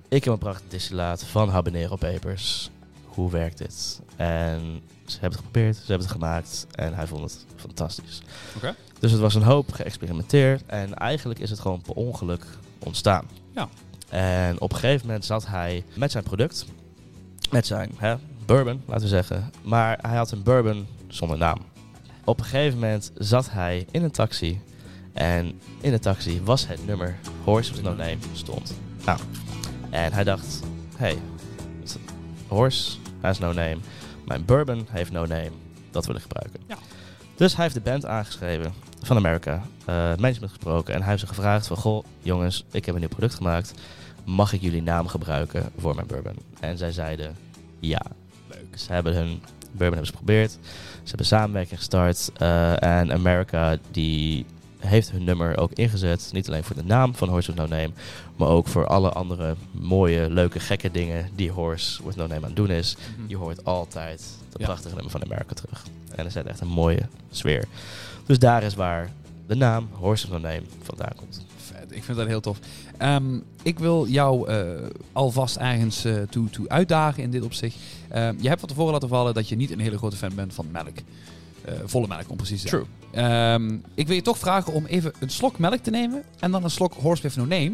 Ik 0.08 0.24
heb 0.24 0.32
een 0.32 0.38
prachtig 0.38 0.68
distillaat 0.68 1.24
van 1.24 1.48
habanero 1.48 1.96
pepers. 1.96 2.70
Hoe 3.04 3.30
werkt 3.30 3.58
dit? 3.58 4.00
En 4.16 4.80
ze 5.04 5.18
hebben 5.20 5.38
het 5.38 5.46
geprobeerd, 5.46 5.76
ze 5.76 5.84
hebben 5.86 6.06
het 6.06 6.16
gemaakt 6.16 6.66
en 6.70 6.94
hij 6.94 7.06
vond 7.06 7.22
het 7.22 7.44
fantastisch. 7.56 8.22
Dus 8.98 9.12
het 9.12 9.20
was 9.20 9.34
een 9.34 9.42
hoop 9.42 9.72
geëxperimenteerd 9.72 10.62
en 10.66 10.94
eigenlijk 10.94 11.40
is 11.40 11.50
het 11.50 11.60
gewoon 11.60 11.80
per 11.80 11.94
ongeluk 11.94 12.46
ontstaan. 12.78 13.26
Ja. 13.54 13.68
En 14.08 14.60
op 14.60 14.72
een 14.72 14.78
gegeven 14.78 15.06
moment 15.06 15.24
zat 15.24 15.46
hij 15.46 15.84
met 15.94 16.10
zijn 16.10 16.24
product, 16.24 16.66
met 17.50 17.66
zijn 17.66 17.90
hè, 17.96 18.16
bourbon, 18.46 18.82
laten 18.86 19.02
we 19.02 19.08
zeggen. 19.08 19.50
Maar 19.62 19.98
hij 20.02 20.16
had 20.16 20.30
een 20.30 20.42
bourbon 20.42 20.86
zonder 21.08 21.38
naam. 21.38 21.58
Op 22.24 22.38
een 22.38 22.44
gegeven 22.44 22.78
moment 22.78 23.12
zat 23.14 23.50
hij 23.50 23.86
in 23.90 24.02
een 24.02 24.10
taxi 24.10 24.60
en 25.12 25.60
in 25.80 25.90
de 25.90 25.98
taxi 25.98 26.40
was 26.44 26.66
het 26.66 26.86
nummer 26.86 27.18
Horse 27.44 27.72
with 27.72 27.82
No 27.82 27.94
Name 27.94 28.16
stond. 28.32 28.74
Nou, 29.04 29.18
en 29.90 30.12
hij 30.12 30.24
dacht, 30.24 30.60
hey, 30.96 31.18
Horse 32.48 32.96
has 33.20 33.38
no 33.38 33.52
name. 33.52 33.76
Mijn 34.26 34.44
bourbon 34.44 34.86
heeft 34.90 35.12
no 35.12 35.20
name. 35.26 35.50
Dat 35.90 36.06
wil 36.06 36.14
ik 36.14 36.22
gebruiken. 36.22 36.60
Ja. 36.66 36.76
Dus 37.36 37.54
hij 37.54 37.62
heeft 37.62 37.74
de 37.76 37.80
band 37.80 38.06
aangeschreven 38.06 38.72
van 39.02 39.16
America, 39.16 39.62
eh 39.84 39.94
management 39.94 40.52
gesproken 40.52 40.94
en 40.94 41.00
hij 41.00 41.08
heeft 41.08 41.20
ze 41.20 41.26
gevraagd 41.26 41.66
van, 41.66 41.76
goh, 41.76 42.04
jongens, 42.22 42.64
ik 42.70 42.84
heb 42.84 42.94
een 42.94 43.00
nieuw 43.00 43.08
product 43.08 43.34
gemaakt. 43.34 43.74
Mag 44.24 44.52
ik 44.52 44.60
jullie 44.60 44.82
naam 44.82 45.06
gebruiken 45.06 45.70
voor 45.78 45.94
mijn 45.94 46.06
bourbon? 46.06 46.36
En 46.60 46.78
zij 46.78 46.92
zeiden 46.92 47.36
ja. 47.80 48.02
Leuk. 48.48 48.78
Ze 48.78 48.92
hebben 48.92 49.14
hun 49.14 49.28
bourbon 49.60 49.86
hebben 49.88 50.06
ze 50.06 50.10
geprobeerd. 50.12 50.50
Ze 51.02 51.08
hebben 51.08 51.26
samenwerking 51.26 51.78
gestart. 51.78 52.30
eh, 52.36 52.82
en 52.82 53.12
America 53.12 53.78
die 53.90 54.46
heeft 54.80 55.10
hun 55.10 55.24
nummer 55.24 55.58
ook 55.58 55.72
ingezet. 55.72 56.30
Niet 56.32 56.48
alleen 56.48 56.64
voor 56.64 56.76
de 56.76 56.84
naam 56.84 57.14
van 57.14 57.28
Horse 57.28 57.52
with 57.52 57.60
No 57.60 57.76
Name. 57.76 57.90
Maar 58.36 58.48
ook 58.48 58.66
voor 58.68 58.86
alle 58.86 59.10
andere 59.10 59.54
mooie, 59.70 60.30
leuke, 60.30 60.60
gekke 60.60 60.90
dingen 60.90 61.28
die 61.34 61.50
Horse 61.50 62.02
with 62.04 62.16
No 62.16 62.22
Name 62.26 62.40
aan 62.40 62.42
het 62.46 62.56
doen 62.56 62.70
is. 62.70 62.96
Je 63.26 63.36
hoort 63.36 63.64
altijd 63.64 64.22
de 64.52 64.58
Ja. 64.58 64.64
prachtige 64.64 64.94
nummer 64.94 65.10
van 65.12 65.22
America 65.24 65.54
terug. 65.54 65.84
En 66.14 66.24
er 66.24 66.30
zit 66.30 66.46
echt 66.46 66.60
een 66.60 66.68
mooie 66.68 67.02
sfeer. 67.30 67.64
Dus 68.26 68.38
daar 68.38 68.62
is 68.62 68.74
waar 68.74 69.10
de 69.46 69.54
naam 69.54 69.88
Horse 69.92 70.30
with 70.30 70.42
No 70.42 70.48
Name 70.48 70.62
vandaan 70.82 71.12
komt. 71.16 71.46
Ik 71.88 72.04
vind 72.04 72.18
dat 72.18 72.26
heel 72.26 72.40
tof. 72.40 72.58
Ehm, 72.98 73.38
ik 73.62 73.78
wil 73.78 74.06
jou 74.06 74.48
eh, 74.48 74.66
alvast 75.12 75.56
ergens 75.56 76.04
eh, 76.04 76.14
toe, 76.30 76.50
toe 76.50 76.68
uitdagen 76.68 77.22
in 77.22 77.30
dit 77.30 77.42
opzicht. 77.42 77.76
Ehm, 78.08 78.34
je 78.40 78.48
hebt 78.48 78.60
van 78.60 78.68
tevoren 78.68 78.92
laten 78.92 79.08
vallen 79.08 79.34
dat 79.34 79.48
je 79.48 79.56
niet 79.56 79.70
een 79.70 79.80
hele 79.80 79.98
grote 79.98 80.16
fan 80.16 80.34
bent 80.34 80.54
van 80.54 80.66
melk. 80.70 80.96
Eh, 81.70 81.76
volle 81.84 82.06
melk, 82.06 82.30
om 82.30 82.36
precies 82.36 82.62
te 82.62 82.68
zijn. 82.68 82.84
Ehm, 83.12 83.78
ik 83.94 84.06
wil 84.06 84.16
je 84.16 84.22
toch 84.22 84.38
vragen 84.38 84.72
om 84.72 84.86
even 84.86 85.12
een 85.18 85.30
slok 85.30 85.58
melk 85.58 85.82
te 85.82 85.90
nemen 85.90 86.22
en 86.38 86.50
dan 86.50 86.64
een 86.64 86.70
slok 86.70 86.94
Horse 86.94 87.22
with 87.22 87.36
No 87.36 87.42
Name. 87.44 87.72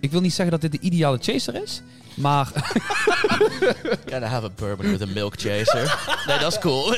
Ik 0.00 0.10
wil 0.10 0.20
niet 0.20 0.32
zeggen 0.32 0.60
dat 0.60 0.70
dit 0.70 0.80
de 0.80 0.88
ideale 0.88 1.18
chaser 1.20 1.62
is, 1.62 1.82
maar 2.14 2.52
Can 4.10 4.22
I 4.22 4.26
have 4.26 4.46
a 4.46 4.50
bourbon 4.56 4.90
with 4.90 5.02
a 5.02 5.06
milk 5.06 5.34
chaser? 5.40 6.14
nee, 6.26 6.38
dat 6.38 6.52
is 6.52 6.58
cool. 6.58 6.96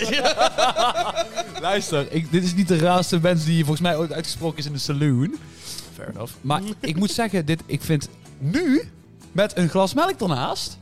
luister, 1.60 2.12
ik, 2.12 2.30
dit 2.30 2.44
is 2.44 2.54
niet 2.54 2.68
de 2.68 2.78
raarste 2.78 3.20
wens 3.20 3.44
die 3.44 3.58
volgens 3.58 3.80
mij 3.80 3.96
ooit 3.96 4.12
uitgesproken 4.12 4.58
is 4.58 4.66
in 4.66 4.72
de 4.72 4.78
saloon. 4.78 5.34
Fair 5.94 6.08
enough. 6.08 6.32
Maar 6.40 6.62
ik 6.80 6.96
moet 6.96 7.10
zeggen, 7.10 7.46
dit, 7.46 7.62
ik 7.66 7.82
vind 7.82 8.08
nu, 8.38 8.82
met 9.32 9.56
een 9.56 9.68
glas 9.68 9.94
melk 9.94 10.20
ernaast, 10.20 10.78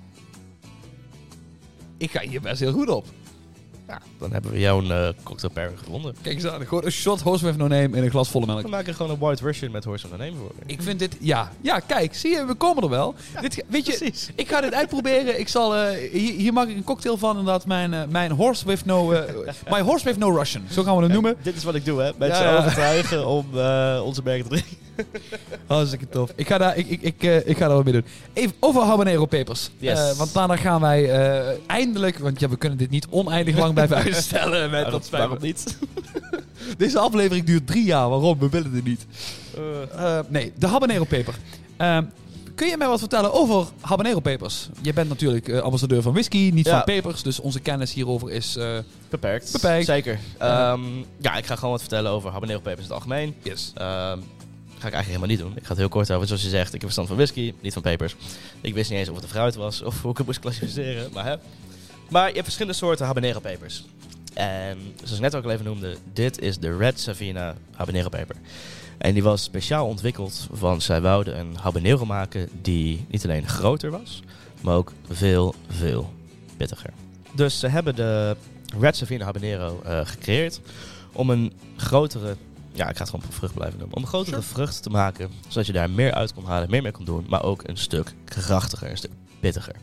ik 1.96 2.10
ga 2.10 2.20
hier 2.20 2.40
best 2.40 2.60
heel 2.60 2.72
goed 2.72 2.88
op. 2.88 3.06
Ja, 3.90 4.00
dan 4.18 4.32
hebben 4.32 4.50
we 4.50 4.58
jouw 4.58 4.82
uh, 4.82 5.08
cocktail 5.22 5.52
pairing 5.52 5.78
gevonden. 5.78 6.14
Kijk 6.22 6.34
eens 6.34 6.46
aan, 6.46 6.66
gewoon 6.66 6.84
een 6.84 6.92
shot 6.92 7.20
horse 7.20 7.44
with 7.44 7.56
no 7.56 7.66
name 7.66 7.96
in 7.96 8.02
een 8.04 8.10
glas 8.10 8.28
volle 8.28 8.46
melk. 8.46 8.62
We 8.62 8.68
maken 8.68 8.94
gewoon 8.94 9.12
een 9.12 9.18
white 9.18 9.42
version 9.42 9.70
met 9.70 9.84
horse 9.84 10.08
with 10.08 10.18
no 10.18 10.24
name 10.24 10.36
voor. 10.38 10.50
Ik 10.66 10.82
vind 10.82 10.98
dit, 10.98 11.16
ja, 11.20 11.52
ja, 11.60 11.78
kijk, 11.78 12.14
zie 12.14 12.30
je, 12.30 12.44
we 12.44 12.54
komen 12.54 12.82
er 12.82 12.88
wel. 12.88 13.14
dit, 13.40 13.64
weet 13.68 13.86
je, 13.86 13.96
Precies. 13.96 14.30
ik 14.34 14.48
ga 14.48 14.60
dit 14.60 14.74
uitproberen. 14.74 15.38
Ik 15.40 15.48
zal, 15.48 15.76
eh, 15.76 16.10
hier, 16.12 16.32
hier 16.34 16.52
maak 16.52 16.68
ik 16.68 16.76
een 16.76 16.84
cocktail 16.84 17.16
van, 17.16 17.30
inderdaad, 17.38 17.66
mijn, 17.66 17.94
eh, 17.94 18.00
mijn 18.08 18.30
horse 18.30 18.66
with 18.66 18.84
no, 18.84 19.12
eh, 19.12 19.34
my 19.74 19.80
horse 19.80 20.04
with 20.04 20.16
no 20.18 20.30
Russian. 20.36 20.62
Zo 20.70 20.82
gaan 20.82 20.96
we 20.96 21.02
het 21.02 21.12
noemen. 21.12 21.36
Dit 21.42 21.56
is 21.56 21.64
wat 21.64 21.74
ik 21.74 21.84
doe, 21.84 22.00
hè. 22.00 22.10
Mensen 22.18 22.44
Ja, 22.44 22.50
ja. 22.52 22.58
overtuigen 22.58 23.26
om 23.26 23.46
eh, 23.54 24.00
onze 24.04 24.20
merken 24.24 24.42
te 24.48 24.50
drinken. 24.50 24.76
Hartstikke 25.66 26.08
tof. 26.08 26.32
Ik 26.36 26.46
ga 26.46 26.58
daar, 26.58 26.76
ik, 26.76 26.88
ik, 26.88 27.02
ik, 27.02 27.22
eh, 27.22 27.36
ik 27.48 27.56
ga 27.56 27.66
daar 27.66 27.76
wat 27.76 27.84
mee 27.84 27.92
doen. 27.92 28.04
Even 28.32 28.56
over 28.60 28.82
habanero 28.82 29.26
pepers. 29.26 29.70
Yes. 29.78 29.98
Eh, 29.98 30.16
want 30.16 30.32
daarna 30.32 30.56
gaan 30.56 30.80
wij 30.80 31.10
eh, 31.10 31.56
eindelijk, 31.66 32.18
want 32.18 32.40
ja, 32.40 32.48
we 32.48 32.56
kunnen 32.56 32.78
dit 32.78 32.90
niet 32.90 33.06
oneindig 33.10 33.56
lang 33.58 33.74
blijven 33.74 33.96
uitstellen. 34.04 34.70
Met, 34.70 34.90
dat 34.90 35.04
spijt 35.04 35.40
niet? 35.40 35.78
Deze 36.78 36.98
aflevering 36.98 37.46
duurt 37.46 37.66
drie 37.66 37.84
jaar. 37.84 38.08
Waarom? 38.08 38.38
We 38.38 38.48
willen 38.48 38.74
het 38.74 38.84
niet. 38.84 39.06
Nee, 40.28 40.52
de 40.58 40.66
habanero 40.66 41.04
peper. 41.04 41.34
Ehm, 41.76 42.04
kun 42.54 42.68
je 42.68 42.76
mij 42.76 42.88
wat 42.88 42.98
vertellen 42.98 43.32
over 43.32 43.66
habanero 43.80 44.20
pepers? 44.20 44.68
Je 44.82 44.92
bent 44.92 45.08
natuurlijk 45.08 45.50
ambassadeur 45.50 46.02
van 46.02 46.12
whisky, 46.12 46.50
niet 46.54 46.66
Ja. 46.66 46.72
van 46.72 46.84
pepers. 46.84 47.22
Dus 47.22 47.40
onze 47.40 47.60
kennis 47.60 47.92
hierover 47.92 48.30
is... 48.30 48.58
Beperkt. 49.10 49.52
Beperkt. 49.52 49.86
Zeker. 49.86 50.18
Ja. 50.38 50.72
Ehm, 50.72 50.80
ja, 51.20 51.36
ik 51.36 51.46
ga 51.46 51.54
gewoon 51.54 51.70
wat 51.70 51.80
vertellen 51.80 52.10
over 52.10 52.30
habanero 52.30 52.58
pepers 52.58 52.76
in 52.78 52.84
het 52.84 52.92
algemeen. 52.92 53.34
yes. 53.42 53.72
Ehm 53.74 54.18
ga 54.80 54.86
ik 54.86 54.94
eigenlijk 54.94 55.06
helemaal 55.06 55.28
niet 55.28 55.38
doen. 55.38 55.56
Ik 55.56 55.62
ga 55.62 55.68
het 55.68 55.78
heel 55.78 55.88
kort 55.88 56.12
over. 56.12 56.26
Zoals 56.26 56.42
je 56.42 56.48
zegt, 56.48 56.66
ik 56.66 56.72
heb 56.72 56.80
verstand 56.80 57.08
van 57.08 57.16
whisky, 57.16 57.54
niet 57.60 57.72
van 57.72 57.82
pepers. 57.82 58.16
Ik 58.60 58.74
wist 58.74 58.90
niet 58.90 58.98
eens 58.98 59.08
of 59.08 59.14
het 59.14 59.24
een 59.24 59.30
fruit 59.30 59.54
was 59.54 59.82
of 59.82 60.02
hoe 60.02 60.10
ik 60.10 60.16
het 60.16 60.26
moest 60.26 60.38
klassificeren. 60.38 61.10
Maar, 61.12 61.24
hè. 61.24 61.34
maar 62.08 62.26
je 62.26 62.32
hebt 62.32 62.44
verschillende 62.44 62.78
soorten 62.78 63.06
habanero 63.06 63.40
pepers. 63.40 63.84
En 64.34 64.78
zoals 64.96 65.12
ik 65.14 65.20
net 65.20 65.34
ook 65.34 65.44
al 65.44 65.50
even 65.50 65.64
noemde, 65.64 65.96
dit 66.12 66.40
is 66.40 66.58
de 66.58 66.76
Red 66.76 67.00
Savina 67.00 67.54
habanero 67.74 68.08
peper. 68.08 68.36
En 68.98 69.12
die 69.12 69.22
was 69.22 69.42
speciaal 69.42 69.86
ontwikkeld, 69.86 70.46
want 70.50 70.82
zij 70.82 71.00
wouden 71.00 71.38
een 71.38 71.56
habanero 71.56 72.04
maken 72.04 72.48
die 72.62 73.04
niet 73.08 73.24
alleen 73.24 73.48
groter 73.48 73.90
was, 73.90 74.22
maar 74.60 74.76
ook 74.76 74.92
veel, 75.08 75.54
veel 75.68 76.12
pittiger. 76.56 76.90
Dus 77.32 77.58
ze 77.58 77.66
hebben 77.66 77.94
de 77.94 78.36
Red 78.80 78.96
Savina 78.96 79.24
habanero 79.24 79.80
eh, 79.84 80.00
gecreëerd 80.04 80.60
om 81.12 81.30
een 81.30 81.52
grotere 81.76 82.36
ja, 82.80 82.88
ik 82.88 82.96
ga 82.96 83.02
het 83.02 83.10
gewoon 83.10 83.32
vrucht 83.32 83.54
blijven 83.54 83.78
noemen. 83.78 83.96
Om 83.96 84.06
grotere 84.06 84.36
Sure. 84.42 84.48
vrucht 84.54 84.82
te 84.82 84.90
maken, 84.90 85.30
zodat 85.48 85.66
je 85.66 85.72
daar 85.72 85.90
meer 85.90 86.12
uit 86.12 86.34
kon 86.34 86.44
halen, 86.44 86.70
meer 86.70 86.82
mee 86.82 86.92
kon 86.92 87.04
doen, 87.04 87.26
maar 87.28 87.42
ook 87.42 87.68
een 87.68 87.76
stuk 87.76 88.14
krachtiger, 88.24 88.90
een 88.90 88.96
stuk 88.96 89.10
pittiger. 89.40 89.74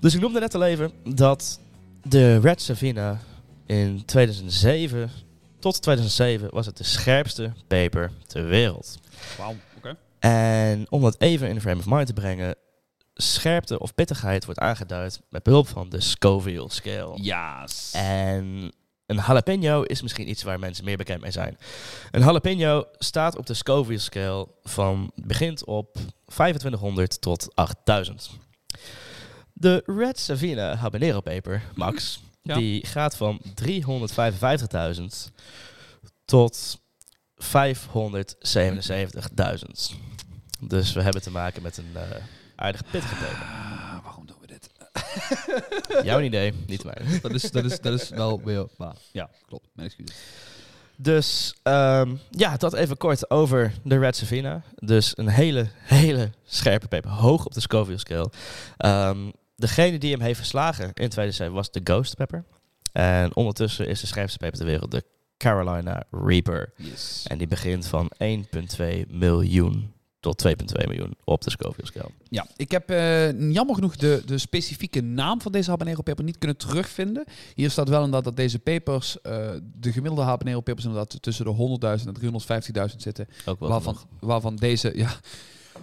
Dus 0.00 0.14
ik 0.14 0.20
noemde 0.20 0.40
net 0.40 0.54
al 0.54 0.62
even 0.64 0.92
dat 1.14 1.60
de 2.02 2.38
Red 2.40 2.62
Savina 2.62 3.18
in 3.66 4.04
2007 4.04 5.10
tot 5.58 5.82
2007 5.82 6.48
was 6.50 6.66
het 6.66 6.76
de 6.76 6.84
scherpste 6.84 7.52
peper 7.66 8.10
ter 8.26 8.46
wereld. 8.46 8.98
Wauw, 9.38 9.54
oké. 9.76 9.96
En 10.18 10.86
om 10.90 11.02
dat 11.02 11.16
even 11.20 11.48
in 11.48 11.54
de 11.54 11.60
frame 11.60 11.78
of 11.78 11.86
mind 11.86 12.06
te 12.06 12.12
brengen, 12.12 12.54
scherpte 13.14 13.78
of 13.78 13.94
pittigheid 13.94 14.44
wordt 14.44 14.60
aangeduid 14.60 15.20
met 15.30 15.42
behulp 15.42 15.68
van 15.68 15.88
de 15.88 16.00
Scoville 16.00 16.70
scale. 16.70 17.22
Ja. 17.22 17.66
En 17.92 18.72
een 19.10 19.16
jalapeno 19.26 19.82
is 19.82 20.02
misschien 20.02 20.28
iets 20.28 20.42
waar 20.42 20.58
mensen 20.58 20.84
meer 20.84 20.96
bekend 20.96 21.20
mee 21.20 21.30
zijn. 21.30 21.58
Een 22.10 22.20
jalapeno 22.20 22.84
staat 22.98 23.36
op 23.36 23.46
de 23.46 23.54
Scoville 23.54 23.98
scale 23.98 24.48
van 24.62 25.10
begint 25.14 25.64
op 25.64 25.96
2500 26.26 27.20
tot 27.20 27.54
8000. 27.54 28.30
De 29.52 29.82
Red 29.86 30.18
Savina 30.18 30.74
habanero 30.74 31.20
peper, 31.20 31.62
Max, 31.74 32.22
Ja. 32.42 32.54
die 32.54 32.86
gaat 32.86 33.16
van 33.16 33.40
355.000 33.54 35.30
tot 36.24 36.80
577.000. 37.38 39.94
Dus 40.60 40.92
we 40.92 41.02
hebben 41.02 41.22
te 41.22 41.30
maken 41.30 41.62
met 41.62 41.76
een 41.76 41.90
eh 41.94 42.02
aardig 42.56 42.82
pittige 42.90 43.14
peper. 43.14 43.36
Ah, 43.42 44.04
waarom 44.04 44.26
doen 44.26 44.36
we 44.40 44.46
dit? 44.46 44.70
Jouw 46.02 46.20
idee, 46.20 46.52
niet 46.66 46.84
mijn. 46.84 47.20
Dat 47.22 47.32
is, 47.32 47.50
dat 47.50 47.64
is, 47.64 47.80
dat 47.80 48.00
is 48.00 48.08
wel 48.08 48.40
weer... 48.44 48.66
Maar, 48.76 48.94
ja, 49.12 49.30
klopt. 49.46 49.68
Mijn 49.72 49.88
excuses. 49.88 50.16
Dus 51.02 51.54
ehm, 51.62 52.14
ja, 52.30 52.56
dat 52.56 52.74
even 52.74 52.96
kort 52.96 53.30
over 53.30 53.72
de 53.84 53.98
Red 53.98 54.16
Savina. 54.16 54.62
Dus 54.74 55.12
een 55.16 55.28
hele, 55.28 55.68
hele 55.82 56.30
scherpe 56.44 56.88
peper. 56.88 57.10
Hoog 57.10 57.46
op 57.46 57.54
de 57.54 57.60
Scoville 57.60 57.98
scale. 57.98 58.30
Ehm, 58.76 59.30
degene 59.56 59.98
die 59.98 60.12
hem 60.12 60.20
heeft 60.20 60.38
verslagen 60.38 60.84
in 60.84 61.08
2007 61.08 61.54
was 61.54 61.70
de 61.70 61.80
Ghost 61.84 62.16
Pepper. 62.16 62.44
En 62.92 63.36
ondertussen 63.36 63.86
is 63.86 64.00
de 64.00 64.06
scherpste 64.06 64.38
peper 64.38 64.58
ter 64.58 64.66
wereld 64.66 64.90
de 64.90 65.04
Carolina 65.36 66.02
Reaper. 66.10 66.72
Yes. 66.76 67.24
En 67.26 67.38
die 67.38 67.46
begint 67.46 67.86
van 67.86 68.10
1,2 68.18 69.06
miljoen 69.08 69.92
tot 70.20 70.46
2,2 70.48 70.52
miljoen 70.88 71.14
op 71.24 71.42
de 71.42 71.50
Scoville 71.50 71.86
scale. 71.86 72.10
Ja, 72.28 72.46
ik 72.56 72.70
heb 72.70 72.90
eh, 72.90 73.50
jammer 73.52 73.74
genoeg 73.74 73.96
de, 73.96 74.22
de 74.26 74.38
specifieke 74.38 75.00
naam 75.00 75.40
van 75.40 75.52
deze 75.52 75.70
habanero 75.70 76.02
peper 76.02 76.24
niet 76.24 76.38
kunnen 76.38 76.56
terugvinden. 76.56 77.24
Hier 77.54 77.70
staat 77.70 77.88
wel 77.88 77.98
inderdaad 77.98 78.24
dat 78.24 78.36
deze 78.36 78.58
pepers, 78.58 79.20
eh, 79.20 79.50
de 79.80 79.92
gemiddelde 79.92 80.22
habanero 80.22 80.60
pepers 80.60 80.84
inderdaad 80.86 81.22
tussen 81.22 81.44
de 81.44 81.78
100.000 82.00 82.06
en 82.06 82.14
350.000 82.92 82.96
zitten. 82.96 83.28
Ook 83.44 83.60
wel 83.60 83.68
Waarvan, 83.68 83.96
waarvan 84.20 84.56
deze, 84.56 84.92
ja... 84.96 85.10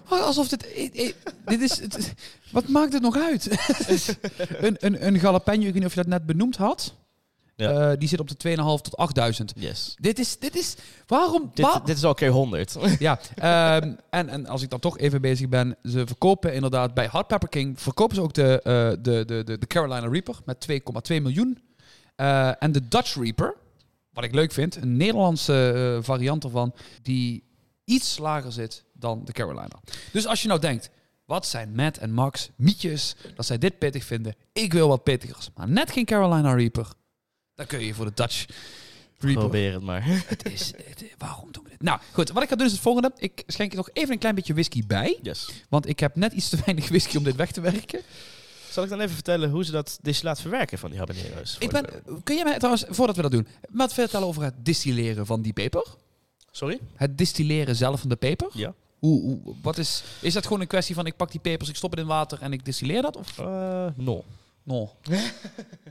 Oh, 0.09 0.21
Alsof 0.25 0.47
dit... 0.47 0.73
eh, 0.73 1.07
eh, 1.07 1.13
dit 1.45 1.61
is, 1.61 1.79
het- 1.79 2.13
wat 2.51 2.67
maakt 2.67 2.93
het 2.93 3.01
nog 3.01 3.17
uit? 3.17 3.47
een, 4.65 4.75
een, 4.79 5.05
een 5.07 5.15
jalapeno, 5.15 5.57
ik 5.57 5.63
weet 5.65 5.73
niet 5.73 5.85
of 5.85 5.89
je 5.93 6.01
dat 6.01 6.07
net 6.09 6.25
benoemd 6.25 6.55
had. 6.55 6.93
Ja. 7.57 7.91
Eh, 7.91 7.97
die 7.97 8.07
zit 8.07 8.19
op 8.19 8.27
de 8.27 8.35
2,5 8.35 8.55
tot 8.81 8.97
8000. 8.97 9.53
Yes. 9.55 9.95
Dit 9.99 10.19
is, 10.19 10.39
dit 10.39 10.55
is... 10.55 10.75
Waarom... 11.07 11.51
Dit, 11.53 11.97
is 11.97 12.03
al 12.03 12.13
keer 12.13 12.29
100. 12.29 12.77
ja, 12.99 13.19
ehm, 13.35 13.93
en, 14.09 14.29
en 14.29 14.47
als 14.47 14.61
ik 14.61 14.69
dan 14.69 14.79
toch 14.79 14.97
even 14.97 15.21
bezig 15.21 15.49
ben, 15.49 15.77
ze 15.83 16.07
verkopen 16.07 16.53
inderdaad 16.53 16.93
bij 16.93 17.07
Hot 17.11 17.27
Pepper 17.27 17.49
King 17.49 17.81
verkopen 17.81 18.15
ze 18.15 18.21
ook 18.21 18.33
de, 18.33 18.61
eh, 18.61 19.03
de, 19.03 19.25
de, 19.25 19.43
de, 19.43 19.57
de 19.57 19.67
Carolina 19.67 20.07
Reaper 20.07 20.35
met 20.45 20.67
2,2 20.71 21.21
miljoen. 21.21 21.59
Eh, 22.15 22.63
en 22.63 22.71
de 22.71 22.87
Dutch 22.87 23.15
Reaper, 23.15 23.55
wat 24.09 24.23
ik 24.23 24.33
leuk 24.33 24.51
vind, 24.51 24.75
een 24.75 24.97
Nederlandse 24.97 25.99
variant 26.01 26.43
ervan, 26.43 26.73
die 27.01 27.43
iets 27.83 28.17
lager 28.17 28.51
zit 28.51 28.83
dan 28.93 29.21
de 29.25 29.31
Carolina. 29.31 29.79
Dus 30.11 30.27
als 30.27 30.41
je 30.41 30.47
nou 30.47 30.59
denkt, 30.59 30.89
wat 31.25 31.45
zijn 31.45 31.75
Matt 31.75 31.97
en 31.97 32.13
Max 32.13 32.49
mietjes 32.55 33.15
dat 33.35 33.45
zij 33.45 33.57
dit 33.57 33.77
pittig 33.77 34.03
vinden? 34.03 34.35
Ik 34.53 34.73
wil 34.73 34.87
wat 34.87 35.03
pittigers, 35.03 35.49
maar 35.55 35.69
net 35.69 35.91
geen 35.91 36.05
Carolina 36.05 36.53
Reaper. 36.53 36.87
Dan 37.57 37.65
kun 37.65 37.79
je 37.85 37.93
voor 37.93 38.05
de 38.05 38.11
Dutch. 38.15 38.45
Probeer 39.17 39.73
het 39.73 39.81
maar. 39.83 40.03
Het 40.27 40.45
is, 40.51 40.73
het- 40.85 41.13
waarom 41.17 41.51
doen 41.51 41.63
we 41.63 41.69
dit? 41.69 41.81
Nou, 41.81 41.99
goed. 42.13 42.29
Wat 42.31 42.43
ik 42.43 42.49
ga 42.49 42.55
doen 42.55 42.65
is 42.65 42.71
het 42.71 42.81
volgende. 42.81 43.11
Ik 43.17 43.43
schenk 43.47 43.71
er 43.71 43.77
nog 43.77 43.89
even 43.93 44.11
een 44.13 44.19
klein 44.19 44.35
beetje 44.35 44.53
whisky 44.53 44.83
bij. 44.87 45.19
Yes. 45.21 45.49
Want 45.69 45.87
ik 45.87 45.99
heb 45.99 46.15
net 46.15 46.33
iets 46.33 46.49
te 46.49 46.57
weinig 46.65 46.87
whisky 46.89 47.17
om 47.17 47.23
dit 47.23 47.35
weg 47.35 47.51
te 47.51 47.61
werken. 47.61 48.01
Zal 48.71 48.83
ik 48.83 48.89
dan 48.89 48.99
even 48.99 49.13
vertellen 49.13 49.49
hoe 49.49 49.65
ze 49.65 49.71
dat 49.71 49.99
distillaat 50.01 50.41
verwerken 50.41 50.77
van 50.77 50.89
die 50.89 50.99
habanero's? 50.99 51.55
Ik 51.59 51.71
ben, 51.71 51.85
kun 52.23 52.35
je 52.35 52.43
mij 52.43 52.57
trouwens, 52.57 52.85
voordat 52.89 53.15
we 53.15 53.21
dat 53.21 53.31
doen, 53.31 53.47
wat 53.69 53.93
vertellen 53.93 54.27
over 54.27 54.43
het 54.43 54.53
distilleren 54.65 55.25
van 55.25 55.41
die 55.41 55.53
peper? 55.53 55.85
Sorry? 56.51 56.79
Het 56.95 57.17
distilleren 57.17 57.75
zelf 57.75 57.99
van 57.99 58.09
de 58.09 58.15
peper? 58.15 58.49
Ja. 58.53 58.73
Hoe, 58.99 59.21
hoe, 59.21 59.55
wat 59.61 59.77
is, 59.77 60.03
is 60.21 60.33
dat 60.33 60.43
gewoon 60.43 60.61
een 60.61 60.67
kwestie 60.67 60.95
van 60.95 61.05
ik 61.05 61.15
pak 61.15 61.31
die 61.31 61.39
pepers, 61.39 61.69
ik 61.69 61.75
stop 61.75 61.91
het 61.91 61.99
in 61.99 62.05
water 62.05 62.41
en 62.41 62.53
ik 62.53 62.65
distilleer 62.65 63.01
dat? 63.01 63.15
Of? 63.15 63.37
Uh, 63.39 63.85
no. 63.95 64.23
No. 64.67 64.81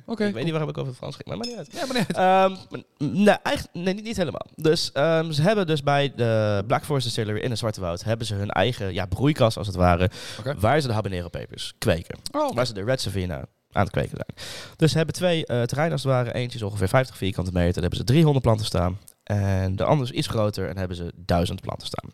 Oké. 0.06 0.24
Ik 0.24 0.34
weet 0.34 0.42
niet 0.42 0.52
waarom 0.52 0.70
ik 0.70 0.78
over 0.78 0.88
het 0.88 0.96
Frans 0.96 1.16
ging, 1.16 1.28
maar 1.28 1.36
maakt 1.36 1.48
niet 1.48 1.58
uit. 1.58 1.72
Ja, 1.72 1.86
maar 1.86 1.94
nee. 1.94 2.06
Ehm, 2.06 3.14
nee, 3.24 3.34
eigenlijk, 3.42 3.76
nee, 3.84 3.94
niet, 3.94 4.04
niet 4.04 4.16
helemaal. 4.16 4.46
Dus 4.54 4.92
ehm, 4.92 5.30
ze 5.30 5.42
hebben 5.42 5.66
dus 5.66 5.82
bij 5.82 6.12
de 6.16 6.62
Black 6.66 6.84
Forest 6.84 7.04
Distillery 7.04 7.40
in 7.40 7.50
het 7.50 7.58
Zwarte 7.58 7.80
Woud... 7.80 8.04
hebben 8.04 8.26
ze 8.26 8.34
hun 8.34 8.50
eigen 8.50 8.94
ja, 8.94 9.06
broeikas, 9.06 9.58
als 9.58 9.66
het 9.66 9.76
ware... 9.76 10.10
Waar 10.58 10.80
ze 10.80 10.86
de 10.86 10.92
habanero 10.92 11.28
pepers 11.28 11.74
kweken. 11.78 12.18
Oh, 12.32 12.54
Waar 12.54 12.66
ze 12.66 12.72
de 12.72 12.84
Red 12.84 13.00
Savina 13.00 13.36
aan 13.72 13.82
het 13.82 13.90
kweken 13.90 14.16
zijn. 14.16 14.48
Dus 14.76 14.90
ze 14.90 14.96
hebben 14.96 15.14
twee 15.14 15.46
eh, 15.46 15.62
terreinen 15.62 15.92
als 15.92 16.02
het 16.02 16.12
ware. 16.12 16.34
Eentje 16.34 16.58
is 16.58 16.64
ongeveer 16.64 16.88
50 16.88 17.16
vierkante 17.16 17.52
meter. 17.52 17.72
Daar 17.72 17.80
hebben 17.82 17.98
ze 17.98 18.04
300 18.04 18.44
planten 18.44 18.66
staan. 18.66 18.98
En 19.22 19.76
de 19.76 19.84
andere 19.84 20.10
is 20.10 20.18
iets 20.18 20.26
groter 20.26 20.68
en 20.68 20.78
hebben 20.78 20.96
ze 20.96 21.12
1000 21.14 21.60
planten 21.60 21.86
staan. 21.86 22.10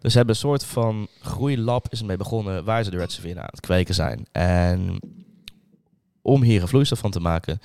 Dus 0.00 0.12
ze 0.12 0.18
hebben 0.18 0.34
een 0.34 0.40
soort 0.40 0.64
van 0.64 1.08
groeilab 1.20 1.86
is 1.88 2.00
ermee 2.00 2.16
begonnen 2.16 2.64
waar 2.64 2.84
ze 2.84 2.90
de 2.90 2.96
Red 2.96 3.12
Savina 3.12 3.40
aan 3.40 3.48
het 3.50 3.60
kweken 3.60 3.94
zijn. 3.94 4.26
En 4.32 5.00
om 6.28 6.42
hier 6.42 6.62
een 6.62 6.68
vloeistof 6.68 6.98
van 6.98 7.10
te 7.10 7.20
maken, 7.20 7.60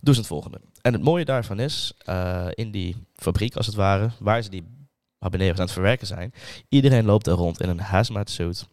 doen 0.00 0.14
ze 0.14 0.20
het 0.20 0.28
volgende. 0.28 0.60
En 0.80 0.92
het 0.92 1.02
mooie 1.02 1.24
daarvan 1.24 1.60
is, 1.60 1.92
eh, 1.98 2.46
in 2.50 2.70
die 2.70 2.96
fabriek 3.16 3.56
als 3.56 3.66
het 3.66 3.74
ware, 3.74 4.10
waar 4.18 4.42
ze 4.42 4.50
die 4.50 4.64
habanero's 5.18 5.56
aan 5.58 5.64
het 5.64 5.72
verwerken 5.72 6.06
zijn, 6.06 6.34
iedereen 6.68 7.04
loopt 7.04 7.26
er 7.26 7.32
rond 7.32 7.60
in 7.60 7.68
een 7.68 7.80
hazmat 7.80 8.30
suit 8.30 8.66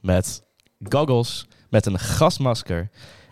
met 0.00 0.42
goggles, 0.88 1.46
met 1.70 1.86
een 1.86 1.98
gasmasker 1.98 2.90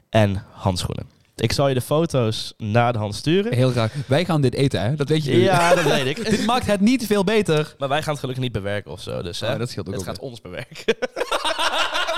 en 0.08 0.44
handschoenen. 0.52 1.06
Ik 1.36 1.52
zal 1.52 1.68
je 1.68 1.74
de 1.74 1.80
foto's 1.80 2.54
na 2.56 2.92
de 2.92 2.98
hand 2.98 3.14
sturen. 3.14 3.54
Heel 3.54 3.70
graag. 3.70 3.92
Wij 4.06 4.24
gaan 4.24 4.40
dit 4.40 4.54
eten, 4.54 4.80
hè? 4.82 4.94
Dat 4.94 5.08
weet 5.08 5.24
je 5.24 5.32
nu. 5.32 5.42
Ja, 5.42 5.74
dat 5.74 5.84
weet 5.84 6.06
ik. 6.06 6.24
dit 6.30 6.46
maakt 6.46 6.66
het 6.66 6.80
niet 6.80 7.06
veel 7.06 7.24
beter. 7.24 7.74
Maar 7.78 7.88
wij 7.88 8.02
gaan 8.02 8.10
het 8.10 8.20
gelukkig 8.20 8.44
niet 8.44 8.52
bewerken 8.52 8.90
of 8.90 9.00
zo. 9.00 9.22
Dus 9.22 9.40
hè, 9.40 9.52
Oh, 9.52 9.58
dat 9.58 9.70
scheelt 9.70 9.86
ook 9.86 9.92
het 9.92 10.02
ook 10.02 10.08
gaat 10.08 10.18
ons 10.18 10.40
bewerken. 10.40 10.84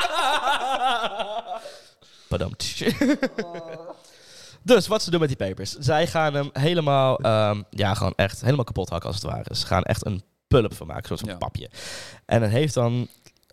Padam. 2.38 2.52
Dus 4.64 4.86
wat 4.86 5.02
ze 5.02 5.10
doen 5.10 5.20
met 5.20 5.28
die 5.28 5.46
papers. 5.48 5.70
Zij 5.72 6.06
gaan 6.06 6.34
hem 6.34 6.50
helemaal, 6.52 7.18
ehm, 7.18 7.62
ja, 7.70 7.94
gewoon 7.94 8.12
echt 8.16 8.40
helemaal 8.40 8.64
kapot 8.64 8.88
hakken 8.88 9.08
als 9.10 9.22
het 9.22 9.30
ware. 9.30 9.54
Ze 9.56 9.66
gaan 9.66 9.82
echt 9.82 10.06
een 10.06 10.22
pulp 10.48 10.74
van 10.74 10.86
maken, 10.86 11.06
zoals 11.06 11.22
een 11.22 11.28
Ja. 11.28 11.36
papje. 11.36 11.70
En 12.26 12.40
dat 12.40 12.50
heeft 12.50 12.74
dan, 12.74 13.08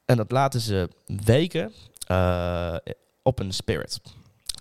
en 0.05 0.17
dat 0.17 0.31
laten 0.31 0.59
ze 0.61 0.89
weken 1.23 1.73
eh, 2.05 2.75
op 3.21 3.39
een 3.39 3.51
spirit. 3.53 3.99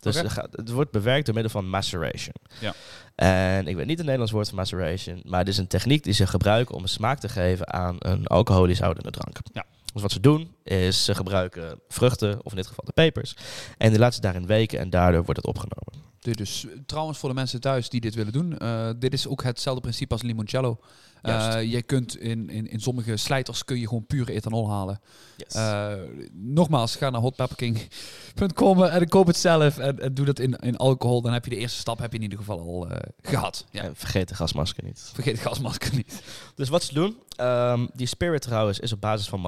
Dus 0.01 0.17
gaat- 0.21 0.49
het 0.53 0.71
wordt 0.71 0.91
bewerkt 0.91 1.25
door 1.27 1.35
middel 1.35 1.53
van 1.53 1.69
maceration. 1.71 2.35
Ja. 2.61 2.75
En 3.15 3.67
ik 3.67 3.77
weet 3.77 3.87
niet 3.87 3.97
het 3.97 4.03
Nederlands 4.05 4.33
woord 4.33 4.49
voor 4.49 4.57
maceration, 4.57 5.23
maar 5.25 5.39
het 5.39 5.49
is 5.49 5.59
een 5.59 5.67
techniek 5.67 6.05
die 6.05 6.13
ze 6.13 6.27
gebruiken 6.27 6.75
om 6.75 6.83
een 6.83 6.89
smaak 6.89 7.19
te 7.19 7.29
geven 7.29 7.73
aan 7.73 7.97
een 7.99 8.27
alcoholisch 8.27 8.81
houdende 8.81 9.11
drank. 9.11 9.37
Ja. 9.53 9.65
Dus 9.93 10.03
wat 10.03 10.13
ze 10.13 10.21
doen, 10.21 10.55
is 10.65 11.05
ze 11.05 11.15
gebruiken 11.15 11.81
vruchten, 11.89 12.45
of 12.45 12.51
in 12.51 12.57
dit 12.57 12.67
geval 12.67 12.85
de 12.85 12.93
pepers, 12.93 13.35
en 13.79 13.91
die 13.91 13.99
laten 13.99 14.15
ze 14.15 14.21
daarin 14.21 14.47
weken 14.47 14.79
en 14.79 14.91
daardoor 14.91 15.25
wordt 15.25 15.37
het 15.37 15.47
opgenomen. 15.47 16.07
Eh, 16.65 16.71
trouwens 16.87 17.19
voor 17.19 17.29
de 17.29 17.35
mensen 17.35 17.61
thuis 17.61 17.89
die 17.89 18.01
dit 18.01 18.15
willen 18.15 18.33
doen. 18.33 18.59
eh, 18.59 18.91
dit 18.99 19.13
is 19.13 19.27
ook 19.27 19.43
hetzelfde 19.43 19.83
principe 19.83 20.13
als 20.13 20.23
limoncello. 20.23 20.79
Eh 21.23 21.33
Juist. 21.33 21.71
je 21.71 21.83
kunt 21.83 22.19
in, 22.19 22.51
in, 22.51 22.71
in 22.71 22.81
sommige 22.81 23.17
slijters 23.17 23.65
kun 23.65 23.79
je 23.79 23.89
gewoon 23.89 24.07
pure 24.07 24.33
ethanol 24.33 24.71
halen. 24.71 25.01
Yes. 25.37 25.55
Eh, 25.55 25.93
nogmaals, 26.33 26.97
ga 26.97 27.11
naar 27.11 27.21
hotpepperking.com 27.21 28.85
en 28.85 29.09
koop 29.09 29.27
het 29.27 29.37
zelf 29.37 29.79
en, 29.79 30.01
en 30.01 30.15
doe 30.15 30.27
dat 30.27 30.39
in, 30.39 30.55
in 30.55 30.77
alcohol. 30.77 31.23
Dan 31.23 31.33
heb 31.33 31.45
je 31.45 31.51
de 31.51 31.57
eerste 31.57 31.79
stap 31.79 31.99
heb 31.99 32.11
je 32.11 32.17
in 32.17 32.23
ieder 32.23 32.39
geval 32.39 32.61
al 32.61 32.89
eh, 32.89 32.97
gehad. 33.23 33.65
Ja. 33.71 33.83
En 33.83 33.97
vergeet 33.97 34.29
de 34.29 34.35
gasmasker 34.35 34.85
niet. 34.85 35.11
Vergeet 35.15 35.33
het 35.33 35.47
gasmasker 35.47 35.95
niet. 35.95 36.23
Dus 36.55 36.69
wat 36.69 36.83
ze 36.83 36.95
doen, 36.95 37.17
ehm, 37.37 37.87
die 37.95 38.07
spirit 38.07 38.43
trouwens 38.43 38.79
is 38.79 38.93
op 38.93 39.01
basis 39.01 39.29
van 39.29 39.41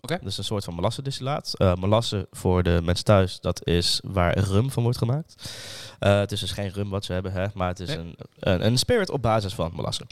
melasse. 0.00 0.14
Oké. 0.16 0.24
Dus 0.24 0.38
een 0.38 0.44
soort 0.44 0.64
van 0.64 0.74
melassedistillaat. 0.74 1.54
Eh 1.56 1.74
melasse 1.74 2.26
voor 2.30 2.62
de 2.62 2.80
mensen 2.82 3.04
thuis, 3.04 3.40
dat 3.40 3.66
is 3.66 4.00
waar 4.04 4.38
rum 4.38 4.70
van 4.70 4.82
wordt 4.82 4.98
gemaakt. 4.98 5.52
Eh, 5.98 6.18
het 6.18 6.32
is 6.32 6.40
dus 6.40 6.50
geen 6.52 6.68
rum 6.70 6.90
wat 6.90 7.04
ze 7.04 7.12
hebben, 7.12 7.32
hè, 7.32 7.46
maar 7.54 7.68
het 7.68 7.80
is 7.80 7.88
Nee. 7.88 7.98
een, 7.98 8.14
een, 8.38 8.66
een 8.66 8.78
spirit 8.78 9.10
op 9.10 9.22
basis 9.22 9.54
van 9.54 9.72
melasse. 9.76 10.06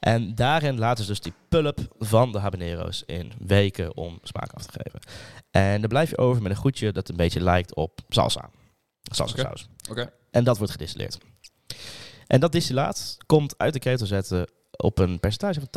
En 0.00 0.34
daarin 0.34 0.78
laten 0.78 1.04
ze 1.04 1.10
dus 1.10 1.20
die 1.20 1.32
pulp 1.48 1.78
van 1.98 2.32
de 2.32 2.38
habanero's 2.38 3.02
in 3.06 3.32
weken 3.38 3.96
om 3.96 4.18
smaak 4.22 4.52
af 4.52 4.66
te 4.66 4.80
geven. 4.82 5.00
En 5.50 5.80
dan 5.80 5.88
blijf 5.88 6.10
je 6.10 6.18
over 6.18 6.42
met 6.42 6.50
een 6.50 6.56
goedje 6.56 6.92
dat 6.92 7.08
een 7.08 7.16
beetje 7.16 7.40
lijkt 7.40 7.74
op 7.74 8.00
salsa. 8.08 8.50
Salsa 9.02 9.32
Oké. 9.32 9.42
saus. 9.42 9.68
Oké. 9.90 10.12
En 10.30 10.44
dat 10.44 10.56
wordt 10.56 10.72
gedistilleerd. 10.72 11.18
En 12.26 12.40
dat 12.40 12.52
distillaat 12.52 13.16
komt 13.26 13.58
uit 13.58 13.72
de 13.72 13.78
ketel 13.78 14.06
zetten 14.06 14.48
op 14.76 14.98
een 14.98 15.20
percentage 15.20 15.60
van 15.60 15.68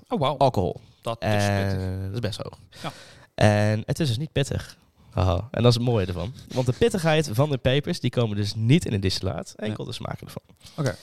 80,52% 0.00 0.02
Oh, 0.08 0.20
wauw. 0.20 0.36
alcohol. 0.36 0.80
Dat 1.02 1.22
is 1.22 1.28
En 1.28 2.02
dat 2.04 2.12
is 2.14 2.20
best 2.20 2.40
hoog. 2.42 2.58
Ja. 2.82 2.92
En 3.34 3.82
het 3.86 4.00
is 4.00 4.08
dus 4.08 4.18
niet 4.18 4.32
pittig. 4.32 4.76
Haha. 5.10 5.48
En 5.50 5.62
dat 5.62 5.70
is 5.72 5.74
het 5.78 5.84
mooie 5.86 6.06
ervan. 6.06 6.32
Want 6.48 6.66
de 6.66 6.72
pittigheid 6.72 7.30
van 7.32 7.50
de 7.50 7.58
pepers, 7.58 8.00
die 8.00 8.10
komen 8.10 8.36
dus 8.36 8.54
niet 8.54 8.84
in 8.84 8.92
een 8.92 9.00
distillaat. 9.00 9.52
Enkel 9.56 9.84
de 9.84 9.92
smaken 9.92 10.26
ervan. 10.26 10.42
Oké. 10.76 10.96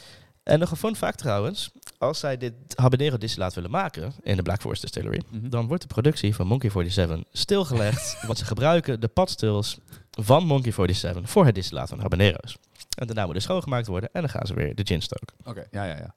En 0.43 0.59
nog 0.59 0.71
een 0.71 0.77
fun 0.77 0.95
fact 0.95 1.17
trouwens. 1.17 1.69
Als 1.97 2.19
zij 2.19 2.37
dit 2.37 2.53
habanero 2.75 3.17
distillaat 3.17 3.53
willen 3.53 3.69
maken 3.71 4.13
in 4.21 4.35
de 4.35 4.41
Black 4.41 4.61
Forest 4.61 4.81
Distillery, 4.81 5.21
Mhm. 5.29 5.49
dan 5.49 5.67
wordt 5.67 5.81
de 5.81 5.87
productie 5.87 6.35
van 6.35 6.47
Monkey 6.47 6.69
47 6.69 7.23
stilgelegd. 7.31 8.17
want 8.27 8.37
ze 8.37 8.45
gebruiken 8.45 8.99
de 8.99 9.07
padstils 9.07 9.77
van 10.11 10.45
Monkey 10.45 10.71
47 10.71 11.29
voor 11.29 11.45
het 11.45 11.55
distillaat 11.55 11.89
van 11.89 11.99
habanero's. 11.99 12.57
En 12.99 13.07
daarna 13.07 13.25
moet 13.25 13.35
er 13.35 13.41
schoongemaakt 13.41 13.87
worden 13.87 14.09
en 14.13 14.21
dan 14.21 14.29
gaan 14.29 14.47
ze 14.47 14.53
weer 14.53 14.75
de 14.75 14.85
gin 14.85 15.01
stoken. 15.01 15.35
Oké, 15.43 15.65
ja, 15.71 15.83
ja, 15.83 15.97
ja. 15.97 16.15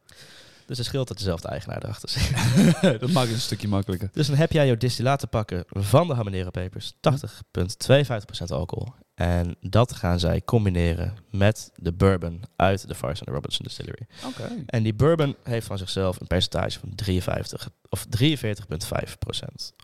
Dus 0.67 0.79
het 0.79 0.87
scheelt 0.87 1.09
dat 1.09 1.17
dezelfde 1.17 1.49
eigenaar 1.49 1.83
erachter 1.83 2.09
zit. 2.09 2.33
dat 3.01 3.11
maakt 3.11 3.27
het 3.27 3.37
een 3.37 3.41
stukje 3.41 3.69
makkelijker. 3.69 4.09
Dus 4.13 4.27
dan 4.27 4.37
heb 4.37 4.53
jij 4.53 4.67
jouw 4.67 4.77
distillaat 4.77 5.19
te 5.19 5.27
pakken 5.27 5.65
van 5.69 6.07
de 6.07 6.15
habanero 6.15 6.51
pepers, 6.51 6.93
80,52% 6.95 6.99
alcohol. 8.47 8.93
En 9.15 9.57
dat 9.61 9.93
gaan 9.93 10.21
zij 10.21 10.43
combineren 10.45 11.15
met 11.31 11.71
de 11.75 11.93
bourbon 11.93 12.43
uit 12.57 12.89
de 12.89 12.95
Farce 12.95 13.25
and 13.25 13.35
Robinson 13.35 13.65
Distillery. 13.65 14.07
Oké. 14.27 14.65
En 14.67 14.83
die 14.83 14.95
bourbon 14.95 15.37
heeft 15.43 15.67
van 15.67 15.79
zichzelf 15.79 16.21
een 16.21 16.27
percentage 16.27 16.79
van 16.79 16.95
53 16.95 17.69
of 17.89 18.07
43,5%. 18.07 18.25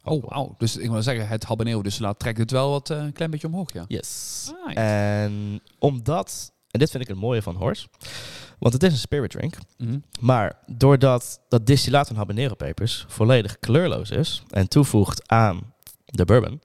Oh, 0.04 0.24
wauw. 0.24 0.54
Dus 0.58 0.76
ik 0.76 0.90
wil 0.90 1.02
zeggen, 1.02 1.28
het 1.28 1.44
habanero 1.44 1.82
dus 1.82 1.98
laat 1.98 2.18
trekt 2.18 2.38
het 2.38 2.50
wel 2.50 2.70
wat 2.70 2.90
eh, 2.90 2.98
een 2.98 3.12
klein 3.12 3.30
beetje 3.30 3.46
omhoog, 3.46 3.72
ja. 3.72 3.84
Yes. 3.88 4.52
En 4.74 5.60
omdat, 5.78 6.52
en 6.70 6.78
dit 6.78 6.90
vind 6.90 7.02
ik 7.02 7.08
het 7.08 7.18
mooie 7.18 7.42
van 7.42 7.56
Horse, 7.56 7.86
want 8.58 8.74
het 8.74 8.82
is 8.82 8.92
een 8.92 8.98
spirit 8.98 9.30
drink, 9.30 9.54
Mhm. 9.78 9.98
maar 10.20 10.58
doordat 10.66 11.40
dat 11.48 11.66
distillaat 11.66 12.06
van 12.06 12.16
habanero 12.16 12.54
pepers 12.54 13.04
volledig 13.08 13.58
kleurloos 13.58 14.10
is 14.10 14.42
en 14.50 14.68
toevoegt 14.68 15.28
aan 15.28 15.72
de 16.04 16.24
bourbon, 16.24 16.60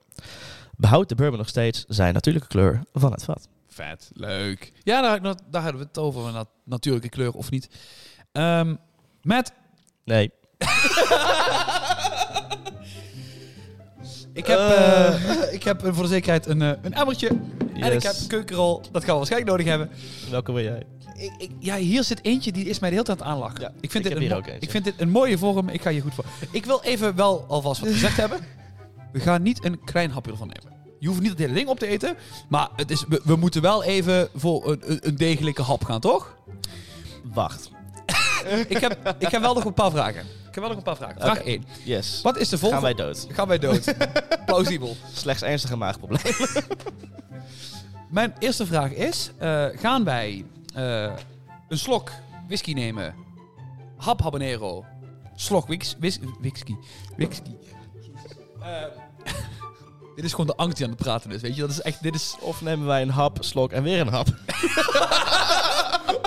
behoudt 0.76 1.08
de 1.08 1.14
bourbon 1.14 1.38
nog 1.38 1.48
steeds 1.48 1.84
zijn 1.88 2.14
natuurlijke 2.14 2.48
kleur 2.48 2.82
van 2.92 3.12
het 3.12 3.24
vat. 3.24 3.48
Vet, 3.68 4.10
leuk. 4.14 4.72
Ja, 4.82 5.00
daar, 5.00 5.20
daar, 5.50 5.62
hadden 5.62 5.80
we 5.80 5.86
het 5.86 5.98
over, 5.98 6.32
nat- 6.32 6.48
natuurlijke 6.64 7.08
kleur 7.08 7.32
of 7.32 7.50
niet. 7.50 7.68
Ehm 8.32 8.74
Matt, 9.22 9.52
Nee. 10.04 10.30
ik 14.34 14.46
heb, 14.46 14.58
eh, 14.58 15.52
ik 15.56 15.62
heb 15.62 15.80
voor 15.92 16.02
de 16.02 16.08
zekerheid 16.08 16.46
een, 16.46 16.62
eh, 16.62 16.70
een 16.82 16.92
emmertje. 16.94 17.28
En 17.74 17.92
ik 17.92 18.02
heb 18.02 18.14
een 18.20 18.26
keukenrol. 18.26 18.80
Dat 18.92 19.02
gaan 19.04 19.10
we 19.12 19.16
waarschijnlijk 19.16 19.50
nodig 19.50 19.66
hebben. 19.66 19.90
Welke 20.30 20.52
wil 20.52 20.62
jij? 20.62 20.82
Ik, 21.16 21.32
ik- 21.38 21.50
ja, 21.58 21.76
hier 21.76 22.04
zit 22.04 22.24
eentje 22.24 22.52
die 22.52 22.64
is 22.64 22.78
mij 22.78 22.88
de 22.90 22.94
hele 22.96 23.06
tijd 23.06 23.22
aan 23.22 23.26
het 23.26 23.36
aanlachen. 23.36 23.60
Ja, 23.60 23.68
ik, 23.68 23.74
ik 23.80 23.90
vind 23.90 24.04
dit 24.04 24.12
heb 24.12 24.46
een 24.46 24.56
ik 24.60 24.70
vind 24.70 24.84
dit 24.84 24.94
een 24.96 25.10
mooie 25.10 25.38
vorm. 25.38 25.68
Ik 25.68 25.82
ga 25.82 25.90
hier 25.90 26.02
goed 26.02 26.14
voor. 26.14 26.24
Ik 26.50 26.64
wil 26.64 26.80
even 26.82 27.16
wel 27.16 27.44
alvast 27.48 27.80
wat 27.80 27.90
gezegd 27.90 28.16
hebben. 28.16 28.38
We 29.12 29.20
gaan 29.20 29.42
niet 29.42 29.64
een 29.64 29.84
klein 29.84 30.10
hapje 30.10 30.30
ervan 30.30 30.50
nemen. 30.54 30.78
Je 30.98 31.08
hoeft 31.08 31.20
niet 31.20 31.30
het 31.30 31.38
hele 31.38 31.52
ding 31.52 31.68
op 31.68 31.78
te 31.78 31.86
eten. 31.86 32.16
Maar 32.48 32.68
het 32.76 32.90
is, 32.90 33.04
we, 33.08 33.20
we 33.24 33.36
moeten 33.36 33.62
wel 33.62 33.84
even 33.84 34.28
voor 34.34 34.70
een, 34.70 34.80
een, 34.90 34.98
een 35.02 35.16
degelijke 35.16 35.62
hap 35.62 35.84
gaan, 35.84 36.00
toch? 36.00 36.36
Wacht. 37.34 37.70
ik, 38.68 38.78
heb, 38.78 39.16
ik 39.18 39.28
heb 39.28 39.40
wel 39.40 39.54
nog 39.54 39.64
een 39.64 39.74
paar 39.74 39.90
vragen. 39.90 40.22
Ik 40.54 40.60
heb 40.60 40.68
wel 40.68 40.78
nog 40.78 40.86
een 40.86 40.94
paar 40.94 41.06
vragen. 41.06 41.20
Vraag 41.20 41.40
Oké. 41.40 41.48
1. 41.48 41.64
Yes. 41.84 42.20
Wat 42.22 42.38
is 42.38 42.48
de 42.48 42.58
volgende... 42.58 42.86
Gaan 42.86 42.96
wij 42.96 43.06
dood? 43.06 43.26
Gaan 43.30 43.48
wij 43.48 43.58
dood? 43.58 43.94
Plausibel. 44.46 44.96
Slechts 45.12 45.42
ernstige 45.42 45.76
maagproblemen. 45.76 46.34
Mijn 48.10 48.34
eerste 48.38 48.66
vraag 48.66 48.90
is: 48.90 49.30
eh, 49.38 49.66
gaan 49.74 50.04
wij 50.04 50.44
eh, 50.74 51.12
een 51.68 51.78
slok 51.78 52.10
whisky 52.46 52.72
nemen? 52.72 53.14
Hap 53.96 54.22
habanero. 54.22 54.84
Slok 55.34 55.66
wix, 55.66 55.96
whis- 55.98 56.18
whisky. 56.40 56.74
Whisky. 57.16 57.56
Eh, 58.60 58.82
dit 60.16 60.24
is 60.24 60.30
gewoon 60.30 60.46
de 60.46 60.56
angst 60.56 60.76
die 60.76 60.86
aan 60.86 60.92
het 60.92 61.02
praten 61.02 61.30
is, 61.30 61.40
weet 61.40 61.54
je? 61.54 61.60
Dat 61.60 61.70
is 61.70 61.80
echt, 61.80 62.02
dit 62.02 62.14
is... 62.14 62.36
Of 62.40 62.62
nemen 62.62 62.86
wij 62.86 63.02
een 63.02 63.10
hap, 63.10 63.38
slok 63.40 63.72
en 63.72 63.82
weer 63.82 64.00
een 64.00 64.08
hap? 64.08 64.26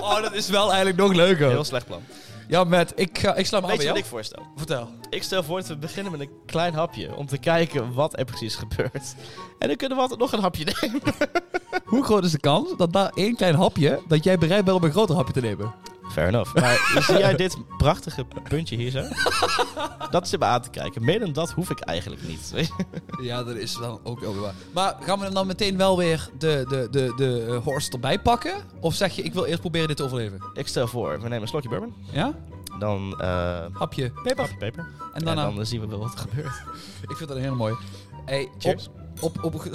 Oh, 0.02 0.22
dat 0.22 0.34
is 0.34 0.50
wel 0.50 0.68
eigenlijk 0.68 0.98
nog 0.98 1.14
leuker. 1.14 1.50
Heel 1.50 1.64
slecht 1.64 1.86
plan. 1.86 2.02
Ja, 2.48 2.64
Matt, 2.64 2.94
ik, 2.96 3.18
ga, 3.20 3.36
ik 3.36 3.46
sla 3.46 3.58
me 3.60 3.64
aan 3.64 3.70
Weet 3.70 3.78
bij 3.78 3.88
je 3.88 3.94
wat 3.94 4.00
jou. 4.00 4.00
ik 4.00 4.06
voorstel? 4.06 4.46
Vertel. 4.56 4.90
Ik 5.10 5.24
stel 5.24 5.44
voor 5.44 5.58
dat 5.60 5.68
we 5.68 5.78
beginnen 5.78 6.12
met 6.12 6.22
een 6.22 6.30
klein 6.46 6.74
hapje. 6.74 7.16
Om 7.16 7.26
te 7.26 7.38
kijken 7.38 7.94
wat 7.94 8.18
er 8.20 8.26
precies 8.26 8.56
gebeurt. 8.66 9.16
En 9.60 9.68
dan 9.68 9.78
kunnen 9.78 9.98
we 9.98 10.04
altijd 10.04 10.20
nog 10.20 10.32
een 10.34 10.42
hapje 10.42 10.76
nemen. 10.82 11.02
Hoe 11.86 12.04
groot 12.04 12.24
is 12.24 12.32
de 12.32 12.40
kans 12.40 12.70
dat 12.78 12.92
na 12.92 13.10
één 13.16 13.36
klein 13.36 13.56
hapje, 13.56 14.02
dat 14.08 14.24
jij 14.24 14.38
bereid 14.38 14.66
bent 14.66 14.78
om 14.78 14.84
een 14.84 14.92
groter 14.92 15.16
hapje 15.16 15.34
te 15.34 15.42
nemen? 15.42 15.74
Fair 16.18 16.30
enough. 16.30 16.54
Maar 16.56 16.78
zie 17.08 17.18
jij 17.18 17.36
dit 17.36 17.58
prachtige 17.78 18.26
puntje 18.50 18.76
hier 18.76 18.92
zo? 18.92 19.02
Dat 20.12 20.28
zit 20.28 20.40
me 20.40 20.46
aan 20.46 20.62
te 20.62 20.70
kijken. 20.70 21.04
Meer 21.06 21.20
dan 21.20 21.34
dat 21.34 21.52
hoef 21.52 21.70
ik 21.70 21.80
eigenlijk 21.80 22.28
niet. 22.28 22.52
weet 22.52 22.68
je. 22.78 23.24
Ja, 23.24 23.44
dat 23.44 23.56
is 23.56 23.74
dan 23.74 24.00
ook 24.04 24.20
wel 24.20 24.36
waar. 24.36 24.54
Maar 24.74 24.96
gaan 25.00 25.20
we 25.20 25.30
dan 25.30 25.48
meteen 25.48 25.78
wel 25.78 25.98
weer 25.98 26.30
de, 26.38 26.66
de, 26.70 26.88
de, 26.92 27.14
de 27.16 27.46
eh, 27.50 27.64
horse 27.64 27.92
erbij 27.92 28.20
pakken? 28.20 28.54
Of 28.80 28.96
zeg 28.96 29.16
je, 29.16 29.22
ik 29.22 29.34
wil 29.34 29.46
eerst 29.46 29.60
proberen 29.60 29.88
dit 29.88 29.98
te 29.98 30.04
overleven? 30.04 30.42
Ik 30.54 30.68
stel 30.68 30.88
voor, 30.88 31.12
we 31.12 31.22
nemen 31.24 31.42
een 31.42 31.48
slokje 31.48 31.70
bourbon. 31.70 31.94
Ja? 32.12 32.34
Dan 32.80 33.22
eh 33.22 33.66
Hapje 33.74 34.12
peper. 34.24 34.44
hapje 34.44 34.58
peper. 34.58 34.86
En 35.14 35.26
dan 35.26 35.38
eh, 35.38 35.66
zien 35.66 35.82
we 35.82 35.88
wel 35.88 36.00
wat 36.00 36.14
er 36.14 36.20
gebeurt. 36.20 36.62
Ik 37.02 37.16
vind 37.18 37.30
dat 37.30 37.38
een 37.38 37.44
hele 37.44 37.56
mooie. 37.56 37.78
Hey, 38.26 38.50
Cheers. 38.58 38.90
Op, 39.20 39.44
op, 39.44 39.70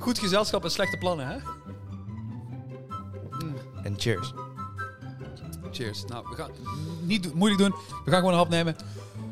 goed 0.00 0.18
gezelschap 0.18 0.64
en 0.64 0.70
slechte 0.70 0.96
plannen, 0.96 1.26
hè? 1.26 1.36
En 3.82 3.94
cheers. 3.96 4.32
Cheers. 5.76 6.04
Nou, 6.04 6.28
we 6.28 6.34
gaan 6.34 6.50
niet 7.00 7.34
moeilijk 7.34 7.62
doen. 7.62 7.74
We 8.04 8.10
gaan 8.10 8.18
gewoon 8.18 8.32
een 8.32 8.38
hap 8.38 8.48
nemen. 8.48 8.76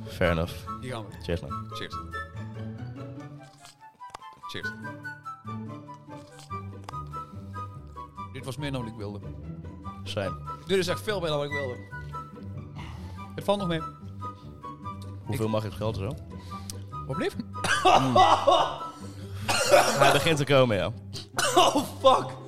Fair 0.06 0.30
enough. 0.30 0.52
Hier 0.80 0.92
gaan 0.92 1.04
we. 1.04 1.10
Cheers 1.22 1.40
man. 1.40 1.66
Cheers. 1.70 1.94
Cheers. 4.50 4.68
Dit 8.32 8.44
was 8.44 8.56
meer 8.56 8.72
dan 8.72 8.82
wat 8.82 8.90
ik 8.90 8.96
wilde. 8.96 9.20
Zijn. 10.02 10.32
Dit 10.66 10.78
is 10.78 10.88
echt 10.88 11.02
veel 11.02 11.20
meer 11.20 11.28
dan 11.28 11.38
wat 11.38 11.46
ik 11.46 11.52
wilde. 11.52 11.76
Het 13.34 13.44
valt 13.44 13.58
nog 13.58 13.68
mee. 13.68 13.80
Hoeveel 15.24 15.48
mag 15.48 15.64
ik 15.64 15.72
geld 15.72 15.96
zo? 15.96 16.14
Wat 17.06 17.16
blieft? 17.16 17.36
Hij 20.00 20.12
begint 20.12 20.36
te 20.36 20.44
komen, 20.44 20.76
ja. 20.76 20.92
Oh, 21.54 21.76
fuck. 22.00 22.42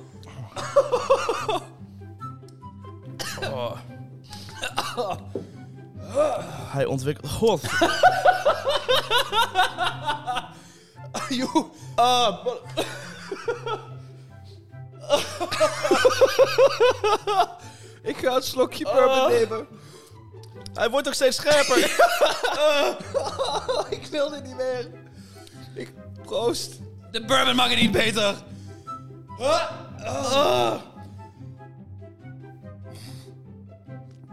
Hij 6.73 6.85
ontwikkelt... 6.85 7.31
God. 7.31 7.61
Joe. 11.29 11.65
Ah, 11.95 12.45
ik 18.11 18.17
ga 18.17 18.35
een 18.35 18.41
slokje 18.41 18.83
bourbon 18.83 19.29
nemen. 19.29 19.67
Hij 20.73 20.89
wordt 20.89 21.07
ook 21.07 21.13
steeds 21.13 21.37
scherper. 21.37 21.77
ik 23.89 24.05
wil 24.11 24.29
dit 24.29 24.43
niet 24.43 24.55
meer. 24.55 24.89
Ik 25.73 25.93
proost. 26.23 26.79
De 27.11 27.25
bourbon 27.25 27.55
mag 27.55 27.69
het 27.69 27.79
niet 27.79 27.91
beter. 27.91 28.35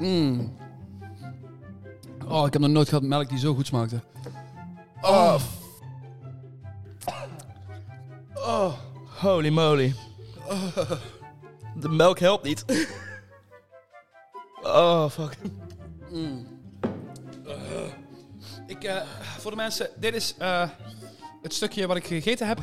Mm. 0.05 0.57
Oh, 2.29 2.47
ik 2.47 2.53
heb 2.53 2.63
nog 2.63 2.71
nooit 2.71 2.89
gehad 2.89 3.05
melk 3.05 3.29
die 3.29 3.39
zo 3.39 3.55
goed 3.55 3.67
smaakte. 3.67 4.01
Oh. 5.01 5.41
Oh. 8.35 8.73
Holy 9.21 9.49
moly. 9.49 9.95
De 11.75 11.89
melk 11.89 12.19
helpt 12.19 12.45
niet. 12.45 12.65
Oh, 14.67 15.11
fuck. 15.11 15.37
Ik, 18.67 18.85
eh, 18.85 19.03
voor 19.39 19.51
de 19.51 19.57
mensen, 19.57 19.91
dit 19.97 20.15
is 20.15 20.35
eh, 20.39 20.69
het 21.43 21.55
stukje 21.55 21.87
wat 21.87 21.97
ik 21.97 22.07
gegeten 22.07 22.47
heb. 22.47 22.59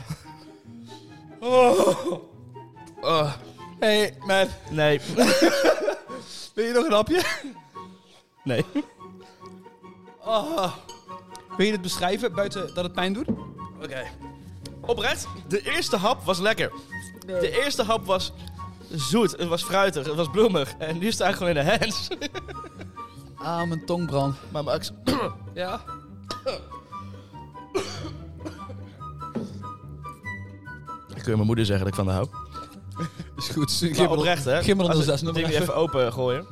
Oh. 1.39 3.34
Hey, 3.80 4.16
man. 4.26 4.48
Nee. 4.72 5.02
Wil 6.54 6.66
je 6.66 6.74
nog 6.74 6.86
een 6.86 6.91
hapje? 6.91 7.24
Nee. 8.43 8.66
Oh. 10.20 10.74
Wil 11.58 11.66
je 11.66 11.72
het 11.72 11.82
beschrijven 11.82 12.34
buiten 12.34 12.74
dat 12.74 12.84
het 12.84 12.93
pijn 12.93 13.14
doet? 13.14 13.28
Oké. 13.84 14.04
Oprecht, 14.82 15.28
de 15.47 15.62
eerste 15.62 15.97
hap 15.97 16.24
was 16.24 16.39
lekker. 16.39 16.72
De 17.26 17.64
eerste 17.64 17.84
hap 17.84 18.06
was 18.06 18.34
zoet, 18.89 19.32
het 19.32 19.47
was 19.47 19.64
fruitig, 19.64 20.06
het 20.06 20.16
was 20.16 20.30
bloemig. 20.30 20.74
En 20.78 20.97
nu 20.97 21.12
sta 21.12 21.28
ik 21.28 21.36
gewoon 21.36 21.58
in 21.58 21.66
de 21.66 21.78
hands. 21.78 22.08
Ah, 23.36 23.68
mijn 23.68 23.86
tong 23.86 24.06
brandt. 24.06 24.38
Maar 24.52 24.64
Max, 24.64 24.91
Ja? 25.54 25.82
ik 31.16 31.22
kun 31.22 31.32
je 31.32 31.36
mijn 31.36 31.45
moeder 31.45 31.66
zeggen 31.66 31.86
dat 31.86 31.93
ik 31.97 31.99
van 31.99 32.06
de 32.06 32.12
hou. 32.12 32.28
Is 33.42 33.50
goed. 33.50 33.72
Geef 33.72 33.98
Maar 33.98 34.10
me 34.10 34.16
oprecht, 34.16 34.46
hè? 34.46 34.64
Geef 34.64 34.76
me 34.76 34.84
dan 34.88 34.98
de 34.98 35.04
zes 35.04 35.22
nummer 35.22 35.46
even 35.46 35.76
open 35.76 36.14
gooien. 36.14 36.46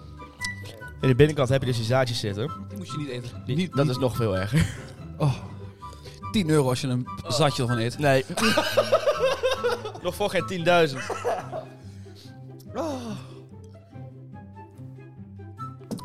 In 1.02 1.08
de 1.08 1.16
binnenkant 1.16 1.50
heb 1.50 1.62
je 1.62 1.68
dus 1.68 1.78
die 1.78 1.86
zaadjes 1.86 2.20
zitten. 2.20 2.52
Die 2.70 2.78
moet 2.78 2.88
je 2.88 2.98
niet 2.98 3.08
eten. 3.08 3.44
Die- 3.46 3.70
dat 3.76 3.90
is 3.90 3.98
nog 3.98 4.16
veel 4.16 4.38
erger. 4.38 4.76
Oh. 5.18 5.34
10 6.32 6.50
euro 6.50 6.70
als 6.70 6.82
je 6.82 6.88
een 6.88 7.08
zatje 7.28 7.62
ervan 7.62 7.78
eet. 7.78 7.98
Nee. 8.00 8.26
nog 10.04 10.16
voor 10.16 10.30
geen 10.30 10.66
10.000. 10.90 10.98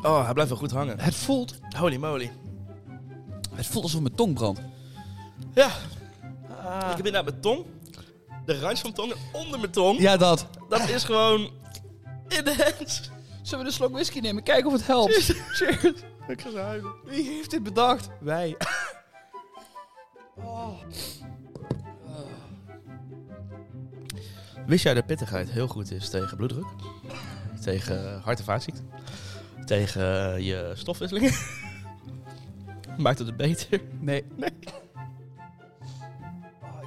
Oh, 0.03 0.25
hij 0.25 0.33
blijft 0.33 0.51
wel 0.51 0.59
goed 0.61 0.71
hangen. 0.71 1.01
Het 1.01 1.15
voelt, 1.15 1.59
Holy 1.77 1.97
moly. 1.97 2.33
het 3.55 3.67
voelt 3.67 3.85
alsof 3.85 4.01
mijn 4.01 4.15
tong 4.15 4.35
brandt. 4.35 4.61
Ja. 5.55 5.67
Ik 6.81 6.97
heb 6.97 6.97
inderdaad 6.97 7.25
mijn 7.25 7.41
tong. 7.41 7.65
De 8.45 8.59
randje 8.59 8.83
van 8.83 8.93
mijn 8.95 8.95
tong 8.95 9.13
en 9.13 9.41
onder 9.41 9.59
mijn 9.59 9.73
tong. 9.73 10.01
Ja, 10.01 10.17
dat. 10.17 10.47
Dat 10.69 10.89
is 10.89 11.05
gewoon 11.05 11.51
in 12.29 12.45
de 12.45 12.73
hands. 12.77 13.11
Zullen 13.43 13.65
we 13.65 13.71
een 13.71 13.77
slok 13.77 13.93
whisky 13.93 14.19
nemen? 14.19 14.43
Kijken 14.43 14.67
of 14.67 14.73
het 14.73 14.87
helpt. 14.87 15.15
Cheers. 15.57 16.03
Ik 16.29 16.41
ga 16.41 16.53
huilen. 16.53 16.93
Wie 17.05 17.29
heeft 17.29 17.51
dit 17.51 17.63
bedacht? 17.63 18.09
Wij. 18.21 18.57
Wist 24.67 24.83
jij 24.85 24.95
dat 24.95 25.07
pittigheid 25.07 25.51
heel 25.51 25.67
goed 25.67 25.91
is 25.91 26.09
tegen 26.09 26.37
bloeddruk? 26.37 26.67
Tegen 27.63 28.21
hart- 28.21 28.39
en 28.39 28.45
vaatziekten? 28.45 28.91
Tegen 29.65 30.35
eh, 30.35 30.47
je 30.47 30.73
stofwisseling? 30.75 31.39
Maakt 32.97 33.19
het 33.19 33.27
het 33.27 33.37
beter? 33.37 33.81
Nee. 34.01 34.25
nee. 34.37 34.51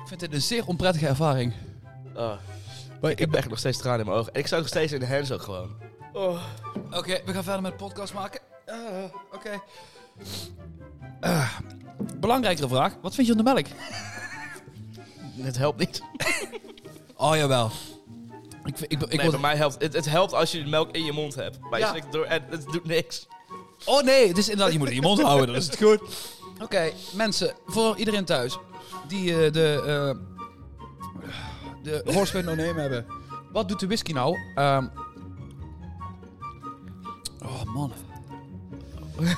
Ik 0.07 0.13
vind 0.17 0.31
dit 0.31 0.33
een 0.41 0.45
zeer 0.47 0.65
onprettige 0.67 1.07
ervaring. 1.07 1.53
Oh, 2.15 2.31
Maar 3.01 3.11
ik 3.11 3.19
heb 3.19 3.33
echt 3.33 3.49
nog 3.49 3.59
steeds 3.59 3.77
tranen 3.77 3.99
in 3.99 4.05
mijn 4.05 4.17
ogen. 4.17 4.33
En 4.33 4.39
ik 4.39 4.47
sta 4.47 4.57
nog 4.57 4.67
steeds 4.67 4.91
in 4.91 4.99
de 4.99 5.07
hands 5.07 5.31
ook 5.31 5.41
gewoon. 5.41 5.69
Oh. 6.13 6.41
Oké, 6.91 7.21
we 7.25 7.33
gaan 7.33 7.43
verder 7.43 7.61
met 7.61 7.71
de 7.71 7.77
podcast 7.77 8.13
maken. 8.13 8.39
Eh, 8.65 8.75
Oké. 9.33 9.49
Eh, 11.19 11.51
belangrijkere 12.19 12.67
vraag. 12.67 12.95
Wat 13.01 13.15
vind 13.15 13.27
je 13.27 13.33
van 13.35 13.45
de 13.45 13.53
melk? 13.53 13.65
Het 15.47 15.57
helpt 15.57 15.79
niet. 15.79 16.01
Oh, 17.15 17.35
jawel. 17.35 17.71
Ik, 18.65 18.77
vind- 18.77 18.91
ik, 18.91 19.01
ik 19.01 19.07
nee, 19.07 19.19
word- 19.19 19.31
bij 19.31 19.39
mij 19.39 19.55
helpt 19.55 19.81
het. 19.81 19.93
Het 19.93 20.09
helpt 20.09 20.33
als 20.33 20.51
je 20.51 20.63
de 20.63 20.69
melk 20.69 20.91
in 20.91 21.05
je 21.05 21.11
mond 21.11 21.35
hebt. 21.35 21.59
Maar 21.59 21.79
je 21.79 21.85
Ja. 21.85 21.91
slikt 21.91 22.03
het 22.05 22.13
door 22.13 22.25
en 22.25 22.43
het 22.49 22.65
doet 22.71 22.85
niks. 22.85 23.27
Oh 23.85 24.03
nee, 24.03 24.27
het 24.27 24.37
is 24.37 24.49
inderdaad, 24.49 24.71
je 24.73 24.77
moet 24.79 24.87
het 24.87 24.97
in 24.97 25.01
je 25.03 25.07
mond 25.07 25.21
houden, 25.21 25.47
dan 25.47 25.55
is 25.55 25.65
het 25.65 25.77
goed. 25.77 26.01
Oké, 26.63 26.91
mensen, 27.13 27.53
voor 27.65 27.97
iedereen 27.97 28.25
thuis 28.25 28.57
die 29.07 29.45
eh, 29.45 29.51
de, 29.53 29.83
eh 29.85 30.25
de 31.83 32.01
Horseman 32.13 32.45
No 32.45 32.55
Name 32.65 32.81
hebben. 32.81 33.05
Wat 33.51 33.67
doet 33.67 33.79
de 33.79 33.87
whisky 33.87 34.11
nou? 34.11 34.37
Ehm, 34.55 34.87
oh 37.43 37.63
man. 37.63 37.93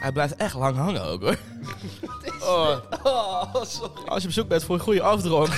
Hij 0.00 0.12
blijft 0.12 0.36
echt 0.36 0.54
lang 0.54 0.76
hangen 0.76 1.04
ook 1.04 1.22
hoor. 1.22 1.38
Oh. 2.40 2.76
Oh, 3.02 3.54
sorry. 3.62 4.02
Als 4.06 4.22
je 4.22 4.28
op 4.28 4.34
zoek 4.34 4.48
bent 4.48 4.64
voor 4.64 4.74
een 4.74 4.80
goede 4.80 5.02
afdronk, 5.02 5.48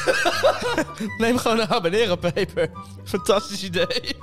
neem 1.19 1.39
gewoon 1.39 1.61
een 1.61 1.67
habanero 1.67 2.17
peper. 2.17 2.71
Fantastisch 3.05 3.65
idee. 3.65 4.17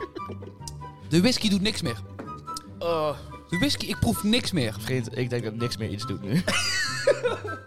De 1.10 1.22
whisky 1.22 1.49
doet 1.49 1.62
niks 1.62 1.82
meer. 1.82 1.97
Oh. 2.80 3.18
De 3.49 3.58
whisky, 3.58 3.86
ik 3.86 3.99
proef 3.99 4.24
niks 4.24 4.51
meer. 4.51 4.76
Vriend, 4.80 5.18
ik 5.18 5.30
denk 5.30 5.43
dat 5.43 5.53
niks 5.53 5.78
meer 5.78 5.89
iets 5.89 6.06
doet 6.06 6.22
nu. 6.22 6.43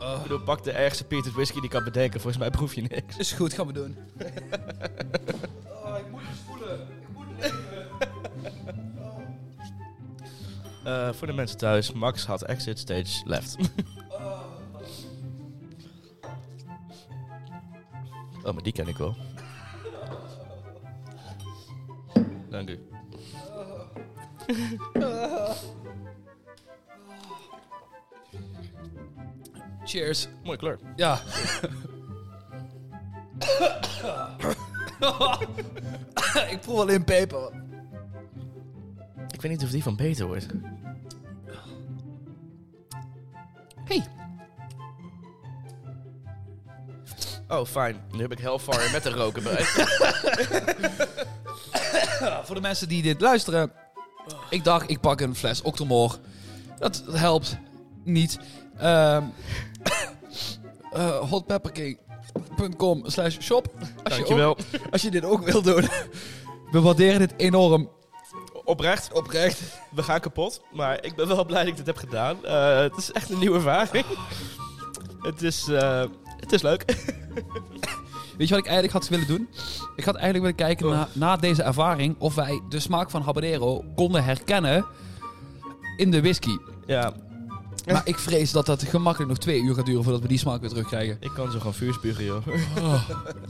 Ik 0.00 0.22
bedoel, 0.22 0.40
pak 0.40 0.64
de 0.64 0.70
ergste 0.72 1.04
Peter 1.04 1.32
whisky 1.32 1.54
die 1.54 1.64
ik 1.64 1.70
kan 1.70 1.84
bedenken. 1.84 2.20
Volgens 2.20 2.42
mij 2.42 2.50
proef 2.50 2.74
je 2.74 2.82
niks. 2.82 3.16
Is 3.16 3.32
goed, 3.32 3.52
gaan 3.52 3.66
we 3.66 3.72
doen. 3.72 3.96
oh, 5.84 5.98
ik 5.98 6.10
moet 6.10 6.20
het 6.24 6.38
voelen. 6.46 6.80
Ik 6.80 7.08
moet 7.14 7.26
Eh, 10.84 11.12
voor 11.12 11.26
de 11.26 11.32
mensen 11.32 11.58
thuis, 11.58 11.92
Max 11.92 12.26
had 12.26 12.42
exit 12.42 12.78
stage 12.78 13.22
left. 13.24 13.56
oh, 18.44 18.52
maar 18.52 18.62
die 18.62 18.72
ken 18.72 18.88
ik 18.88 18.96
wel. 18.96 19.16
Dank 22.50 22.68
u. 22.68 22.78
Cheers. 29.90 30.28
Mooie 30.44 30.56
kleur. 30.56 30.78
Ja. 30.96 31.20
ik 36.50 36.60
proef 36.60 36.78
alleen 36.78 37.04
peper. 37.04 37.52
Ik 39.30 39.40
weet 39.40 39.50
niet 39.50 39.62
of 39.62 39.70
die 39.70 39.82
van 39.82 39.96
beter 39.96 40.26
wordt. 40.26 40.46
Hey. 43.84 44.06
Oh, 47.48 47.64
fijn. 47.64 47.96
Nu 48.10 48.20
heb 48.20 48.32
ik 48.32 48.38
Hellfire 48.38 48.90
met 48.92 49.02
de 49.02 49.10
roken 49.10 49.42
bij. 49.42 49.64
Voor 52.44 52.54
de 52.54 52.60
mensen 52.60 52.88
die 52.88 53.02
dit 53.02 53.20
luisteren. 53.20 53.72
Ik 54.50 54.64
dacht, 54.64 54.90
ik 54.90 55.00
pak 55.00 55.20
een 55.20 55.34
fles 55.34 55.62
Octomore. 55.62 56.18
Dat 56.78 57.02
helpt 57.12 57.58
niet. 58.04 58.38
Ehm 58.80 59.22
eh, 60.92 61.08
hotpepperking.com 61.30 63.02
slash 63.06 63.36
shop. 63.40 63.68
Als 63.78 63.88
je, 63.88 63.94
ook, 64.22 64.28
Dankjewel. 64.28 64.56
als 64.90 65.02
je 65.02 65.10
dit 65.10 65.24
ook 65.24 65.42
wil 65.50 65.62
doen. 65.62 65.88
We 66.70 66.80
waarderen 66.80 67.18
dit 67.18 67.32
enorm 67.36 67.88
Oprecht, 68.64 69.12
oprecht. 69.12 69.60
we 69.90 70.02
gaan 70.02 70.20
kapot. 70.20 70.62
Maar 70.72 71.04
ik 71.04 71.14
ben 71.16 71.28
wel 71.28 71.44
blij 71.44 71.60
dat 71.60 71.68
ik 71.70 71.76
dit 71.76 71.86
heb 71.86 71.96
gedaan. 71.96 72.44
Eh, 72.44 72.78
het 72.80 72.96
is 72.96 73.12
echt 73.12 73.30
een 73.30 73.38
nieuwe 73.38 73.56
ervaring. 73.56 74.04
het, 75.22 75.42
is, 75.42 75.68
eh, 75.68 76.04
het 76.36 76.52
is 76.52 76.62
leuk. 76.62 76.84
Weet 78.38 78.48
je 78.48 78.54
wat 78.54 78.64
ik 78.64 78.70
eigenlijk 78.70 78.92
had 78.92 79.08
willen 79.08 79.26
doen? 79.26 79.48
Ik 79.96 80.04
had 80.04 80.14
eigenlijk 80.14 80.44
willen 80.44 80.74
kijken 80.74 80.86
Oh. 80.86 80.92
na, 80.92 81.08
na 81.12 81.36
deze 81.36 81.62
ervaring 81.62 82.16
of 82.18 82.34
wij 82.34 82.60
de 82.68 82.80
smaak 82.80 83.10
van 83.10 83.22
habanero 83.22 83.84
konden 83.94 84.24
herkennen 84.24 84.84
in 85.96 86.10
de 86.10 86.20
whisky. 86.20 86.56
ja, 86.86 87.12
Maar 87.86 88.00
ik 88.04 88.18
vrees 88.18 88.52
dat 88.52 88.66
dat 88.66 88.82
gemakkelijk 88.82 89.28
nog 89.30 89.38
twee 89.38 89.60
uur 89.62 89.74
gaat 89.74 89.86
duren 89.86 90.02
voordat 90.02 90.22
we 90.22 90.28
die 90.28 90.38
smaak 90.38 90.60
weer 90.60 90.68
terugkrijgen. 90.70 91.16
ik 91.20 91.30
kan 91.34 91.50
zo 91.50 91.58
gewoon 91.58 91.74
vuur 91.74 91.92
spugen, 91.94 92.24
joh. 92.24 92.46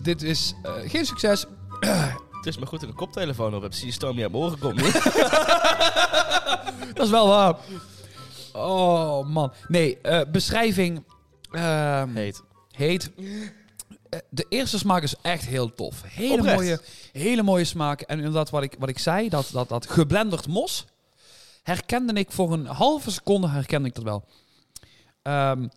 Dit 0.03 0.23
is 0.23 0.55
eh, 0.63 0.73
geen 0.87 1.07
succes. 1.07 1.47
het 2.41 2.47
is 2.47 2.59
maar 2.59 2.67
goed 2.67 2.81
dat 2.81 2.89
ik 2.89 2.95
een 3.01 3.05
koptelefoon 3.07 3.55
op 3.55 3.63
heb. 3.63 3.73
Zie 3.73 3.87
je 3.87 3.93
stoom 3.93 4.15
niet 4.15 4.23
uit 4.23 4.33
mijn 4.33 4.45
oren 4.45 4.59
komt. 4.59 4.83
Dat 6.95 7.05
is 7.05 7.11
wel 7.11 7.29
waar. 7.29 7.55
Oh 8.53 9.27
man. 9.27 9.53
Nee, 9.69 9.99
eh, 10.01 10.21
beschrijving. 10.33 11.05
ehm, 11.51 12.15
Heet. 12.15 12.43
heet. 12.77 13.11
eh, 14.09 14.19
de 14.31 14.47
eerste 14.49 14.79
smaak 14.79 15.03
is 15.03 15.15
echt 15.23 15.47
heel 15.47 15.75
tof. 15.75 16.03
Hele 16.07 16.33
Oprecht. 16.39 16.57
mooie, 16.57 16.81
hele 17.13 17.43
mooie 17.43 17.65
smaak. 17.65 18.01
En 18.01 18.17
inderdaad, 18.17 18.51
wat 18.51 18.63
ik, 18.63 18.75
wat 18.79 18.89
ik 18.89 18.99
zei, 18.99 19.29
dat, 19.29 19.49
dat, 19.53 19.69
dat 19.69 19.91
geblenderd 19.91 20.47
mos, 20.49 20.85
herkende 21.63 22.13
ik 22.13 22.33
voor 22.33 22.53
een 22.53 22.67
halve 22.67 23.11
seconde, 23.11 23.49
herkende 23.49 23.89
ik 23.89 23.95
dat 23.95 24.05
wel. 24.05 24.25
Ehm, 25.23 25.69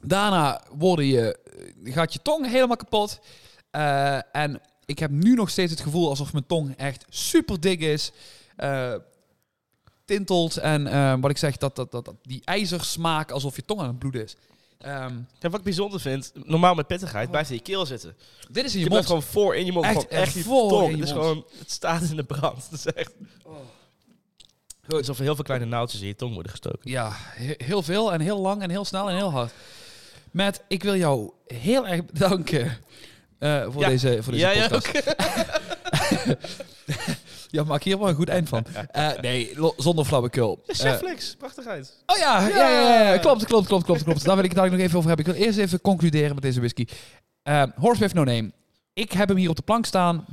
daarna 0.00 0.62
worden 0.72 1.04
je, 1.06 1.38
gaat 1.84 2.12
je 2.12 2.22
tong 2.22 2.46
helemaal 2.46 2.76
kapot. 2.76 3.20
Eh, 3.70 4.36
en 4.36 4.60
ik 4.84 4.98
heb 4.98 5.10
nu 5.10 5.34
nog 5.34 5.50
steeds 5.50 5.70
het 5.70 5.80
gevoel 5.80 6.08
alsof 6.08 6.32
mijn 6.32 6.46
tong 6.46 6.76
echt 6.76 7.04
super 7.08 7.60
dik 7.60 7.80
is. 7.80 8.12
eh, 8.56 8.94
tintelt 10.04 10.56
en 10.56 10.86
eh, 10.86 11.14
wat 11.20 11.30
ik 11.30 11.38
zeg, 11.38 11.56
dat, 11.56 11.76
dat, 11.76 11.90
dat, 11.90 12.04
dat 12.04 12.14
die 12.22 12.42
ijzersmaak 12.44 13.30
alsof 13.30 13.56
je 13.56 13.64
tong 13.64 13.80
aan 13.80 13.86
het 13.86 13.98
bloeden 13.98 14.22
is. 14.22 14.36
Ja, 14.78 15.10
wat 15.40 15.54
ik 15.54 15.62
bijzonder 15.62 16.00
vind, 16.00 16.32
normaal 16.34 16.74
met 16.74 16.86
pittigheid 16.86 17.30
blijft 17.30 17.50
in 17.50 17.56
je 17.56 17.62
keel 17.62 17.86
zitten. 17.86 18.16
dit 18.50 18.64
is 18.64 18.74
in 18.74 18.80
Je, 18.80 18.88
mond. 18.88 19.06
gewoon 19.06 19.22
voor 19.22 19.56
in 19.56 19.64
je 19.64 19.72
mond. 19.72 19.84
Echt, 19.84 19.94
gewoon 19.94 20.22
echt 20.22 20.38
voor 20.38 20.68
tong. 20.68 20.90
in 20.90 20.96
je 20.96 20.96
Het 20.96 21.08
is 21.08 21.14
mond. 21.14 21.26
gewoon, 21.26 21.44
het 21.58 21.70
staat 21.70 22.02
in 22.02 22.16
de 22.16 22.24
brand. 22.24 22.64
Het 22.70 22.72
is 22.72 22.86
echt... 22.86 23.12
Alsof 24.92 25.16
er 25.18 25.24
heel 25.24 25.34
veel 25.34 25.44
kleine 25.44 25.66
naaldjes 25.66 26.00
in 26.00 26.06
je 26.06 26.16
tong 26.16 26.32
worden 26.34 26.50
gestoken. 26.52 26.90
Ja, 26.90 27.10
he- 27.14 27.54
heel 27.56 27.82
veel 27.82 28.12
en 28.12 28.20
heel 28.20 28.38
lang 28.40 28.62
en 28.62 28.70
heel 28.70 28.84
snel 28.84 29.08
en 29.10 29.16
heel 29.16 29.30
hard. 29.30 29.52
Matt, 30.30 30.60
ik 30.68 30.82
wil 30.82 30.96
jou 30.96 31.30
heel 31.46 31.86
erg 31.88 32.04
bedanken 32.04 32.78
eh, 33.38 33.62
voor 33.68 33.80
Ja. 33.82 33.88
deze, 33.88 34.22
voor 34.22 34.32
deze 34.32 34.44
Ja, 34.46 34.50
ja, 34.50 34.68
podcast. 34.68 35.14
Ja, 37.50 37.64
maak 37.64 37.82
hier 37.82 37.98
wel 37.98 38.08
een 38.08 38.14
goed 38.14 38.28
eind 38.28 38.48
van. 38.48 38.64
Eh, 38.90 39.08
nee, 39.20 39.54
zonder 39.76 40.04
flauwekul. 40.04 40.62
Ja, 40.66 41.00
Eh, 41.00 41.14
prachtigheid. 41.38 42.02
oh 42.06 42.16
ja, 42.18 42.40
ja. 42.40 42.48
Ja, 42.48 42.68
ja, 42.70 43.12
ja, 43.12 43.18
klopt, 43.18 43.44
klopt, 43.44 43.66
klopt, 43.66 43.84
klopt, 43.84 44.02
klopt. 44.02 44.24
Daar 44.24 44.34
wil 44.36 44.44
ik 44.44 44.52
het 44.52 44.70
nog 44.70 44.80
even 44.80 44.96
over 44.98 45.08
hebben. 45.08 45.26
Ik 45.26 45.32
wil 45.34 45.42
eerst 45.46 45.58
even 45.58 45.80
concluderen 45.80 46.34
met 46.34 46.42
deze 46.42 46.58
whisky. 46.58 46.86
Uh, 47.48 47.62
Horsewave 47.76 48.14
No 48.14 48.24
Name. 48.24 48.52
Ik 48.92 49.12
heb 49.12 49.28
hem 49.28 49.36
hier 49.36 49.48
op 49.50 49.56
de 49.56 49.62
plank 49.62 49.86
staan. 49.86 50.24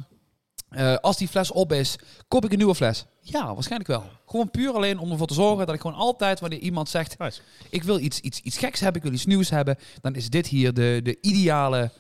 Eh, 0.70 0.96
als 0.96 1.18
die 1.18 1.28
fles 1.28 1.52
op 1.52 1.72
is, 1.72 1.96
koop 2.28 2.46
ik 2.46 2.52
een 2.52 2.58
nieuwe 2.58 2.76
fles? 2.76 3.06
Ja, 3.22 3.54
waarschijnlijk 3.54 3.90
wel. 3.90 4.04
Gewoon 4.26 4.52
puur 4.52 4.74
alleen 4.74 5.00
om 5.00 5.12
ervoor 5.12 5.28
te 5.28 5.34
zorgen 5.34 5.66
dat 5.66 5.76
ik 5.76 5.82
gewoon 5.82 5.98
altijd, 5.98 6.40
wanneer 6.40 6.60
iemand 6.60 6.90
zegt... 6.90 7.18
Nice. 7.18 7.42
ik 7.70 7.84
wil 7.84 8.00
iets, 8.00 8.20
iets, 8.20 8.40
iets 8.40 8.58
geks 8.58 8.80
hebben, 8.80 8.98
ik 9.02 9.08
wil 9.08 9.16
iets 9.18 9.26
nieuws 9.26 9.50
hebben, 9.50 9.78
dan 10.02 10.16
is 10.16 10.30
dit 10.30 10.48
hier 10.48 10.74
de, 10.74 11.00
de 11.04 11.18
ideale 11.22 11.92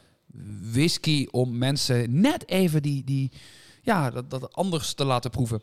whisky 0.71 1.27
om 1.31 1.57
mensen 1.57 2.21
net 2.21 2.47
even 2.47 2.81
die, 2.81 3.03
die 3.03 3.31
ja, 3.81 4.09
dat, 4.09 4.29
dat 4.29 4.53
anders 4.55 4.93
te 4.93 5.05
laten 5.05 5.29
proeven. 5.31 5.61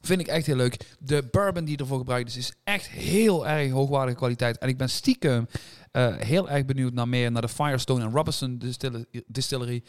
Vind 0.00 0.20
ik 0.20 0.26
echt 0.26 0.46
heel 0.46 0.56
leuk. 0.56 0.96
De 0.98 1.28
bourbon 1.30 1.64
die 1.64 1.76
ervoor 1.76 1.98
gebruikt 1.98 2.28
is, 2.28 2.36
is 2.36 2.52
echt 2.64 2.88
heel 2.88 3.46
erg 3.46 3.70
hoogwaardige 3.70 4.16
kwaliteit. 4.16 4.58
En 4.58 4.68
ik 4.68 4.76
ben 4.76 4.90
stiekem 4.90 5.48
eh, 5.92 6.16
heel 6.16 6.50
erg 6.50 6.64
benieuwd 6.64 6.92
naar 6.92 7.08
meer, 7.08 7.32
naar 7.32 7.42
de 7.42 7.48
Firestone 7.48 8.04
en 8.04 8.10
Robertson 8.12 8.58
distil- 8.58 9.04
Distillery. 9.26 9.82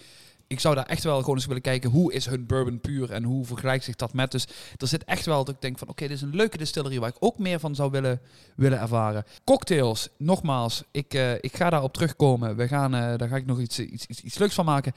Ik 0.49 0.59
zou 0.59 0.75
daar 0.75 0.85
echt 0.85 1.03
wel 1.03 1.19
gewoon 1.19 1.35
eens 1.35 1.45
willen 1.45 1.61
kijken, 1.61 1.89
hoe 1.89 2.13
is 2.13 2.25
hun 2.25 2.45
bourbon 2.45 2.79
puur 2.79 3.11
en 3.11 3.23
hoe 3.23 3.45
vergelijkt 3.45 3.83
zich 3.83 3.95
dat 3.95 4.13
met. 4.13 4.31
Dus 4.31 4.47
er 4.77 4.87
zit 4.87 5.03
echt 5.03 5.25
wel 5.25 5.43
dat 5.45 5.55
ik 5.55 5.61
denk 5.61 5.77
van, 5.77 5.87
oké, 5.87 6.07
dit 6.07 6.15
is 6.15 6.21
een 6.21 6.35
leuke 6.35 6.57
distillery 6.57 6.99
waar 6.99 7.09
ik 7.09 7.15
ook 7.19 7.37
meer 7.37 7.59
van 7.59 7.75
zou 7.75 7.91
willen, 7.91 8.21
willen 8.55 8.79
ervaren. 8.79 9.23
Cocktails, 9.43 10.09
nogmaals, 10.17 10.83
ik, 10.91 11.13
eh, 11.13 11.33
ik 11.33 11.55
ga 11.55 11.69
daarop 11.69 11.93
terugkomen. 11.93 12.55
We 12.55 12.67
gaan, 12.67 12.95
eh, 12.95 13.17
daar 13.17 13.27
ga 13.27 13.35
ik 13.35 13.45
nog 13.45 13.59
iets, 13.59 13.79
iets, 13.79 14.05
iets, 14.05 14.21
iets 14.21 14.37
leuks 14.37 14.53
van 14.53 14.65
maken. 14.65 14.93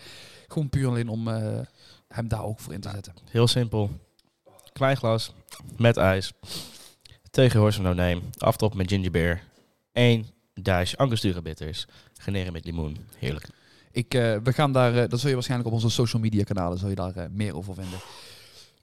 Gewoon 0.46 0.68
puur 0.68 0.88
alleen 0.88 1.08
om 1.08 1.28
eh, 1.28 1.60
hem 2.08 2.28
daar 2.28 2.44
ook 2.44 2.60
voor 2.60 2.72
in 2.72 2.80
te 2.80 2.90
zetten. 2.90 3.14
Heel 3.30 3.48
simpel. 3.48 3.90
Klein 4.72 4.96
glas, 4.96 5.32
met 5.76 5.96
ijs. 5.96 6.32
Tegen 7.30 7.60
Horse 7.60 7.80
No 7.80 7.92
Name. 7.92 8.20
Aftop 8.38 8.74
met 8.74 8.88
ginger 8.88 9.10
beer. 9.10 9.42
1 9.92 10.26
dash 10.54 10.94
Angostura 10.94 11.40
bitters. 11.40 11.86
Generen 12.20 12.52
met 12.52 12.64
limoen. 12.64 12.96
Heerlijk. 13.18 13.48
Ik, 13.92 14.14
eh, 14.14 14.34
we 14.42 14.52
gaan 14.52 14.72
daar, 14.72 14.96
eh, 14.96 15.08
dat 15.08 15.20
zul 15.20 15.28
je 15.28 15.34
waarschijnlijk 15.34 15.70
op 15.70 15.74
onze 15.74 15.90
social 15.90 16.22
media 16.22 16.44
kanalen, 16.44 16.78
zul 16.78 16.88
je 16.88 16.94
daar 16.94 17.16
eh, 17.16 17.24
meer 17.30 17.56
over 17.56 17.74
vinden. 17.74 17.98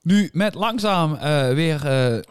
Nu 0.02 0.30
met 0.34 0.54
langzaam 0.54 1.18
weer 1.56 1.86
een, 1.86 2.24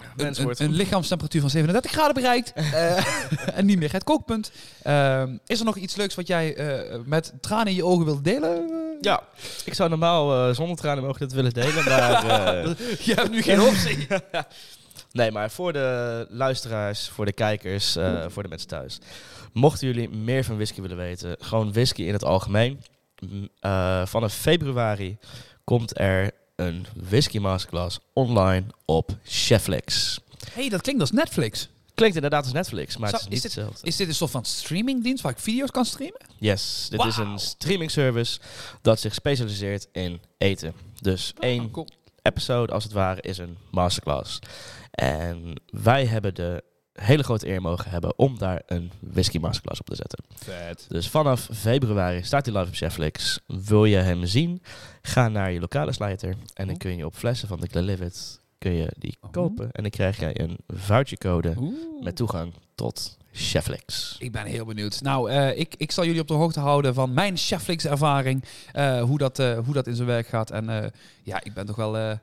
een, 0.57 0.73
lichaamstemperatuur 0.73 1.41
van 1.41 1.51
37 1.51 1.91
graden 1.91 2.15
bereikt. 2.15 2.53
en 3.59 3.67
niet 3.67 3.79
meer 3.79 3.93
het 3.93 4.05
kookpunt. 4.05 4.51
Ehm, 4.83 5.37
is 5.47 5.59
er 5.59 5.65
nog 5.65 5.77
iets 5.77 5.97
leuks 5.97 6.15
wat 6.15 6.27
jij 6.27 6.57
met 7.05 7.33
tranen 7.41 7.67
in 7.67 7.75
je 7.75 7.85
ogen 7.85 8.05
wilt 8.05 8.25
delen? 8.25 8.71
Ja, 9.01 9.23
ik 9.65 9.75
zou 9.75 9.89
normaal 9.89 10.55
zonder 10.55 10.77
tranen 10.77 11.05
mogen 11.05 11.21
dit 11.21 11.33
willen 11.33 11.53
delen, 11.53 11.85
maar... 11.85 12.67
je 13.09 13.15
hebt 13.15 13.31
nu 13.31 13.43
geen 13.43 13.61
optie. 13.61 14.07
nee, 15.13 15.31
maar 15.31 15.51
voor 15.51 15.73
de 15.73 16.27
luisteraars, 16.31 17.09
voor 17.09 17.25
de 17.25 17.33
kijkers, 17.33 17.97
voor 18.29 18.43
de 18.43 18.49
mensen 18.49 18.69
thuis. 18.69 18.99
Mochten 19.59 19.87
jullie 19.87 20.09
meer 20.09 20.45
van 20.45 20.55
whisky 20.57 20.81
willen 20.81 20.97
weten, 20.97 21.37
gewoon 21.41 21.73
whisky 21.73 22.03
in 22.03 22.13
het 22.13 22.25
algemeen. 22.25 22.81
eh, 23.61 24.07
vanaf 24.07 24.35
februari 24.35 25.17
komt 25.65 25.99
er 25.99 26.31
een 26.57 26.87
whisky 27.09 27.39
masterclass 27.39 27.99
online 28.13 28.67
op 28.85 29.11
Cheflix. 29.25 30.19
hey, 30.53 30.69
dat 30.69 30.81
klinkt 30.81 31.01
als 31.01 31.11
Netflix. 31.11 31.69
Klinkt 31.95 32.17
inderdaad 32.17 32.45
als 32.45 32.53
Netflix, 32.53 32.97
maar 32.97 33.09
Zou- 33.11 33.23
het 33.23 33.33
is 33.33 33.37
is 33.39 33.43
niet 33.45 33.53
dit- 33.55 33.63
hetzelfde. 33.65 33.87
Is 33.89 33.97
dit 33.97 34.09
een 34.09 34.15
soort 34.15 34.31
van 34.31 34.45
streamingdienst 34.45 35.23
waar 35.23 35.33
ik 35.33 35.39
video's 35.39 35.71
kan 35.71 35.85
streamen? 35.85 36.21
Yes, 36.39 36.87
dit 36.91 37.05
is 37.05 37.17
een 37.17 37.39
streaming 37.39 37.91
service 37.91 38.41
dat 38.83 39.01
zich 39.01 39.15
specialiseert 39.15 39.89
in 39.93 40.21
eten. 40.39 40.73
Dus 41.01 41.33
één 41.39 41.65
Oh, 41.65 41.73
cool. 41.73 41.87
episode, 42.23 42.73
als 42.73 42.85
het 42.85 42.93
ware, 42.93 43.21
is 43.21 43.39
een 43.39 43.57
masterclass. 43.71 44.39
En 44.91 45.61
wij 45.71 46.07
hebben 46.07 46.35
de 46.35 46.63
hele 47.01 47.23
grote 47.23 47.49
eer 47.49 47.61
mogen 47.63 47.91
hebben 47.91 48.19
om 48.19 48.39
daar 48.39 48.63
een 48.67 48.93
whisky 49.01 49.39
masterclass 49.39 49.81
op 49.81 49.87
te 49.87 49.95
zetten. 49.95 50.25
Vet. 50.35 50.85
Dus 50.89 51.09
vanaf 51.09 51.49
februari 51.53 52.23
staat 52.23 52.47
hij 52.47 52.55
live 52.55 52.69
op 52.69 52.75
Cheflix. 52.75 53.39
Wil 53.47 53.85
je 53.85 53.97
hem 53.97 54.27
zien? 54.27 54.63
Ga 55.03 55.29
naar 55.29 55.53
je 55.53 55.61
lokale 55.61 55.93
slijter 55.93 56.29
en 56.55 56.67
dan 56.67 56.71
Oh. 56.75 56.77
kun 56.81 56.97
je 56.97 57.07
op 57.07 57.15
flessen 57.15 57.49
van 57.49 57.61
de 57.61 57.67
Glenlivet 57.67 58.41
kun 58.59 58.73
je 58.73 58.93
die 58.99 59.17
Oh. 59.21 59.31
kopen. 59.31 59.69
En 59.73 59.83
dan 59.83 59.91
krijg 59.91 60.19
jij 60.21 60.41
een 60.41 60.57
vouchercode 60.67 61.55
Oeh. 61.59 61.75
met 62.03 62.17
toegang 62.17 62.53
tot 62.75 63.17
Cheflix. 63.33 64.17
Ik 64.19 64.33
ben 64.33 64.45
heel 64.47 64.65
benieuwd. 64.65 65.01
Nou, 65.03 65.31
eh, 65.31 65.59
ik, 65.59 65.75
ik 65.77 65.93
zal 65.93 66.05
jullie 66.05 66.21
op 66.21 66.29
de 66.29 66.35
hoogte 66.35 66.61
houden 66.61 66.95
van 66.95 67.13
mijn 67.15 67.37
Cheflix 67.37 67.85
ervaring. 67.85 68.45
eh, 68.73 69.03
hoe, 69.03 69.19
dat, 69.19 69.39
eh, 69.39 69.59
hoe 69.65 69.75
dat 69.75 69.87
in 69.87 69.95
zijn 69.95 70.09
werk 70.09 70.27
gaat. 70.27 70.51
En 70.51 70.93
ja, 71.23 71.45
ik 71.45 71.55
ben 71.55 71.67
toch 71.67 71.77
wel... 71.77 72.19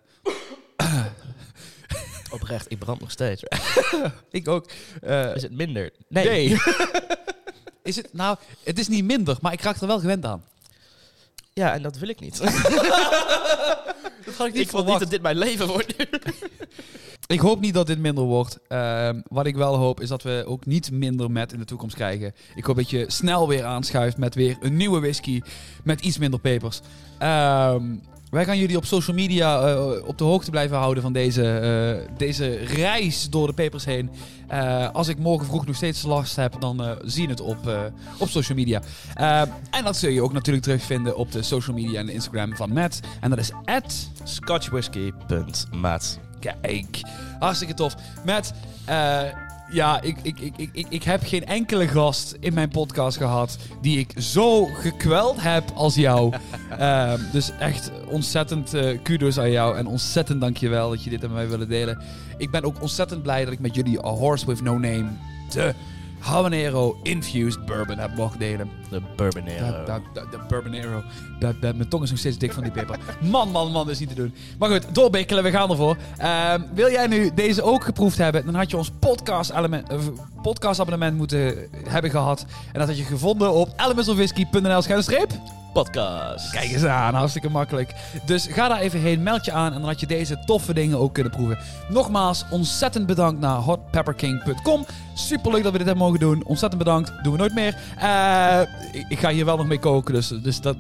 Oprecht, 2.35 2.71
ik 2.71 2.79
brand 2.79 2.99
nog 2.99 3.11
steeds. 3.11 3.43
ik 4.31 4.47
ook. 4.47 4.65
Eh, 5.01 5.35
Is 5.35 5.41
het 5.41 5.51
minder? 5.51 5.91
nee. 6.07 6.57
is 7.83 7.95
het, 7.95 8.09
nou, 8.13 8.37
het 8.63 8.79
is 8.79 8.87
niet 8.87 9.05
minder, 9.05 9.37
maar 9.41 9.53
ik 9.53 9.61
raak 9.61 9.81
er 9.81 9.87
wel 9.87 9.99
gewend 9.99 10.25
aan. 10.25 10.43
Ja, 11.53 11.73
en 11.73 11.81
dat 11.81 11.97
wil 11.97 12.09
ik 12.09 12.19
niet. 12.19 12.37
Dat 14.37 14.47
ik 14.47 14.53
niet 14.53 14.65
ik 14.65 14.71
wil 14.71 14.83
niet 14.83 14.99
dat 14.99 15.09
dit 15.09 15.21
mijn 15.21 15.37
leven 15.37 15.67
wordt. 15.67 15.95
Ik 17.27 17.39
hoop 17.39 17.59
niet 17.59 17.73
dat 17.73 17.87
dit 17.87 17.99
minder 17.99 18.23
wordt. 18.23 18.59
Ehm, 18.67 19.21
wat 19.27 19.45
ik 19.45 19.55
wel 19.55 19.75
hoop 19.75 20.01
is 20.01 20.09
dat 20.09 20.23
we 20.23 20.43
ook 20.47 20.65
niet 20.65 20.91
minder 20.91 21.31
met 21.31 21.53
in 21.53 21.59
de 21.59 21.65
toekomst 21.65 21.95
krijgen. 21.95 22.33
Ik 22.55 22.63
hoop 22.63 22.75
dat 22.75 22.89
je 22.89 23.05
snel 23.07 23.47
weer 23.47 23.63
aanschuift 23.63 24.17
met 24.17 24.35
weer 24.35 24.57
een 24.59 24.77
nieuwe 24.77 24.99
whisky 24.99 25.41
met 25.83 26.01
iets 26.01 26.17
minder 26.17 26.39
pepers. 26.39 26.81
Ehm, 27.17 27.83
wij 28.29 28.45
gaan 28.45 28.57
jullie 28.57 28.77
op 28.77 28.85
social 28.85 29.15
media 29.15 29.67
eh, 29.67 30.07
op 30.07 30.17
de 30.17 30.23
hoogte 30.23 30.51
blijven 30.51 30.77
houden 30.77 31.03
van 31.03 31.13
deze, 31.13 31.49
eh, 31.49 32.17
deze 32.17 32.55
reis 32.55 33.29
door 33.29 33.47
de 33.47 33.53
pepers 33.53 33.85
heen. 33.85 34.09
Eh, 34.47 34.89
als 34.91 35.07
ik 35.07 35.17
morgen 35.17 35.47
vroeg 35.47 35.65
nog 35.65 35.75
steeds 35.75 36.03
last 36.03 36.35
heb, 36.35 36.55
dan 36.59 36.97
zie 37.03 37.21
je 37.21 37.29
het 37.29 37.41
op, 37.41 37.57
op 38.17 38.29
social 38.29 38.57
media. 38.57 38.81
En 39.69 39.83
dat 39.83 39.97
zul 39.97 40.09
je 40.09 40.21
ook 40.21 40.33
natuurlijk 40.33 40.65
terugvinden 40.65 41.17
op 41.17 41.31
de 41.31 41.41
social 41.41 41.75
media 41.75 41.99
en 41.99 42.05
de 42.05 42.13
Instagram 42.13 42.55
van 42.55 42.73
Matt. 42.73 42.99
En 43.21 43.29
dat 43.29 43.39
is 43.39 43.51
Scotchwhisky.maat. 44.23 46.19
Kijk, 46.39 47.01
hartstikke 47.39 47.73
tof. 47.73 47.95
Eh, 48.85 49.21
ja, 49.75 50.01
ik, 50.01 50.17
ik, 50.21 50.39
ik, 50.39 50.69
ik, 50.71 50.85
ik, 50.89 51.03
heb 51.03 51.21
geen 51.23 51.45
enkele 51.45 51.87
gast 51.87 52.37
in 52.39 52.53
mijn 52.53 52.69
podcast 52.69 53.17
gehad 53.17 53.57
die 53.81 53.99
ik 53.99 54.13
zo 54.17 54.65
gekweld 54.65 55.41
heb 55.41 55.63
als 55.73 55.95
jou. 55.95 56.33
Ehm, 56.79 57.19
dus 57.31 57.51
echt 57.59 57.91
ontzettend 58.09 58.73
eh, 58.73 58.99
kudos 59.03 59.39
aan 59.39 59.51
jou 59.51 59.77
en 59.77 59.87
ontzettend 59.87 60.41
dankjewel 60.41 60.89
dat 60.89 61.03
je 61.03 61.09
dit 61.09 61.21
met 61.21 61.31
mij 61.31 61.47
willen 61.47 61.69
delen. 61.69 62.01
Ik 62.37 62.51
ben 62.51 62.63
ook 62.63 62.81
ontzettend 62.81 63.21
blij 63.21 63.43
dat 63.43 63.53
ik 63.53 63.59
met 63.59 63.75
jullie 63.75 64.05
A 64.05 64.09
Horse 64.09 64.45
With 64.45 64.61
No 64.61 64.73
Name 64.73 65.07
de 65.49 65.73
Habanero 66.25 66.97
Infused 67.03 67.65
Bourbon 67.65 67.97
heb 67.97 68.15
mogen 68.15 68.39
delen. 68.39 68.69
De 68.89 69.01
Bourbonero. 69.15 69.65
Dat, 69.65 69.87
dat, 69.87 70.01
dat, 70.13 70.31
dat 70.31 70.47
Bourbonero. 70.47 71.03
Dat, 71.39 71.61
dat, 71.61 71.75
mijn 71.75 71.89
tong 71.89 72.03
is 72.03 72.09
nog 72.09 72.19
steeds 72.19 72.37
dik 72.37 72.53
van 72.53 72.63
die 72.63 72.71
peper. 72.71 72.99
Man, 73.31 73.51
man, 73.51 73.71
man, 73.71 73.85
dat 73.85 73.93
is 73.93 73.99
niet 73.99 74.09
te 74.09 74.15
doen. 74.15 74.33
Maar 74.59 74.69
goed, 74.69 74.95
doorbikkelen, 74.95 75.43
we 75.43 75.51
gaan 75.51 75.69
ervoor. 75.69 75.97
Ehm, 76.17 76.61
wil 76.73 76.91
jij 76.91 77.07
nu 77.07 77.31
deze 77.33 77.63
ook 77.63 77.83
geproefd 77.83 78.17
hebben, 78.17 78.45
dan 78.45 78.55
had 78.55 78.71
je 78.71 78.77
ons 78.77 78.91
podcast, 78.99 79.49
element, 79.51 79.89
eh, 79.89 79.97
podcast 80.41 80.79
abonnement 80.79 81.17
moeten 81.17 81.57
hebben 81.87 82.11
gehad. 82.11 82.45
En 82.71 82.79
dat 82.79 82.87
had 82.87 82.97
je 82.97 83.03
gevonden 83.03 83.53
op 83.53 83.73
elementsofwhisky.nl 83.77 84.81
schuine 84.81 85.03
streep. 85.03 85.31
Podcast. 85.83 86.49
Kijk 86.51 86.71
eens 86.71 86.85
aan, 86.85 87.13
hartstikke 87.13 87.49
makkelijk. 87.49 87.93
Dus 88.25 88.47
ga 88.49 88.67
daar 88.67 88.79
even 88.79 88.99
heen, 88.99 89.23
meld 89.23 89.45
je 89.45 89.51
aan 89.51 89.73
en 89.73 89.79
dan 89.79 89.89
had 89.89 89.99
je 89.99 90.07
deze 90.07 90.39
toffe 90.45 90.73
dingen 90.73 90.99
ook 90.99 91.13
kunnen 91.13 91.31
proeven. 91.31 91.57
Nogmaals, 91.89 92.45
ontzettend 92.49 93.05
bedankt 93.05 93.39
naar 93.39 93.55
hotpepperking.com. 93.57 94.85
Superleuk 95.13 95.63
dat 95.63 95.71
we 95.71 95.77
dit 95.77 95.87
hebben 95.87 96.05
mogen 96.05 96.19
doen. 96.19 96.43
Ontzettend 96.45 96.83
bedankt. 96.83 97.11
Doen 97.23 97.31
we 97.31 97.37
nooit 97.39 97.53
meer. 97.53 97.77
Eh, 97.97 98.59
ik, 98.91 99.05
ik 99.07 99.19
ga 99.19 99.29
hier 99.29 99.45
wel 99.45 99.57
nog 99.57 99.67
mee 99.67 99.79
koken, 99.79 100.13
dus, 100.13 100.27
dus 100.27 100.61
dat, 100.61 100.75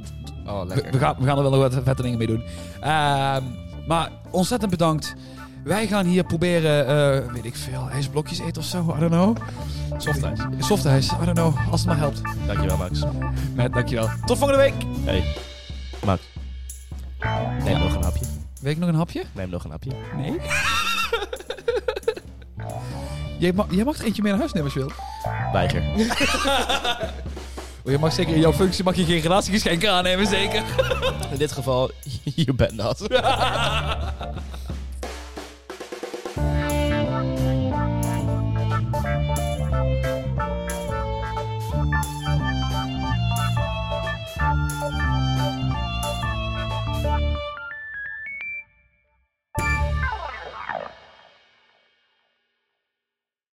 Oh, 0.47 0.61
we, 0.61 0.67
lekker. 0.67 0.91
we 0.91 0.97
gaan, 0.97 1.15
we 1.19 1.25
gaan 1.25 1.37
er 1.37 1.43
wel 1.43 1.51
nog 1.51 1.71
wat 1.73 1.83
vette 1.83 2.01
dingen 2.01 2.17
mee 2.17 2.27
doen. 2.27 2.43
Ehm, 2.81 3.43
maar 3.87 4.09
ontzettend 4.31 4.71
bedankt. 4.71 5.15
Wij 5.65 5.87
gaan 5.87 6.05
hier 6.05 6.23
proberen, 6.23 6.87
eh, 6.87 7.31
weet 7.33 7.45
ik 7.45 7.55
veel, 7.55 7.89
ijsblokjes 7.89 8.39
eten 8.39 8.61
of 8.61 8.67
zo. 8.67 8.95
I 8.97 8.99
don't 8.99 9.11
know. 9.11 9.37
Softijs. 9.97 10.39
Softijs, 10.59 11.11
I 11.11 11.25
don't 11.25 11.37
know. 11.37 11.71
Als 11.71 11.79
het 11.79 11.89
maar 11.89 11.97
helpt. 11.97 12.21
Dankjewel, 12.45 12.77
Max. 12.77 12.99
Matt, 13.55 13.73
dankjewel. 13.73 14.09
Tot 14.25 14.37
volgende 14.37 14.61
week. 14.61 14.73
Hey, 15.05 15.23
Max. 16.05 16.21
Neem 17.63 17.79
nog 17.79 17.95
een 17.95 18.03
hapje. 18.03 18.25
Weet 18.61 18.73
ik 18.73 18.79
nog 18.79 18.89
een 18.89 18.95
hapje? 18.95 19.23
Neem 19.31 19.49
nog 19.49 19.63
een 19.63 19.71
hapje. 19.71 19.91
Nee. 20.15 20.39
jij, 23.39 23.51
mag, 23.53 23.67
jij 23.69 23.83
mag 23.83 23.97
er 23.97 24.05
eentje 24.05 24.21
mee 24.21 24.31
naar 24.31 24.39
huis 24.39 24.53
nemen 24.53 24.71
als 24.73 24.79
je 24.79 24.85
wilt. 24.85 24.93
Weiger. 25.53 25.83
Oh, 27.83 27.91
je 27.91 27.97
mag 27.97 28.13
zeker 28.13 28.33
in 28.33 28.39
jouw 28.39 28.53
functie 28.53 28.83
mag 28.83 28.95
je 28.95 29.05
geen 29.05 29.19
relatiegeschenken 29.19 29.91
aannemen, 29.91 30.27
zeker. 30.27 30.63
In 31.31 31.37
dit 31.37 31.51
geval, 31.51 31.91
je 32.45 32.53
bent 32.53 32.77
dat. 32.77 33.07